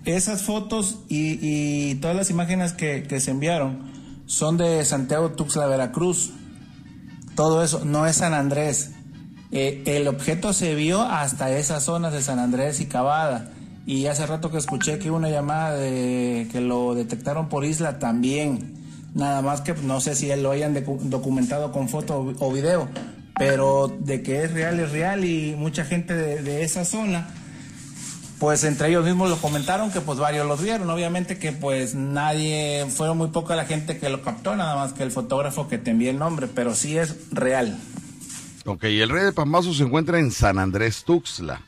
[0.04, 3.90] esas fotos y, todas las imágenes que, se enviaron
[4.26, 6.32] son de Santiago Tuxtla, Veracruz.
[7.34, 8.92] Todo eso no es San Andrés.
[9.52, 13.50] Eh, el objeto se vio hasta esas zonas de San Andrés y Cavada.
[13.86, 17.98] Y hace rato que escuché que hubo una llamada de que lo detectaron por isla
[17.98, 18.74] también.
[19.14, 22.88] Nada más que no sé si lo hayan docu- documentado con foto o- video.
[23.38, 25.24] Pero de que es real, es real.
[25.24, 27.28] Y mucha gente de esa zona,
[28.38, 30.88] pues entre ellos mismos lo comentaron que pues varios los vieron.
[30.90, 35.02] Obviamente que pues nadie, fueron muy poca la gente que lo captó, nada más que
[35.02, 36.46] el fotógrafo que te envié el nombre.
[36.46, 37.78] Pero sí es real.
[38.64, 41.62] Ok, el rey de Pambazo se encuentra en San Andrés Tuxtla.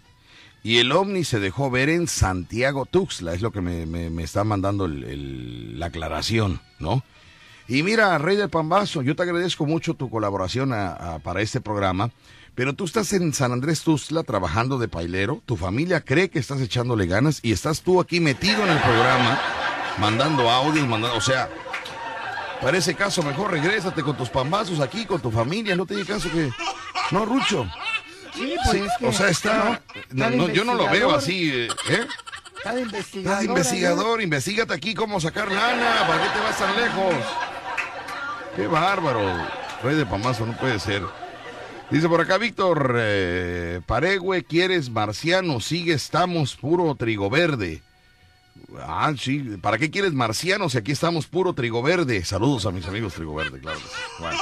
[0.62, 4.44] Y el ovni se dejó ver en Santiago Tuxtla, es lo que me, me- está
[4.44, 7.02] mandando el- la aclaración, ¿no?
[7.66, 12.10] Y mira, Rey del Pambazo, yo te agradezco mucho tu colaboración a- para este programa,
[12.54, 16.60] pero tú estás en San Andrés Tuxtla trabajando de pailero, tu familia cree que estás
[16.60, 19.40] echándole ganas y estás tú aquí metido en el programa,
[19.98, 21.48] mandando audios, mandando, o sea,
[22.60, 26.30] para ese caso mejor regrésate con tus pambazos aquí, con tu familia, no tiene caso
[26.30, 26.50] que...
[27.10, 27.66] No, Rucho.
[28.34, 29.82] Sí, pues Sí, es que- o sea, está...
[30.10, 32.06] no, yo no lo veo así, eh, ¿eh?
[32.58, 33.30] Está de investigador.
[33.32, 37.14] Estás de investigador, investigate aquí cómo sacar lana, ¿para qué te vas tan lejos?
[38.54, 39.20] Qué bárbaro,
[39.82, 41.02] rey de Pamazo, no puede ser.
[41.90, 45.58] Dice por acá Víctor eh, Paregüe, ¿quieres marciano?
[45.58, 47.82] Sigue, estamos puro trigo verde.
[48.78, 52.24] Ah, sí, ¿para qué quieres marciano si aquí estamos puro trigo verde?
[52.24, 53.80] Saludos a mis amigos trigo verde, claro.
[54.20, 54.38] Bueno.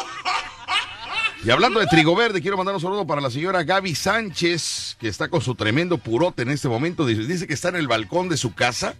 [1.42, 5.08] Y hablando de trigo verde, quiero mandar un saludo para la señora Gaby Sánchez, que
[5.08, 7.06] está con su tremendo purote en este momento.
[7.06, 8.94] Dice, dice que está en el balcón de su casa.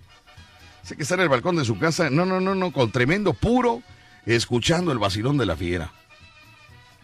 [0.83, 2.09] Dice que está en el balcón de su casa.
[2.09, 3.83] No, no, no, no, con tremendo puro,
[4.25, 5.93] escuchando el vacilón de la fiera.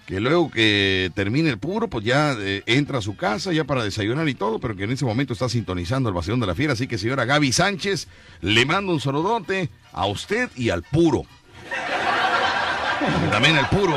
[0.07, 3.82] Que luego que termine el puro, pues ya eh, entra a su casa, ya para
[3.82, 6.74] desayunar y todo, pero que en ese momento está sintonizando el vacilón de la fiera.
[6.74, 8.09] Así que, señora Gaby Sánchez,
[8.42, 11.22] le mando un saludote a usted y al puro.
[13.30, 13.96] También el puro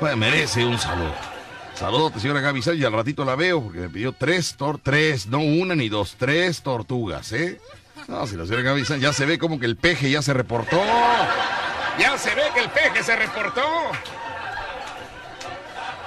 [0.00, 1.14] pues, merece un saludo.
[1.74, 5.26] Saludos, señora Gaby Sánchez, y al ratito la veo porque me pidió tres tor, tres,
[5.26, 7.60] no una ni dos, tres tortugas, ¿eh?
[8.08, 10.32] No, si la señora Gaby Sánchez ya se ve como que el peje ya se
[10.32, 10.80] reportó.
[11.98, 13.62] Ya se ve que el peje se reportó.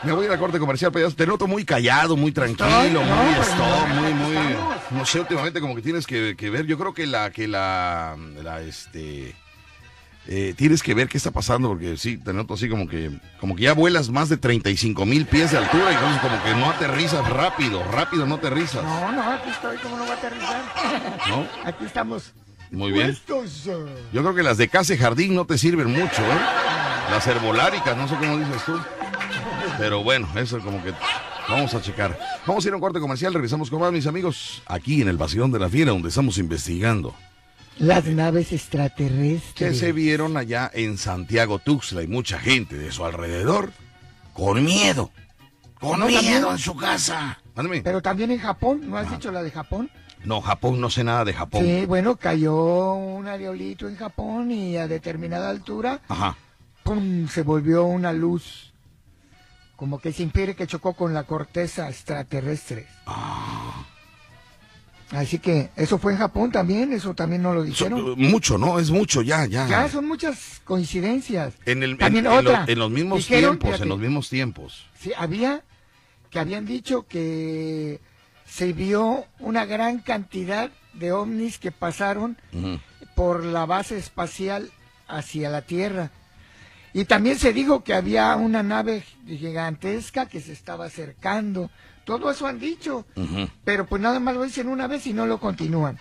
[0.04, 1.16] Me voy a la corte comercial, payaso.
[1.16, 4.36] Te noto muy callado, muy tranquilo, no, muy pues, stop, no, muy, muy.
[4.92, 6.66] No sé, últimamente como que tienes que, que ver.
[6.66, 9.36] Yo creo que la, que la, la, este.
[10.28, 13.56] eh, tienes que ver qué está pasando, porque sí, te noto así como que, como
[13.58, 16.70] que ya vuelas más de 35 mil pies de altura y entonces como que no
[16.70, 18.84] aterrizas rápido, rápido no aterrizas.
[18.84, 20.62] No, no, aquí estoy, ¿cómo no va a aterrizar?
[21.30, 21.46] ¿No?
[21.66, 22.34] Aquí estamos.
[22.72, 23.08] Muy bien.
[23.28, 23.64] puestos.
[24.14, 26.40] Yo creo que las de Case Jardín no te sirven mucho, ¿eh?
[27.12, 28.80] Las herboláricas, no sé cómo dices tú.
[29.80, 30.94] Pero bueno, eso como que
[31.48, 32.18] vamos a checar.
[32.46, 35.18] Vamos a ir a un corte comercial, regresamos con más, mis amigos, aquí en el
[35.18, 37.16] Vacilón de la Fiera, donde estamos investigando.
[37.78, 39.80] Las naves Que extraterrestres.
[39.80, 43.72] se vieron allá en Santiago Tuxtla y mucha gente de su alrededor
[44.34, 45.12] con miedo.
[45.80, 46.46] Con miedo también.
[46.52, 47.40] en su casa.
[47.84, 49.90] Pero también en Japón, ¿no has dicho la de Japón?
[50.26, 51.64] No, Japón, no sé nada de Japón.
[51.64, 56.36] Sí, bueno, cayó un areolito en Japón y a determinada altura, Ajá.
[56.84, 57.28] ¡pum!
[57.30, 58.69] se volvió una luz.
[59.80, 62.86] Como que se impide que chocó con la corteza extraterrestre.
[63.06, 63.86] Ah.
[65.12, 68.14] Así que eso fue en Japón también, eso también no lo So- dijeron.
[68.18, 68.78] mucho, ¿no?
[68.78, 69.68] Es mucho, ya, ya.
[69.68, 71.54] Ya son muchas coincidencias.
[71.66, 72.66] En, el, en- También en lo- otra.
[72.68, 74.86] en los mismos Dijeron, tiempos, fíjate, en los mismos tiempos.
[75.00, 75.64] Sí, había
[76.30, 78.02] que habían dicho que
[78.46, 82.38] se vio una gran cantidad de ovnis que pasaron
[83.16, 84.70] por la base espacial
[85.08, 86.12] hacia la Tierra.
[86.94, 91.70] Y también se dijo que había una nave gigantesca que se estaba acercando.
[92.04, 93.06] Todo eso han dicho,
[93.64, 96.00] pero pues nada más lo dicen una vez y no lo continúan.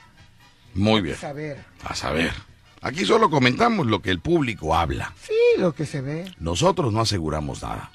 [0.75, 1.17] Muy bien.
[1.17, 1.65] Saber.
[1.85, 2.33] A saber.
[2.81, 5.13] Aquí solo comentamos lo que el público habla.
[5.21, 6.33] Sí, lo que se ve.
[6.39, 7.91] Nosotros no aseguramos nada.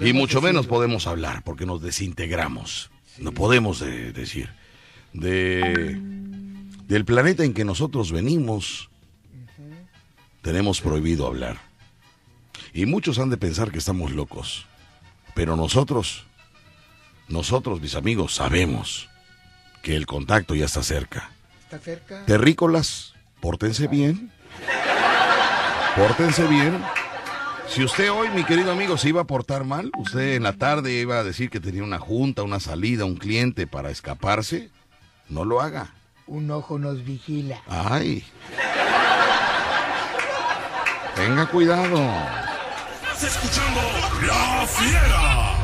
[0.00, 2.90] y mucho menos podemos hablar porque nos desintegramos.
[3.18, 4.50] No podemos eh, decir.
[5.12, 5.98] De,
[6.88, 8.88] del planeta en que nosotros venimos,
[10.40, 11.71] tenemos prohibido hablar.
[12.72, 14.66] Y muchos han de pensar que estamos locos.
[15.34, 16.24] Pero nosotros,
[17.28, 19.08] nosotros, mis amigos, sabemos
[19.82, 21.30] que el contacto ya está cerca.
[21.62, 22.24] Está cerca.
[22.26, 24.30] Terrícolas, pórtense bien.
[25.96, 26.82] Pórtense bien.
[27.68, 30.92] Si usted hoy, mi querido amigo, se iba a portar mal, usted en la tarde
[30.92, 34.70] iba a decir que tenía una junta, una salida, un cliente para escaparse,
[35.28, 35.94] no lo haga.
[36.26, 37.62] Un ojo nos vigila.
[37.66, 38.24] Ay.
[41.16, 41.98] Tenga cuidado.
[43.14, 43.80] Estás escuchando
[44.26, 45.56] La Fiera.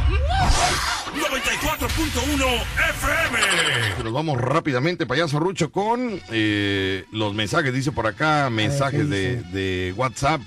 [1.14, 4.04] 94.1 FM.
[4.04, 7.72] Nos vamos rápidamente, payaso Rucho, con eh, los mensajes.
[7.72, 10.40] Dice por acá, mensajes ¿qué de, de WhatsApp.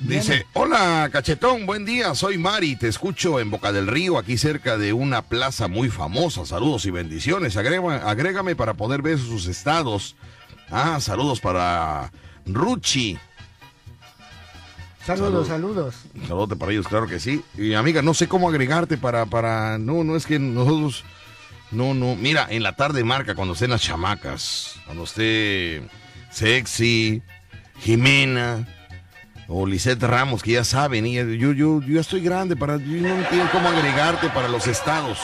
[0.00, 4.76] Dice, hola cachetón, buen día, soy Mari, te escucho en Boca del Río, aquí cerca
[4.76, 10.16] de una plaza muy famosa, saludos y bendiciones, Agrega- agrégame para poder ver sus estados.
[10.72, 12.10] Ah, saludos para
[12.46, 13.16] Ruchi,
[15.04, 15.74] Saludos, Salud.
[15.74, 15.94] saludos.
[16.14, 17.44] un saludote para ellos, claro que sí.
[17.56, 21.04] Y amiga, no sé cómo agregarte para, para, no, no es que nosotros,
[21.72, 25.82] no, no, mira, en la tarde marca cuando estén las chamacas, cuando esté
[26.30, 27.20] Sexy,
[27.80, 28.68] Jimena,
[29.48, 32.84] o Lisette Ramos, que ya saben, y yo, yo, yo ya estoy grande para, yo
[33.02, 35.18] no entiendo cómo agregarte para los estados.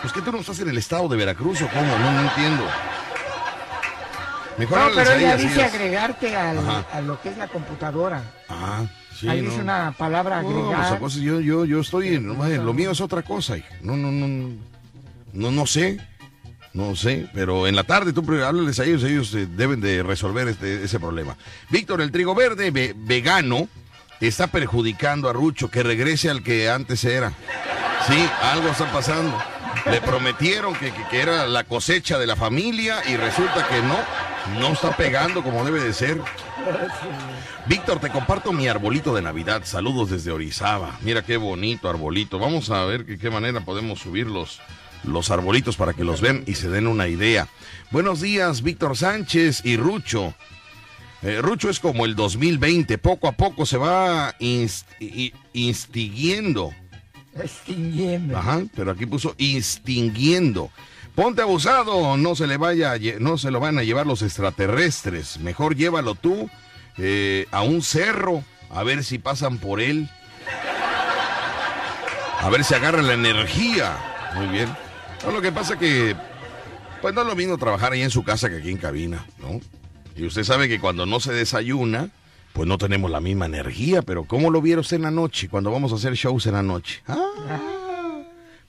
[0.00, 2.62] Pues que tú no estás en el estado de Veracruz o cómo, no, no entiendo.
[4.58, 6.84] Mejor No, pero ella dice agregarte al- Ajá.
[6.92, 8.22] a lo que es la computadora.
[8.48, 8.84] Ah,
[9.14, 9.50] sí, Ahí no.
[9.50, 13.56] dice una palabra No, pues, yo, yo, yo estoy en, lo mío es otra cosa,
[13.56, 13.68] hija.
[13.82, 14.50] No, no, no,
[15.32, 15.98] no, no sé,
[16.72, 20.48] no sé, pero en la tarde tú háblales a ellos, ellos eh, deben de resolver
[20.48, 21.36] este, ese problema.
[21.70, 23.68] Víctor, el trigo verde ve- vegano
[24.20, 27.32] está perjudicando a Rucho que regrese al que antes era.
[28.06, 29.36] Sí, algo está pasando.
[29.90, 33.98] Le prometieron que, que- que era la cosecha de la familia y resulta que no,
[34.60, 36.20] no está pegando como debe de ser.
[37.66, 39.62] Víctor, te comparto mi arbolito de Navidad.
[39.64, 40.98] Saludos desde Orizaba.
[41.02, 42.38] Mira qué bonito arbolito.
[42.38, 44.60] Vamos a ver de qué manera podemos subir los,
[45.04, 47.48] los arbolitos para que los vean y se den una idea.
[47.90, 50.34] Buenos días, Víctor Sánchez y Rucho.
[51.22, 54.84] Eh, Rucho es como el 2020, poco a poco se va inst-
[55.54, 56.74] instiguiendo
[57.36, 58.36] Extinguiendo.
[58.38, 60.70] Ajá, pero aquí puso extinguiendo.
[61.14, 65.38] Ponte abusado, no se le vaya, no se lo van a llevar los extraterrestres.
[65.38, 66.50] Mejor llévalo tú
[66.98, 70.10] eh, a un cerro a ver si pasan por él.
[72.40, 73.96] A ver si agarra la energía.
[74.34, 74.68] Muy bien.
[75.32, 76.16] Lo que pasa que,
[77.00, 79.60] pues no es lo mismo trabajar ahí en su casa que aquí en cabina, ¿no?
[80.16, 82.10] Y usted sabe que cuando no se desayuna,
[82.52, 85.70] pues no tenemos la misma energía, pero ¿cómo lo vieron usted en la noche cuando
[85.70, 87.02] vamos a hacer shows en la noche?
[87.08, 88.22] Ah,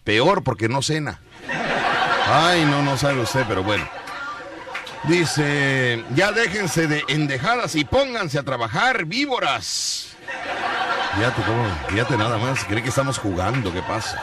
[0.03, 1.19] peor porque no cena.
[2.27, 3.87] Ay, no, no sabe usted, pero bueno.
[5.03, 10.15] Dice, ya déjense de endejadas y pónganse a trabajar, víboras.
[11.15, 14.21] Fíjate cómo, fíjate nada más, cree que estamos jugando, ¿qué pasa?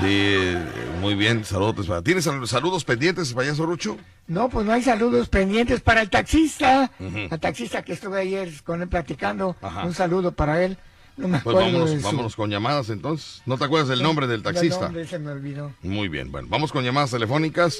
[0.00, 0.56] Sí,
[1.00, 2.00] muy bien, saludos para.
[2.00, 3.98] ¿Tienes sal- saludos pendientes, payaso Rucho?
[4.26, 6.90] No, pues no hay saludos pendientes para el taxista.
[6.98, 9.56] El taxista que estuve ayer con él platicando.
[9.60, 9.84] Ajá.
[9.84, 10.78] Un saludo para él.
[11.20, 13.42] No Pues vámonos, vámonos con llamadas entonces.
[13.46, 14.86] ¿No te acuerdas del nombre del taxista?
[14.86, 15.72] nombre, se me olvidó.
[15.82, 17.78] Muy bien, bueno, vamos con llamadas telefónicas.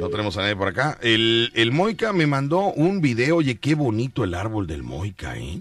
[0.00, 0.98] No tenemos a nadie por acá.
[1.02, 3.36] El, el Moica me mandó un video.
[3.36, 5.60] Oye, qué bonito el árbol del Moica, ¿eh?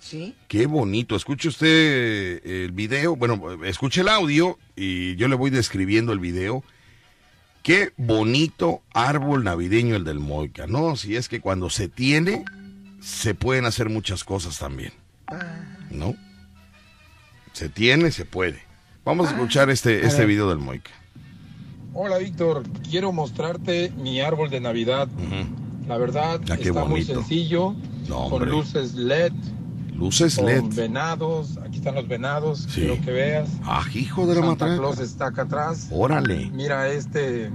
[0.00, 0.34] ¿Sí?
[0.48, 1.14] Qué bonito.
[1.14, 3.14] Escuche usted el video.
[3.14, 6.64] Bueno, escuche el audio y yo le voy describiendo el video.
[7.62, 10.66] Qué bonito árbol navideño el del Moica.
[10.66, 12.44] No, si es que cuando se tiene,
[13.00, 14.92] se pueden hacer muchas cosas también.
[15.90, 16.14] ¿No?
[17.52, 18.60] Se tiene, se puede.
[19.04, 20.90] Vamos a escuchar este, A este video del Moica.
[21.94, 25.08] Hola Víctor, quiero mostrarte mi árbol de Navidad.
[25.88, 27.74] La verdad Ah, está muy sencillo,
[28.08, 29.32] No, con luces LED,
[29.94, 30.64] Luces con LED.
[30.74, 31.56] venados.
[31.64, 32.80] Aquí están los venados, Sí.
[32.82, 33.48] quiero que veas.
[33.64, 34.76] Ah, hijo de la Santa matraca.
[34.76, 35.88] Claus está acá atrás.
[35.90, 36.50] Órale.
[36.50, 37.50] Mira este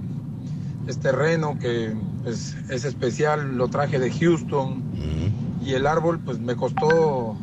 [0.88, 4.82] este reno que pues, es especial, lo traje de Houston
[5.64, 7.38] y el árbol pues me costó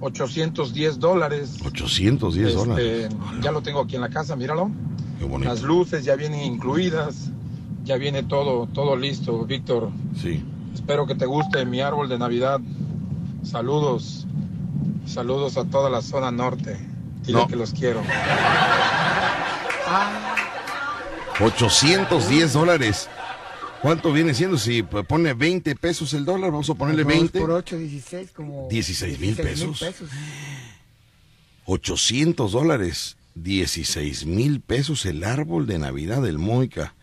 [0.00, 1.56] 810 dólares.
[1.64, 3.08] 810 Este, dólares.
[3.40, 4.70] ya lo tengo aquí en la casa, míralo.
[5.18, 5.48] Qué bonito.
[5.50, 7.30] Las luces ya vienen incluidas,
[7.84, 9.90] ya viene todo, todo listo, Víctor.
[10.20, 10.44] Sí.
[10.74, 12.60] Espero que te guste mi árbol de Navidad.
[13.42, 14.26] Saludos,
[15.06, 16.76] saludos a toda la zona norte.
[17.22, 17.46] Dile No.
[17.46, 18.02] que los quiero.
[21.40, 23.08] 810 dólares.
[23.82, 24.58] ¿Cuánto viene siendo?
[24.58, 27.40] Si pone 20 pesos el dólar, vamos a ponerle Dos 20.
[27.40, 28.68] por 8, 16, como...
[28.70, 30.10] 16 mil 16 pesos.
[31.66, 33.16] 800 dólares.
[33.34, 36.94] 16 mil pesos el árbol de Navidad del Moica.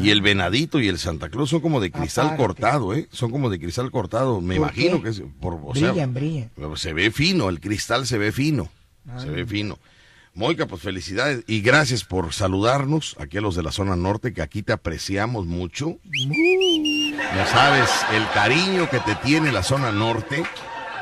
[0.00, 3.08] Y el venadito y el Santa Claus son como de cristal cortado, ¿eh?
[3.10, 4.40] Son como de cristal cortado.
[4.42, 5.04] Me ¿Por imagino qué?
[5.04, 6.50] que es por, o sea, Brillan, brillan.
[6.76, 8.68] se ve fino, el cristal se ve fino.
[9.18, 9.78] Se ve fino.
[10.38, 14.40] Moica, pues felicidades y gracias por saludarnos aquí a los de la zona norte, que
[14.40, 15.98] aquí te apreciamos mucho.
[17.34, 20.44] No sabes el cariño que te tiene la zona norte.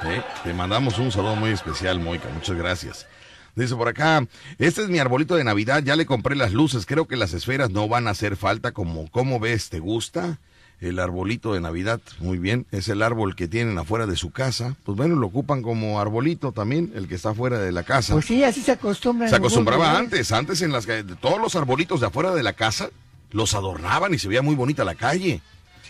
[0.06, 0.22] ¿eh?
[0.42, 2.30] Te mandamos un saludo muy especial, Moica.
[2.30, 3.06] Muchas gracias.
[3.54, 4.26] Dice por acá,
[4.56, 7.68] este es mi arbolito de Navidad, ya le compré las luces, creo que las esferas
[7.68, 9.68] no van a hacer falta, como, ¿cómo ves?
[9.68, 10.38] ¿Te gusta?
[10.78, 14.76] El arbolito de Navidad, muy bien, es el árbol que tienen afuera de su casa.
[14.84, 18.12] Pues bueno, lo ocupan como arbolito también, el que está afuera de la casa.
[18.12, 19.30] Pues sí, así se acostumbran.
[19.30, 20.86] Se acostumbraba antes, antes en las
[21.20, 22.90] todos los arbolitos de afuera de la casa
[23.30, 25.40] los adornaban y se veía muy bonita la calle.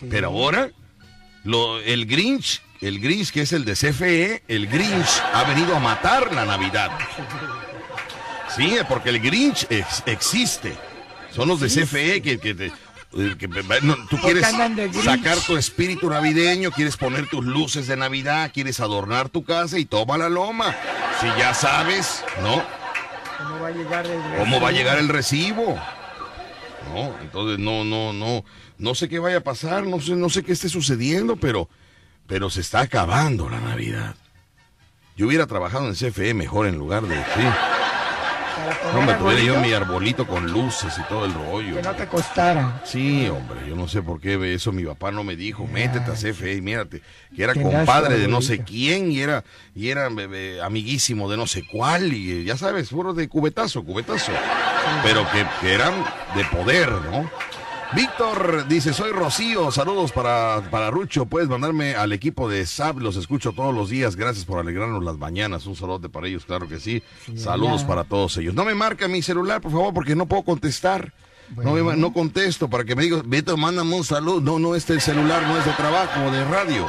[0.09, 0.71] Pero ahora
[1.43, 5.79] lo, el Grinch, el Grinch que es el de CFE, el Grinch ha venido a
[5.79, 6.91] matar la Navidad.
[8.55, 10.75] Sí, porque el Grinch ex- existe.
[11.31, 12.71] Son los de CFE que, que
[13.11, 14.45] tú quieres
[15.03, 19.85] sacar tu espíritu navideño, quieres poner tus luces de Navidad, quieres adornar tu casa y
[19.85, 20.75] toma la loma.
[21.19, 22.63] Si ya sabes, ¿no?
[23.37, 25.77] ¿Cómo va a llegar el ¿Cómo va a llegar el recibo?
[26.93, 28.43] No, entonces no, no, no,
[28.77, 31.69] no sé qué vaya a pasar, no sé, no sé qué esté sucediendo, pero,
[32.27, 34.15] pero se está acabando la Navidad.
[35.15, 37.76] Yo hubiera trabajado en CFE mejor en lugar de, sí.
[38.93, 41.75] No me tuviera yo mi arbolito con luces y todo el rollo.
[41.75, 42.81] Que no te costara.
[42.83, 46.13] Sí, hombre, yo no sé por qué eso mi papá no me dijo, métete a
[46.13, 47.01] CFE y mírate,
[47.35, 49.43] que era compadre de no sé quién y era,
[49.75, 53.27] y era eh, eh, amiguísimo de no sé cuál y eh, ya sabes, fueron de
[53.27, 54.31] cubetazo, cubetazo,
[55.03, 55.93] pero que, que eran
[56.35, 57.29] de poder, ¿no?
[57.95, 63.15] Víctor dice, soy Rocío, saludos para, para Rucho, puedes mandarme al equipo de SAP, los
[63.15, 66.79] escucho todos los días, gracias por alegrarnos las mañanas, un saludo para ellos, claro que
[66.79, 67.01] sí,
[67.35, 68.53] saludos para todos ellos.
[68.53, 71.13] No me marca mi celular, por favor, porque no puedo contestar.
[71.55, 74.41] No, me- no contesto para que me digas, Beto, mándame un saludo.
[74.41, 76.85] No, no, este el celular no es de trabajo, de radio.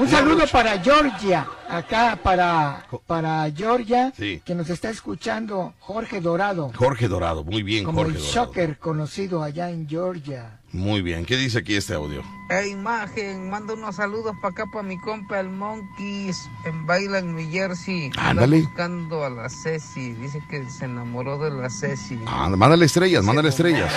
[0.00, 4.42] Un saludo para Georgia, acá para, para Georgia, Sí.
[4.44, 8.34] que nos está escuchando Jorge Dorado, Jorge Dorado, muy bien, como Jorge el Dorado.
[8.46, 10.58] shocker conocido allá en Georgia.
[10.72, 11.24] Muy bien.
[11.24, 12.22] ¿Qué dice aquí este audio?
[12.50, 17.36] Eh, imagen, manda unos saludos para acá para mi compa el Monkeys en Baila en
[17.36, 18.06] New Jersey.
[18.16, 18.62] Anda Ándale.
[18.62, 20.14] buscando a la Ceci.
[20.14, 22.18] Dice que se enamoró de la Ceci.
[22.26, 23.92] Ah, mándale estrellas, mándale estrellas.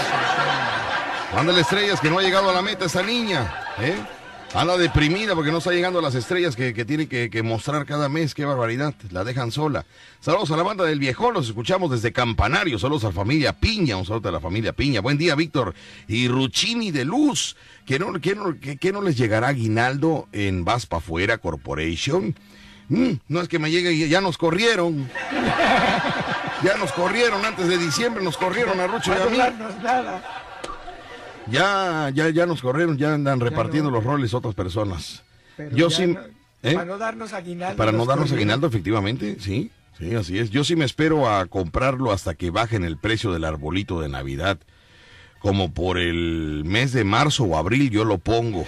[1.33, 3.51] Mándale estrellas que no ha llegado a la meta esa niña.
[3.79, 3.95] ¿eh?
[4.53, 8.09] Anda deprimida porque no está llegando a las estrellas que, que tiene que, mostrar cada
[8.09, 8.33] mes.
[8.33, 8.93] Qué barbaridad.
[9.11, 9.85] La dejan sola.
[10.19, 11.33] Saludos a la banda del viejón.
[11.33, 12.79] Los escuchamos desde Campanario.
[12.79, 13.97] Saludos a la familia Piña.
[13.97, 15.01] Un saludo a la familia Piña.
[15.01, 15.75] Buen día, Víctor.
[16.07, 17.55] Y Ruchini de Luz.
[17.85, 22.35] ¿Que no, no, no les llegará aguinaldo en Vaspa Fuera Corporation?
[22.89, 25.09] Mm, no es que me llegue ya nos corrieron.
[26.63, 29.37] Ya nos corrieron antes de diciembre, nos corrieron a Rucho y a mí.
[29.83, 30.46] nada.
[31.51, 35.23] Ya, ya, ya nos corrieron, ya andan repartiendo los roles otras personas.
[35.71, 36.19] Yo sí, no-
[36.63, 36.73] ¿eh?
[36.73, 37.77] Para no darnos aguinaldo.
[37.77, 38.39] Para no nos darnos corrieron.
[38.49, 40.49] aguinaldo, efectivamente, sí, sí, así es.
[40.49, 44.59] Yo sí me espero a comprarlo hasta que bajen el precio del arbolito de Navidad.
[45.39, 48.65] Como por el mes de marzo o abril yo lo pongo.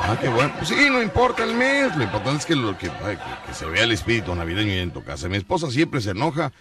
[0.00, 0.52] Ah, qué bueno.
[0.56, 1.94] Pues sí, no importa el mes.
[1.96, 4.90] Lo importante es que, lo, que, ay, que- que se vea el espíritu navideño en
[4.92, 5.28] tu casa.
[5.28, 6.52] Mi esposa siempre se enoja,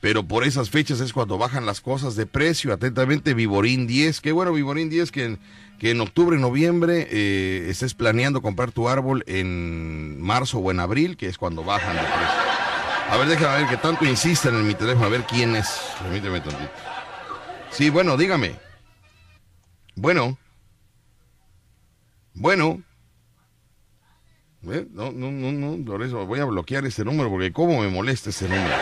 [0.00, 2.72] pero por esas fechas es cuando bajan las cosas de precio.
[2.72, 4.20] Atentamente, Viborín 10.
[4.20, 5.38] Qué bueno, Viborín 10, que en,
[5.78, 11.16] que en octubre, noviembre eh, estés planeando comprar tu árbol en marzo o en abril,
[11.16, 12.56] que es cuando bajan de precio.
[13.08, 15.80] A ver, déjame ver que tanto insisten en mi teléfono, a ver quién es.
[16.02, 16.70] Permíteme tantito.
[17.70, 18.56] Sí, bueno, dígame.
[19.94, 20.38] Bueno.
[22.34, 22.82] Bueno.
[24.68, 24.86] ¿Eh?
[24.90, 28.30] No, no, no, no, por eso voy a bloquear este número porque cómo me molesta
[28.30, 28.74] este número.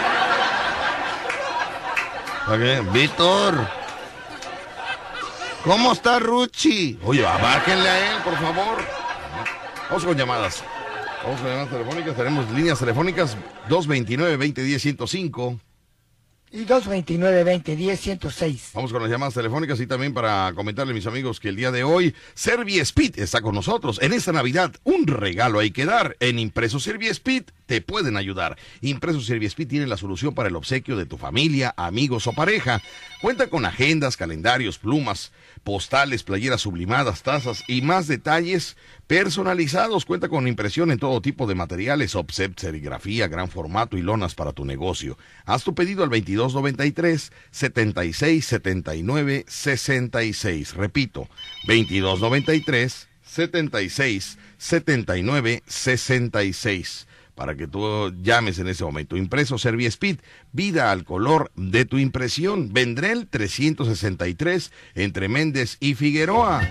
[2.92, 3.66] Víctor.
[5.64, 6.98] ¿Cómo está Ruchi?
[7.02, 8.84] Oye, abárquenle a él, por favor.
[9.88, 10.62] Vamos con llamadas.
[11.22, 12.16] Vamos con llamadas telefónicas.
[12.16, 13.36] Tenemos líneas telefónicas
[13.70, 15.58] 229-2010-105.
[16.54, 18.70] Y 229-2010-106.
[18.74, 21.72] Vamos con las llamadas telefónicas y también para comentarle a mis amigos que el día
[21.72, 24.00] de hoy Speed está con nosotros.
[24.00, 26.16] En esta Navidad un regalo hay que dar.
[26.20, 28.56] En Impreso Speed te pueden ayudar.
[28.82, 32.80] Impreso Speed tiene la solución para el obsequio de tu familia, amigos o pareja.
[33.20, 35.32] Cuenta con agendas, calendarios, plumas,
[35.64, 40.04] postales, playeras sublimadas, tazas y más detalles personalizados.
[40.04, 44.52] Cuenta con impresión en todo tipo de materiales, offset, serigrafía, gran formato y lonas para
[44.52, 45.18] tu negocio.
[45.46, 50.74] Haz tu pedido al 2293 76 79 66.
[50.74, 51.28] Repito,
[51.66, 59.16] 2293 76 79 66 para que tú llames en ese momento.
[59.16, 60.18] Impreso Serviespeed,
[60.52, 62.72] vida al color de tu impresión.
[62.72, 66.62] Vendrel 363 entre Méndez y Figueroa.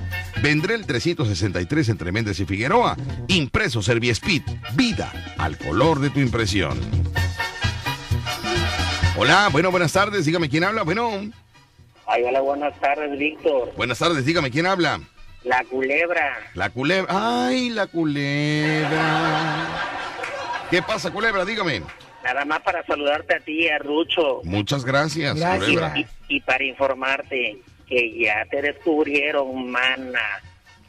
[0.41, 2.97] Vendrel 363 entre Méndez y Figueroa.
[3.28, 4.43] Impreso Serviespeed,
[4.76, 6.80] vida al color de tu impresión.
[9.16, 10.26] Hola, bueno, buenas tardes.
[10.26, 10.84] Dígame quién habla.
[10.84, 11.11] Bueno,
[12.05, 13.74] Ay, hola, buenas tardes, Víctor.
[13.78, 14.26] buenas tardes.
[14.26, 14.99] Dígame quién habla.
[15.43, 16.38] La culebra.
[16.53, 17.45] La culebra.
[17.47, 19.68] Ay, la culebra.
[20.74, 21.45] ¿Qué pasa, culebra?
[21.45, 21.84] Dígame.
[22.24, 24.41] Nada más para saludarte a ti y a Rucho.
[24.43, 25.65] Muchas gracias, Gracias.
[25.65, 25.93] culebra.
[25.99, 30.19] Y, y para informarte que ya te descubrieron, mana.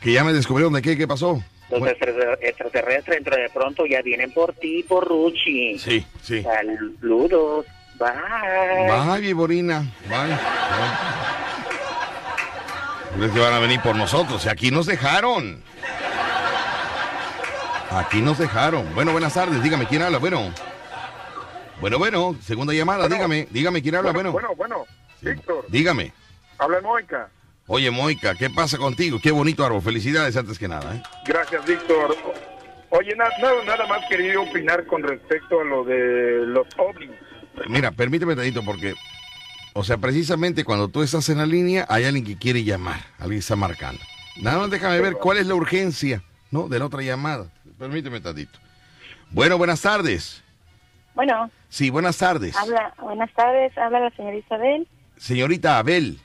[0.00, 1.38] Que ya me descubrieron de qué, qué pasó.
[1.68, 1.94] Los Bueno,
[2.40, 5.78] extraterrestres dentro de pronto ya vienen por ti, por Ruchi.
[5.78, 6.42] sí, sí.
[6.42, 7.66] Saludos.
[7.98, 9.06] Bye.
[9.06, 9.80] Bye, Viborina.
[10.08, 10.28] Bye.
[10.28, 10.38] Bye.
[13.18, 14.46] ¿Crees que van a venir por nosotros?
[14.46, 15.62] Y aquí nos dejaron.
[17.94, 18.92] Aquí nos dejaron.
[18.94, 19.62] Bueno, buenas tardes.
[19.62, 20.18] Dígame quién habla.
[20.18, 20.52] Bueno.
[21.80, 22.36] Bueno, bueno.
[22.42, 23.08] Segunda llamada.
[23.08, 23.46] dígame.
[23.50, 24.12] Dígame quién habla.
[24.12, 24.32] Bueno.
[24.32, 24.84] Bueno, bueno,
[25.20, 25.26] Sí.
[25.30, 26.12] Víctor, Dígame.
[26.58, 27.28] habla Moica.
[27.66, 29.18] Oye, Moica, ¿qué pasa contigo?
[29.22, 29.80] Qué bonito árbol.
[29.80, 30.96] Felicidades antes que nada.
[30.96, 31.02] ¿eh?
[31.26, 32.14] Gracias, Víctor.
[32.90, 37.10] Oye, na- nada, nada más quería opinar con respecto a lo de los ovnis.
[37.68, 38.94] Mira, permíteme tantito porque,
[39.72, 43.38] o sea, precisamente cuando tú estás en la línea, hay alguien que quiere llamar, alguien
[43.38, 44.00] está marcando.
[44.42, 46.68] Nada más déjame ver cuál es la urgencia, ¿no?
[46.68, 47.46] De la otra llamada.
[47.78, 48.58] Permíteme tantito.
[49.30, 50.42] Bueno, buenas tardes.
[51.14, 52.56] Bueno, Sí, buenas tardes.
[52.56, 54.86] habla, buenas tardes, habla la señora Isabel.
[55.16, 56.18] Señorita Abel,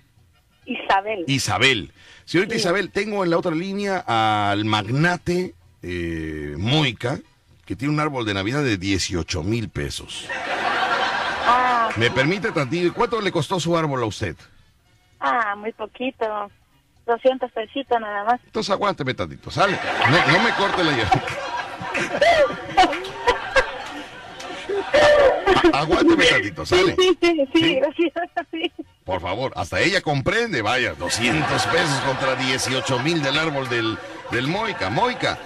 [0.66, 1.24] Isabel.
[1.28, 1.92] Isabel.
[2.26, 2.60] Señorita Sí.
[2.60, 4.04] Isabel, tengo en la otra línea
[4.52, 7.20] al magnate eh, Moica,
[7.66, 10.28] que tiene un árbol de Navidad de 18 mil pesos.
[11.52, 12.94] Ah, ¿Me permite tantito?
[12.94, 14.36] ¿Cuánto le costó su árbol a usted?
[15.20, 16.52] ah, muy poquito.
[17.10, 18.40] 200 pesitos nada más.
[18.46, 19.78] Entonces aguánteme tantito, sale.
[20.10, 21.22] No, no me corte la llamada.
[25.74, 26.96] A- Aguánteme tantito, sale.
[26.98, 28.14] Sí, sí, sí, gracias.
[28.52, 28.72] Sí.
[29.04, 33.98] Por favor, hasta ella comprende, vaya, 200 pesos contra 18 mil del árbol del,
[34.32, 34.90] del Moica.
[34.90, 35.38] Moica,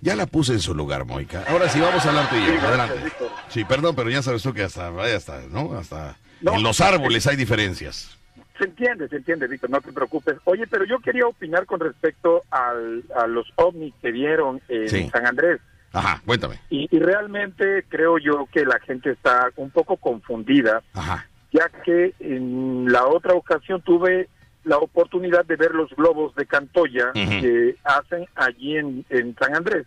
[0.00, 1.44] ya la puse en su lugar, Moica.
[1.48, 3.12] Ahora sí, vamos a hablar tú y yo, adelante.
[3.48, 5.74] Sí, perdón, pero ya sabes tú que hasta, vaya, hasta, ¿no?
[5.78, 8.16] Hasta en los árboles hay diferencias.
[8.58, 10.36] Se entiende, se entiende, Víctor, no te preocupes.
[10.44, 15.08] Oye, pero yo quería opinar con respecto al, a los ovnis que vieron en Sí.
[15.10, 15.60] San Andrés.
[15.92, 16.58] Ajá, cuéntame.
[16.70, 21.26] Y, y realmente creo yo que la gente está un poco confundida, Ajá.
[21.52, 24.28] ya que en la otra ocasión tuve
[24.64, 29.86] la oportunidad de ver los globos de Cantoya que hacen allí en, en San Andrés.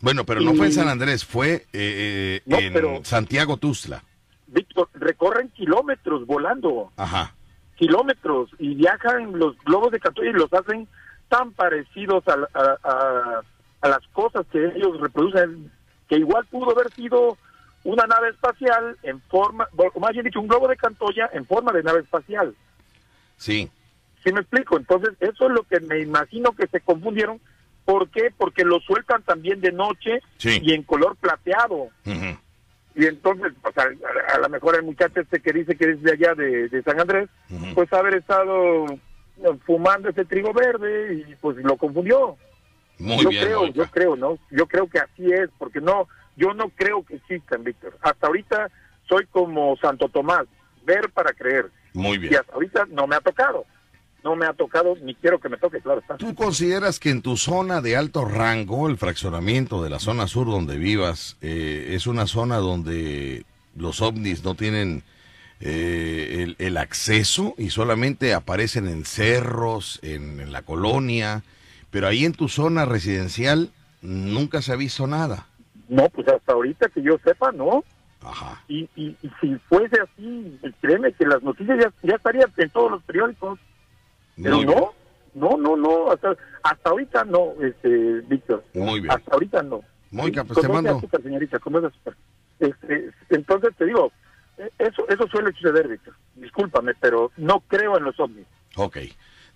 [0.00, 4.02] Bueno, pero no fue en San Andrés, fue eh, eh, No, en pero- Santiago Tuzla.
[4.46, 7.34] Víctor, recorren kilómetros volando, Ajá.
[7.80, 10.86] Kilómetros, y viajan los globos de Cantoya y los hacen
[11.28, 13.40] tan parecidos a, a- a-
[13.80, 15.72] a las cosas que ellos reproducen,
[16.06, 17.38] que igual pudo haber sido
[17.84, 21.72] una nave espacial en forma, o más bien dicho, un globo de Cantoya en forma
[21.72, 22.54] de nave espacial.
[23.38, 23.70] Sí.
[24.22, 24.76] ¿Sí me explico?
[24.76, 27.40] Entonces, eso es lo que me imagino que se confundieron.
[27.86, 28.30] ¿Por qué?
[28.36, 30.60] Porque lo sueltan también de noche Sí.
[30.62, 31.88] y en color plateado.
[32.04, 32.36] Ujú.
[33.00, 36.34] Y entonces, a, a lo mejor el muchacho este que dice que es de allá
[36.34, 37.30] de, de San Andrés,
[37.74, 42.36] pues haber estado eh, fumando ese trigo verde y pues lo confundió.
[42.98, 44.38] Muy yo bien, creo, yo creo, ¿no?
[44.50, 47.96] Yo creo que así es, porque no, yo no creo que existan, Víctor.
[48.02, 48.68] Hasta ahorita
[49.08, 50.44] soy como Santo Tomás,
[50.84, 51.70] ver para creer.
[51.94, 52.34] Muy bien.
[52.34, 53.64] Y hasta ahorita no me ha tocado.
[54.22, 56.16] No me ha tocado, ni quiero que me toque, claro está.
[56.16, 60.46] ¿Tú consideras que en tu zona de alto rango, el fraccionamiento de la zona sur
[60.46, 63.44] donde vivas, eh, es una zona donde
[63.76, 65.02] los ovnis no tienen
[65.60, 71.42] eh, el, el acceso y solamente aparecen en cerros, en, en la colonia,
[71.90, 73.70] pero ahí en tu zona residencial
[74.02, 75.46] nunca se ha visto nada?
[75.88, 77.84] No, pues hasta ahorita que yo sepa, no.
[78.22, 78.62] Ajá.
[78.68, 82.90] Y, y, y si fuese así, créeme que las noticias ya, ya estarían en todos
[82.90, 83.58] los periódicos.
[84.42, 84.92] Pero no,
[85.34, 88.64] no, no, no, hasta, hasta ahorita no, este, Víctor.
[88.74, 89.12] Muy bien.
[89.12, 89.82] Hasta ahorita no.
[90.10, 90.96] Mónica, pues te mando...
[90.96, 92.16] azúcar, señorita, azúcar.
[92.58, 94.12] Este, entonces te digo,
[94.58, 96.14] eh, eso, eso suele suceder, Víctor.
[96.34, 98.46] Discúlpame, pero no creo en los ovnis.
[98.76, 98.98] Ok.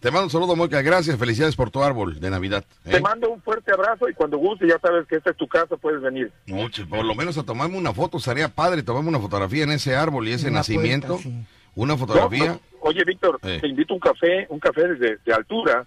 [0.00, 0.82] Te mando un saludo, Mónica.
[0.82, 1.16] Gracias.
[1.16, 2.64] Felicidades por tu árbol de Navidad.
[2.84, 2.90] ¿eh?
[2.90, 5.76] Te mando un fuerte abrazo y cuando guste, ya sabes que esta es tu casa,
[5.78, 6.30] puedes venir.
[6.46, 9.96] Mucho, por lo menos a tomarme una foto, estaría padre tomarme una fotografía en ese
[9.96, 11.14] árbol y ese Una nacimiento.
[11.14, 11.46] puerta, sí.
[11.74, 12.46] Una fotografía.
[12.46, 13.58] No, no, Oye, Víctor, Eh.
[13.62, 15.86] te invito a un café, un café de, de altura,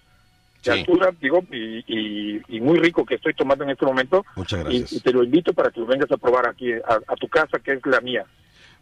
[0.64, 0.80] de Sí.
[0.80, 4.26] altura, digo, y, y- y muy rico que estoy tomando en este momento.
[4.36, 4.94] Muchas gracias.
[4.94, 7.60] y te lo invito para que lo vengas a probar aquí, a, a tu casa,
[7.60, 8.26] que es la mía,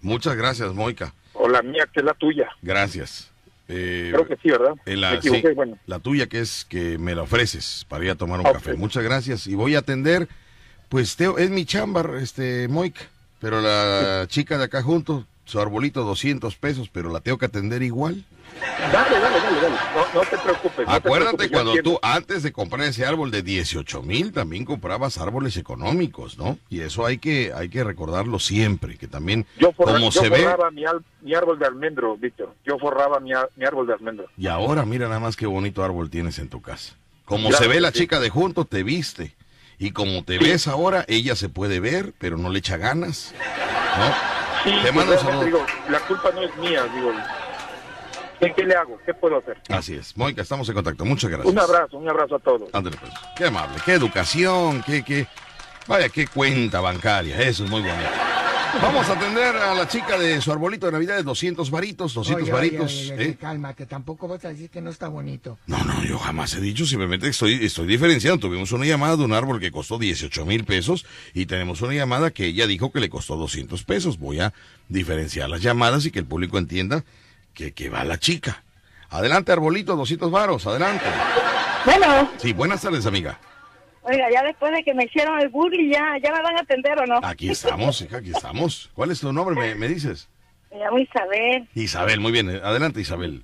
[0.02, 1.14] Muchas gracias, Moica.
[1.34, 2.48] o la mía, que es la tuya.
[2.62, 3.32] Gracias.
[3.68, 4.76] Eh, Creo que sí, ¿verdad?
[4.86, 5.78] en la, Me equivoqué, sí, bueno.
[5.88, 8.54] la tuya que es que me la ofreces para ir a tomar un Ok.
[8.54, 8.74] café.
[8.76, 9.46] Muchas gracias.
[9.48, 10.28] Y voy a atender,
[10.88, 13.02] pues Teo, es mi chamba, este, Moica.
[13.42, 17.82] Pero la chica de acá junto, su arbolito 200 pesos, pero la tengo que atender
[17.84, 18.26] igual.
[18.92, 19.76] Dale, dale, dale, dale.
[19.96, 20.80] No, no te preocupes.
[20.80, 24.66] no te Acuérdate preocupes, cuando tú, antes de comprar ese árbol de 18 mil, también
[24.66, 26.58] comprabas árboles económicos, ¿no?
[26.70, 30.30] Y eso hay que, hay que recordarlo siempre, que también, Yo, forra- como yo se
[30.30, 32.54] ve, forraba mi, al- mi árbol de almendro, Víctor.
[32.66, 34.26] Yo forraba mi, mi árbol de almendro.
[34.38, 36.96] y ahora mira nada más qué bonito árbol tienes en tu casa.
[37.26, 38.00] Como se ve la sí.
[38.00, 39.36] chica de junto, te viste.
[39.80, 43.34] Y como te ves ahora, ella se puede ver, pero no le echa ganas,
[43.98, 44.45] ¿no?
[44.66, 47.12] Sí, Te mando un digo, la culpa no es mía, digo.
[48.40, 49.00] ¿Qué, qué le hago?
[49.06, 49.58] ¿Qué puedo hacer?
[49.70, 50.18] Así es.
[50.18, 51.06] Moica, estamos en contacto.
[51.06, 51.54] Muchas gracias.
[51.54, 52.70] Un abrazo, un abrazo a todos.
[52.74, 53.14] Ándale, pues.
[53.38, 55.28] Qué amable, qué educación, qué, qué.
[55.88, 57.40] Vaya, qué cuenta bancaria.
[57.42, 58.10] Eso es muy bonito.
[58.82, 62.44] Vamos a atender a la chica de su arbolito de Navidad de 200 varitos, 200
[62.44, 62.92] Oye, oye, varitos.
[62.94, 63.38] oye, oye, ¿eh?
[63.40, 65.58] Cálmate, tampoco vas a decir que no está bonito.
[65.68, 68.38] No, no, yo jamás he dicho, simplemente estoy, estoy diferenciando.
[68.40, 72.32] Tuvimos una llamada de un árbol que costó 18 mil pesos y tenemos una llamada
[72.32, 74.20] que ella dijo que le costó 200 pesos.
[74.20, 74.54] Voy a
[74.90, 77.06] diferenciar las llamadas y que el público entienda
[77.54, 78.64] que, que va la chica.
[79.10, 81.06] Adelante, arbolito, 200 varos, adelante.
[81.86, 83.40] Bueno, Sí, buenas tardes, amiga.
[84.06, 87.00] Oiga, ya después de que me hicieron el bullying, ya, ya me van a atender
[87.00, 87.20] o no.
[87.24, 88.90] Aquí estamos, hija, aquí estamos.
[88.94, 89.56] ¿Cuál es tu nombre?
[89.56, 90.30] ¿Me, me dices?
[90.72, 92.50] Me llamo Isabel, Isabel, muy bien.
[92.50, 93.44] Adelante, Isabel.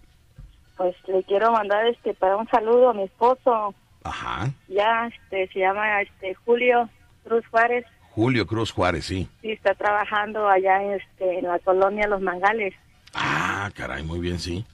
[0.77, 3.73] pues le quiero mandar este para un saludo a mi esposo.
[4.03, 4.49] Ajá.
[4.67, 6.89] Ya, este, se llama este Julio
[7.23, 9.29] Cruz Juárez Julio Cruz Juárez, sí.
[9.41, 12.73] y está trabajando allá en, este, en la colonia Los Mangales.
[13.13, 14.65] Ah, caray, muy bien, sí.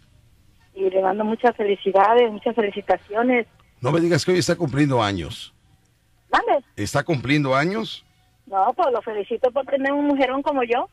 [0.73, 3.45] Y le mando muchas felicidades, muchas felicitaciones.
[3.79, 5.53] No me digas que hoy está cumpliendo años.
[6.75, 8.03] ¿Está cumpliendo años?
[8.45, 10.89] No, pues lo felicito por tener un mujerón como yo.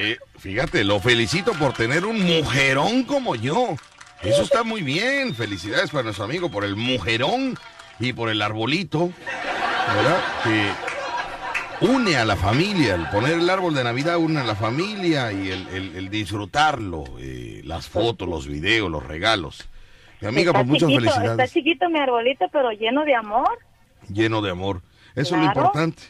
[0.00, 3.76] Eh, fíjate, lo felicito por tener un mujerón como yo.
[4.22, 5.34] Eso está muy bien.
[5.34, 7.56] Felicidades para nuestro amigo por el mujerón
[7.98, 9.10] y por el arbolito,
[9.94, 10.20] ¿verdad?
[10.44, 12.94] Que une a la familia.
[12.94, 17.04] El poner el árbol de Navidad une a la familia y el, el- el disfrutarlo.
[17.18, 19.68] eh, las fotos, los videos, los regalos.
[20.20, 21.52] Mi amiga, está pues muchas chiquito, Está felicidades.
[21.52, 23.58] chiquito mi arbolito, pero lleno de amor.
[24.08, 24.82] Lleno de amor.
[25.14, 26.02] Eso es lo importante.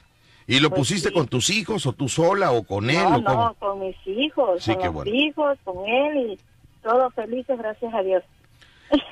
[0.48, 1.14] ¿Y lo Pues pusiste sí.
[1.14, 4.62] con tus hijos o tú sola o con él No, o no, con mis hijos,
[4.62, 5.10] Sí, con bueno.
[5.12, 6.38] hijos, con él y
[6.82, 8.22] todos felices, gracias a Dios.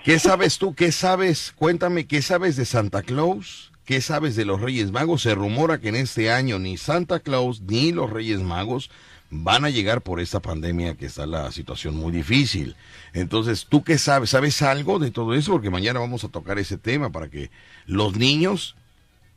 [0.05, 0.75] ¿Qué sabes tú?
[0.75, 1.53] ¿Qué sabes?
[1.57, 3.73] Cuéntame, ¿qué sabes de Santa Claus?
[3.85, 5.23] ¿Qué sabes de los Reyes Magos?
[5.23, 8.91] Se rumora que en este año ni Santa Claus ni los Reyes Magos
[9.37, 12.77] van a llegar por esta pandemia que está la situación muy difícil.
[13.13, 14.31] Entonces, ¿tú qué sabes?
[14.31, 15.53] ¿Sabes algo de todo eso?
[15.53, 17.51] Porque mañana vamos a tocar ese tema para que
[17.87, 18.77] los niños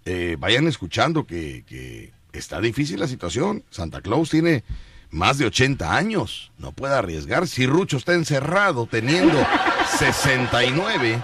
[0.06, 3.64] eh, vayan escuchando que, que está difícil la situación.
[3.72, 4.64] Santa Claus tiene
[5.10, 7.48] más de 80 años, no puede arriesgar.
[7.48, 9.44] Si Rucho está encerrado teniendo
[9.98, 11.22] 69,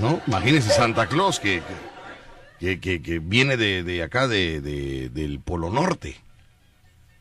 [0.00, 0.20] ¿no?
[0.26, 1.62] Imagínese Santa Claus que,
[2.60, 6.16] que, que, viene de, de acá, de, de- del Polo Norte.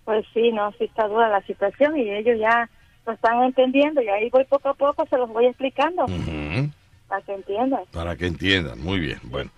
[0.07, 2.69] Pues sí, no, sí está dura la situación y ellos ya
[3.05, 6.71] lo están entendiendo y ahí voy poco a poco, se los voy explicando Ujú,
[7.09, 7.81] para que entiendan.
[7.91, 9.19] Para que entiendan, muy bien.
[9.23, 9.51] Bueno,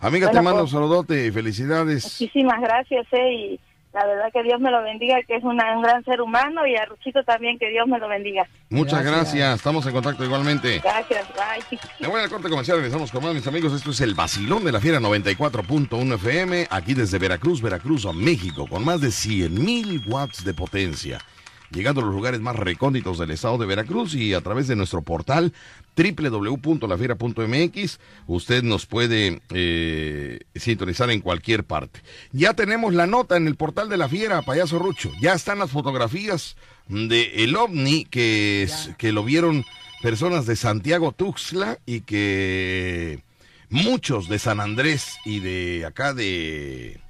[0.00, 2.18] amiga, te Bueno, mando un pues- saludote y felicidades.
[2.18, 3.60] Muchísimas gracias, eh, y
[3.94, 6.74] la verdad que Dios me lo bendiga, que es una- un gran ser humano y
[6.76, 8.46] a Ruchito también que Dios me lo bendiga.
[8.68, 9.56] Muchas gracias.
[9.56, 10.80] estamos en contacto igualmente.
[10.82, 11.78] Gracias, bye.
[12.00, 13.72] Me voy al corte comercial, regresamos con más, mis amigos.
[13.72, 18.66] Esto es el vacilón de la fiera 94.1 FM, aquí desde Veracruz, Veracruz, a México,
[18.66, 21.20] con más de 100 mil watts de potencia.
[21.70, 25.02] Llegando a los lugares más recónditos del estado de Veracruz y a través de nuestro
[25.02, 25.52] portal
[25.96, 32.00] www.lafiera.mx, usted nos puede eh, sintonizar en cualquier parte.
[32.32, 35.10] Ya tenemos la nota en el portal de la fiera, payaso Rucho.
[35.20, 36.56] Ya están las fotografías
[36.88, 39.64] de el ovni que, es- que lo vieron
[40.02, 43.22] personas de Santiago Tuxtla y que
[43.70, 47.00] muchos de San Andrés y de acá de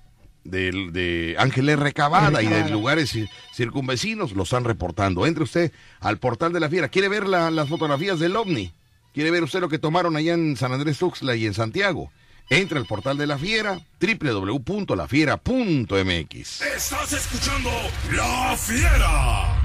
[0.44, 5.26] de, de Ángeles Recabada y de lugares ci- circunvecinos lo están reportando.
[5.26, 6.88] Entre usted al portal de la fiera.
[6.88, 8.72] ¿Quiere ver la- las fotografías del ovni?
[9.12, 12.10] ¿Quiere ver usted lo que tomaron allá en San Andrés Tuxtla y en Santiago?
[12.50, 16.60] Entre al portal de la fiera, www.lafiera.mx.
[16.60, 17.70] Estás escuchando
[18.12, 19.60] La Fiera.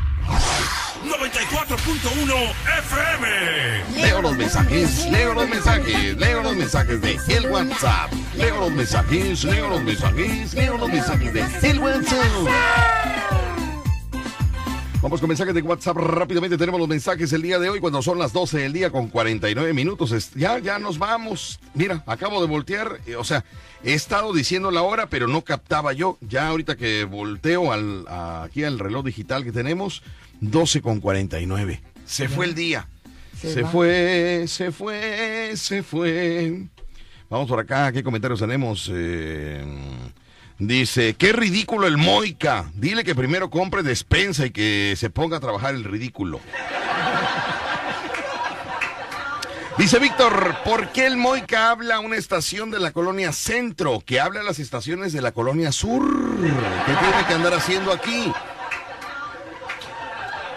[1.03, 3.83] 94.1 FM.
[4.49, 8.11] Mensajes, leo los mensajes, leo los mensajes de el WhatsApp.
[8.35, 12.25] Leo los mensajes, leo los mensajes, leo los mensajes de el WhatsApp.
[15.03, 16.57] Vamos con mensajes de WhatsApp rápidamente.
[16.57, 19.71] Tenemos los mensajes el día de hoy cuando son las 12 del día con 49
[19.73, 20.31] minutos.
[20.33, 21.59] Ya, ya nos vamos.
[21.75, 23.01] Mira, acabo de voltear.
[23.05, 23.45] eh, O sea,
[23.83, 26.17] he estado diciendo la hora, pero no captaba yo.
[26.21, 30.01] Ya ahorita que volteo aquí al reloj digital que tenemos,
[30.41, 31.83] 12 con 49.
[32.03, 32.87] Se fue el día.
[33.41, 36.67] Se fue, se fue, se fue.
[37.29, 38.91] Vamos por acá, ¿qué comentarios tenemos?
[38.93, 39.63] Eh,
[40.57, 42.69] dice, qué ridículo el Moica.
[42.73, 46.41] Dile que primero compre despensa y que se ponga a trabajar el ridículo.
[49.77, 54.19] Dice Víctor, ¿por qué el Moica habla a una estación de la colonia Centro, que
[54.19, 56.03] habla a las estaciones de la colonia Sur?
[56.41, 58.33] ¿Qué tiene que andar haciendo aquí?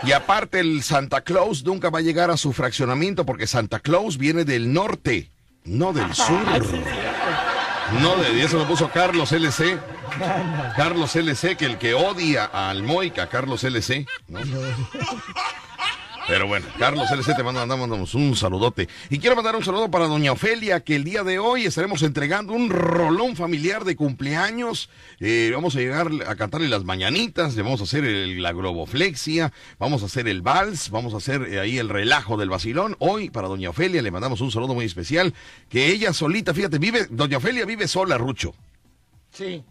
[0.04, 4.18] Y aparte el Santa Claus nunca va a llegar a su fraccionamiento porque Santa Claus
[4.18, 5.30] viene del norte,
[5.64, 6.40] no del sur.
[8.00, 9.78] No, de y eso lo puso Carlos LC.
[10.76, 14.06] Carlos LC, que el que odia al Moica, Carlos LC.
[14.28, 14.40] ¿no?
[16.28, 18.88] Pero bueno, Carlos LC te manda- mandamos un saludote.
[19.10, 22.52] Y quiero mandar un saludo para doña Ofelia, que el día de hoy estaremos entregando
[22.52, 24.88] un rolón familiar de cumpleaños.
[25.20, 29.52] Eh, vamos a llegar a cantarle las mañanitas, le vamos a hacer el- la globoflexia,
[29.78, 32.96] vamos a hacer el vals, vamos a hacer eh, ahí el relajo del vacilón.
[33.00, 35.34] Hoy para doña Ofelia le mandamos un saludo muy especial,
[35.68, 38.54] que ella solita, fíjate, vive, doña Ofelia vive sola, Rucho.
[39.32, 39.64] Sí.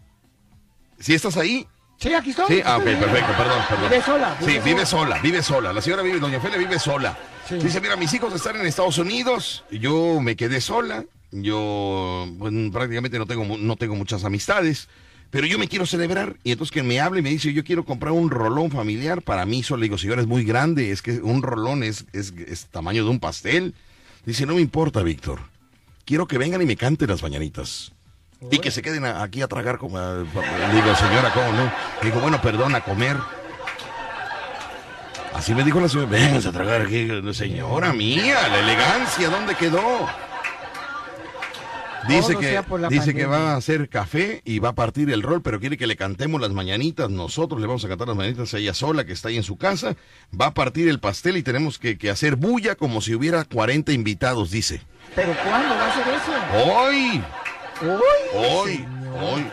[0.98, 1.66] ¿Si estás ahí?
[2.02, 2.46] Sí, aquí estoy.
[2.56, 3.90] Sí, ah, ok, perfecto, perdón, perdón.
[3.90, 5.06] Vive sola, Sí, vive vive sola.
[5.16, 5.72] sola, vive sola.
[5.72, 7.16] La señora vive, doña Ofelia vive sola.
[7.48, 7.56] Sí.
[7.56, 13.18] Dice, mira, mis hijos están en Estados Unidos, yo me quedé sola, yo bueno, prácticamente
[13.18, 14.88] no tengo, no tengo muchas amistades,
[15.30, 16.36] pero yo me quiero celebrar.
[16.44, 19.46] Y entonces que me hable y me dice, yo quiero comprar un rolón familiar para
[19.46, 19.80] mí solo.
[19.80, 23.10] Le digo, señora, es muy grande, es que un rolón es, es, es tamaño de
[23.10, 23.74] un pastel.
[24.26, 25.40] Dice, no me importa, Víctor.
[26.04, 27.92] Quiero que vengan y me canten las mañanitas.
[28.50, 29.98] Y que se queden aquí a tragar como...
[29.98, 31.72] digo, señora, ¿cómo no?
[32.02, 33.16] Digo, bueno, perdón, a comer.
[35.34, 37.08] Así me dijo la señora, vengan a tragar aquí.
[37.32, 40.08] Señora mía, la elegancia, ¿dónde quedó?
[42.08, 45.60] Dice que, dice que va a hacer café y va a partir el rol, pero
[45.60, 47.10] quiere que le cantemos las mañanitas.
[47.10, 49.56] Nosotros le vamos a cantar las mañanitas a ella sola, que está ahí en su
[49.56, 49.94] casa.
[50.38, 53.92] Va a partir el pastel y tenemos que, que hacer bulla como si hubiera 40
[53.92, 54.82] invitados, dice.
[55.14, 56.70] ¿Pero cuándo va a ser eso?
[56.72, 57.22] ¡Hoy!
[57.82, 58.86] Hoy.
[59.20, 59.46] Hoy,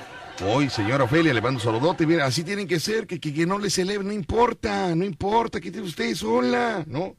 [0.45, 2.05] hoy, señora Ofelia, le mando un saludote.
[2.05, 5.59] Mira, así tienen que ser, que, que, que no le celebre, no importa, no importa,
[5.59, 7.15] que usted sola, ¿no?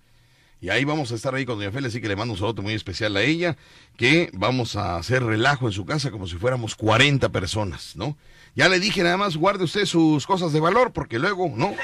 [0.60, 2.62] Y ahí vamos a estar ahí con doña Ofelia, así que le mando un saludo
[2.62, 3.56] muy especial a ella,
[3.96, 8.16] que vamos a hacer relajo en su casa como si fuéramos 40 personas, ¿no?
[8.54, 11.74] Ya le dije nada más, guarde usted sus cosas de valor, porque luego, ¿no?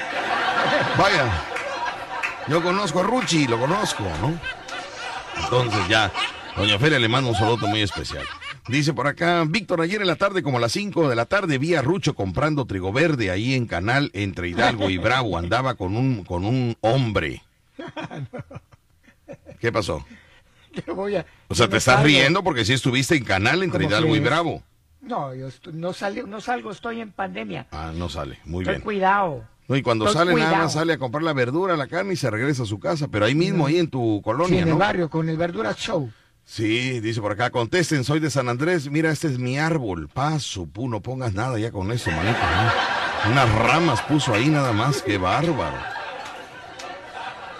[0.97, 1.43] Vaya,
[2.47, 4.39] Yo conozco a Ruchi, lo conozco, ¿no?
[5.43, 6.13] Entonces ya,
[6.55, 8.25] doña Feria le manda un saludo muy especial.
[8.67, 11.57] Dice por acá, Víctor, ayer en la tarde, como a las 5 de la tarde,
[11.57, 15.37] vi a Rucho comprando trigo verde ahí en Canal entre Hidalgo y Bravo.
[15.37, 17.43] Andaba con un, con un hombre.
[19.59, 20.05] ¿Qué pasó?
[20.73, 22.07] Que voy a- O sea, te estás salgo.
[22.07, 24.19] riendo porque sí estuviste en Canal entre ¿Cómo Hidalgo y?
[24.19, 24.63] Bravo.
[25.01, 27.67] No, yo no, salgo, no salgo, estoy en pandemia.
[27.71, 28.39] Ah, no sale.
[28.43, 28.83] Muy Estoy bien.
[28.83, 29.45] cuidado.
[29.69, 32.17] No, y cuando Estoy sale nada más sale a comprar la verdura, la carne y
[32.17, 34.75] se regresa a su casa, pero ahí mismo, ahí en tu Sí, colonia, en el
[34.75, 36.09] barrio, con el Verduras Show.
[36.49, 40.65] Sí, dice por acá, contesten, soy de San Andrés, mira, este es mi árbol, paso,
[40.65, 42.37] pu, no pongas nada ya con eso, manito.
[43.29, 45.75] Unas ramas puso ahí nada más, qué bárbaro.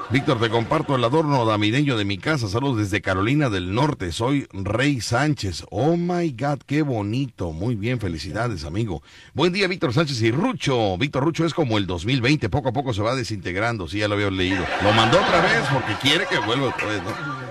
[0.10, 4.48] Víctor, te comparto el adorno navideño de mi casa, saludos desde Carolina del Norte, soy
[4.54, 5.66] Rey Sánchez.
[5.70, 9.04] Oh my God, qué bonito, muy bien, felicidades amigo.
[9.34, 10.98] Buen día Víctor Sánchez y Rucho.
[10.98, 14.16] Víctor Rucho es como el 2020, poco a poco se va desintegrando, sí, ya lo
[14.16, 14.64] había leído.
[14.82, 17.47] Lo mandó otra vez porque quiere que vuelva otra vez, ¿no?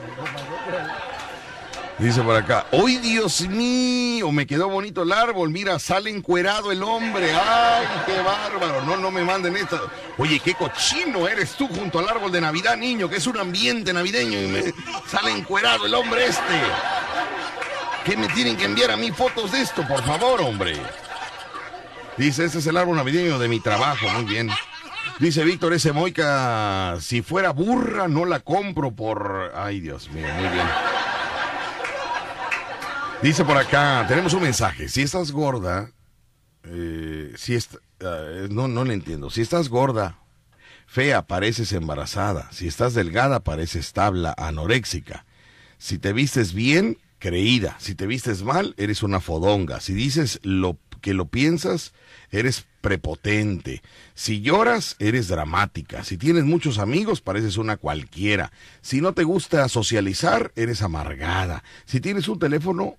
[1.98, 4.30] Dice por acá, ¡Ay, Dios mío!
[4.30, 5.48] Me quedó bonito el árbol.
[5.48, 7.32] Mira, sale encuerado el hombre.
[7.32, 8.82] ¡Ay, qué bárbaro!
[8.82, 9.90] No, no me manden esto.
[10.18, 13.94] Oye, qué cochino eres tú junto al árbol de Navidad, niño, que es un ambiente
[13.94, 14.62] navideño y me
[15.08, 16.60] sale encuerado el hombre este.
[18.04, 20.76] ¿Qué me tienen que enviar a mí fotos de esto, por favor, hombre?
[22.18, 24.06] Dice, este es el árbol navideño de mi trabajo.
[24.10, 24.50] Muy bien.
[25.18, 29.52] Dice Víctor, ese Moica, si fuera burra, no la compro por...
[29.56, 30.66] Ay, Dios mío, muy bien.
[33.26, 34.88] Dice por acá, tenemos un mensaje.
[34.88, 35.90] Si estás gorda,
[36.62, 39.30] eh, si est- eh, no, no le entiendo.
[39.30, 40.16] Si estás gorda,
[40.86, 42.48] fea, pareces embarazada.
[42.52, 45.26] Si estás delgada, pareces tabla, anoréxica.
[45.76, 47.74] Si te vistes bien, creída.
[47.80, 49.80] Si te vistes mal, eres una fodonga.
[49.80, 51.94] Si dices lo que lo piensas,
[52.30, 53.82] eres prepotente.
[54.14, 56.04] Si lloras, eres dramática.
[56.04, 58.52] Si tienes muchos amigos, pareces una cualquiera.
[58.82, 61.64] Si no te gusta socializar, eres amargada.
[61.86, 62.94] Si tienes un teléfono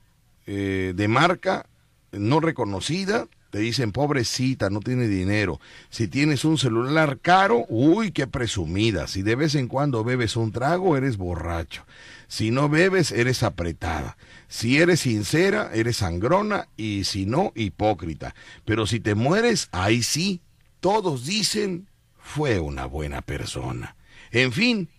[0.47, 1.67] eh, de marca
[2.11, 5.59] no reconocida, te dicen pobrecita, no tiene dinero.
[5.89, 9.07] Si tienes un celular caro, uy, qué presumida.
[9.07, 11.85] Si de vez en cuando bebes un trago, eres borracho.
[12.27, 14.17] Si no bebes, eres apretada.
[14.47, 18.35] Si eres sincera, eres sangrona y si no, hipócrita.
[18.65, 20.41] Pero si te mueres, ahí sí,
[20.79, 21.87] todos dicen,
[22.17, 23.95] fue una buena persona.
[24.31, 24.89] En fin,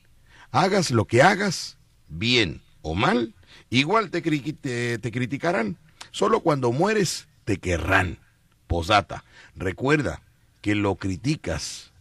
[0.50, 1.76] hagas lo que hagas,
[2.08, 3.34] bien o mal,
[3.70, 5.76] igual te, cri- te, te criticarán.
[6.10, 8.18] Solo cuando mueres te querrán.
[8.66, 9.24] Posdata,
[9.56, 10.22] recuerda
[10.60, 11.92] que lo criticas.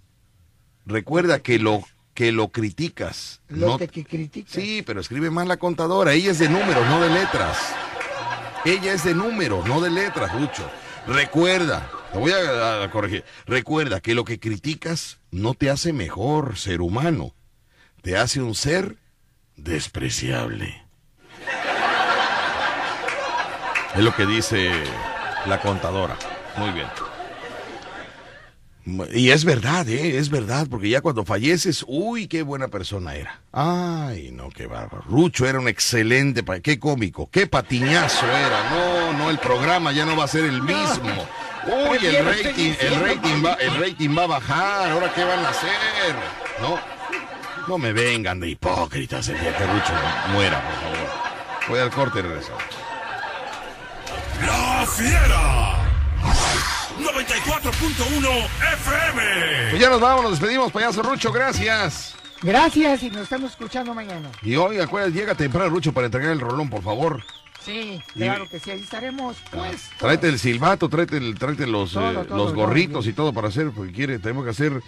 [0.86, 1.82] Recuerda que lo
[2.14, 3.42] que lo criticas.
[3.48, 4.50] Lo no- que, que critica.
[4.52, 6.14] Sí, pero escribe mal la contadora.
[6.14, 7.58] Ella es de números, no de letras.
[8.66, 10.70] Ella es de números, no de letras, Lucho.
[11.06, 13.24] Recuerda, te voy a, a corregir.
[13.46, 17.34] Recuerda que lo que criticas no te hace mejor ser humano.
[18.02, 18.98] Te hace un ser
[19.56, 20.84] despreciable.
[23.96, 24.72] Es lo que dice
[25.46, 26.16] la contadora.
[26.58, 26.88] Muy bien.
[29.14, 30.18] Y es verdad, ¿eh?
[30.18, 33.42] Es verdad, porque ya cuando falleces, uy, qué buena persona era.
[33.52, 35.04] Ay, no, qué bárbaro.
[35.10, 38.70] Rucho era un excelente, pa- qué cómico, qué patiñazo era.
[38.70, 41.28] No, no, el programa ya no va a ser el mismo.
[41.66, 44.92] Uy, el rating, el rating va, el rating va a bajar.
[44.92, 45.70] Ahora qué van a hacer,
[46.62, 46.80] no,
[47.68, 49.94] no me vengan de hipócritas el día que Rucho
[50.32, 51.10] muera, por favor.
[51.68, 52.54] Voy al corte y regreso.
[54.46, 55.84] La Fiera.
[57.00, 59.70] 94.1 FM.
[59.70, 62.16] Pues ya nos vamos, nos despedimos, payaso Rucho, gracias.
[62.42, 64.30] Gracias y nos estamos escuchando mañana.
[64.44, 67.24] Y hoy, acuérdate, llega temprano, Rucho, para entregar el rolón, por favor.
[67.64, 69.90] Sí, Y- claro que sí, ahí estaremos, pues.
[69.98, 73.34] Tráete el silbato, tráete, el, tráete los, Todo, eh, todo, los todo gorritos y todo
[73.34, 74.82] para hacer, porque quiere, tenemos que hacer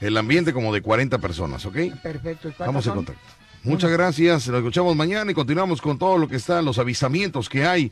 [0.00, 1.76] el ambiente como de 40 personas, ¿ok?
[2.02, 2.48] Perfecto.
[2.48, 3.22] ¿y cuántos Vamos en contacto.
[3.62, 7.66] Muchas gracias, nos escuchamos mañana y continuamos con todo lo que está, los avisamientos que
[7.66, 7.90] hay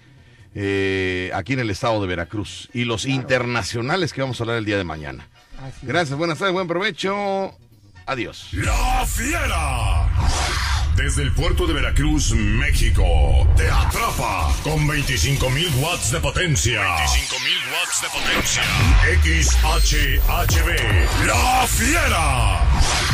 [0.55, 4.65] eh, aquí en el estado de Veracruz y los internacionales que vamos a hablar el
[4.65, 5.29] día de mañana.
[5.61, 7.57] Así Gracias, buenas tardes, buen provecho.
[8.07, 8.49] Adiós.
[8.53, 10.09] La Fiera.
[10.97, 13.05] Desde el puerto de Veracruz, México,
[13.57, 16.83] te atrapa con 25.000 watts de potencia.
[16.83, 18.63] 25.000 watts de potencia.
[20.23, 20.69] XHHB.
[21.27, 23.14] La Fiera.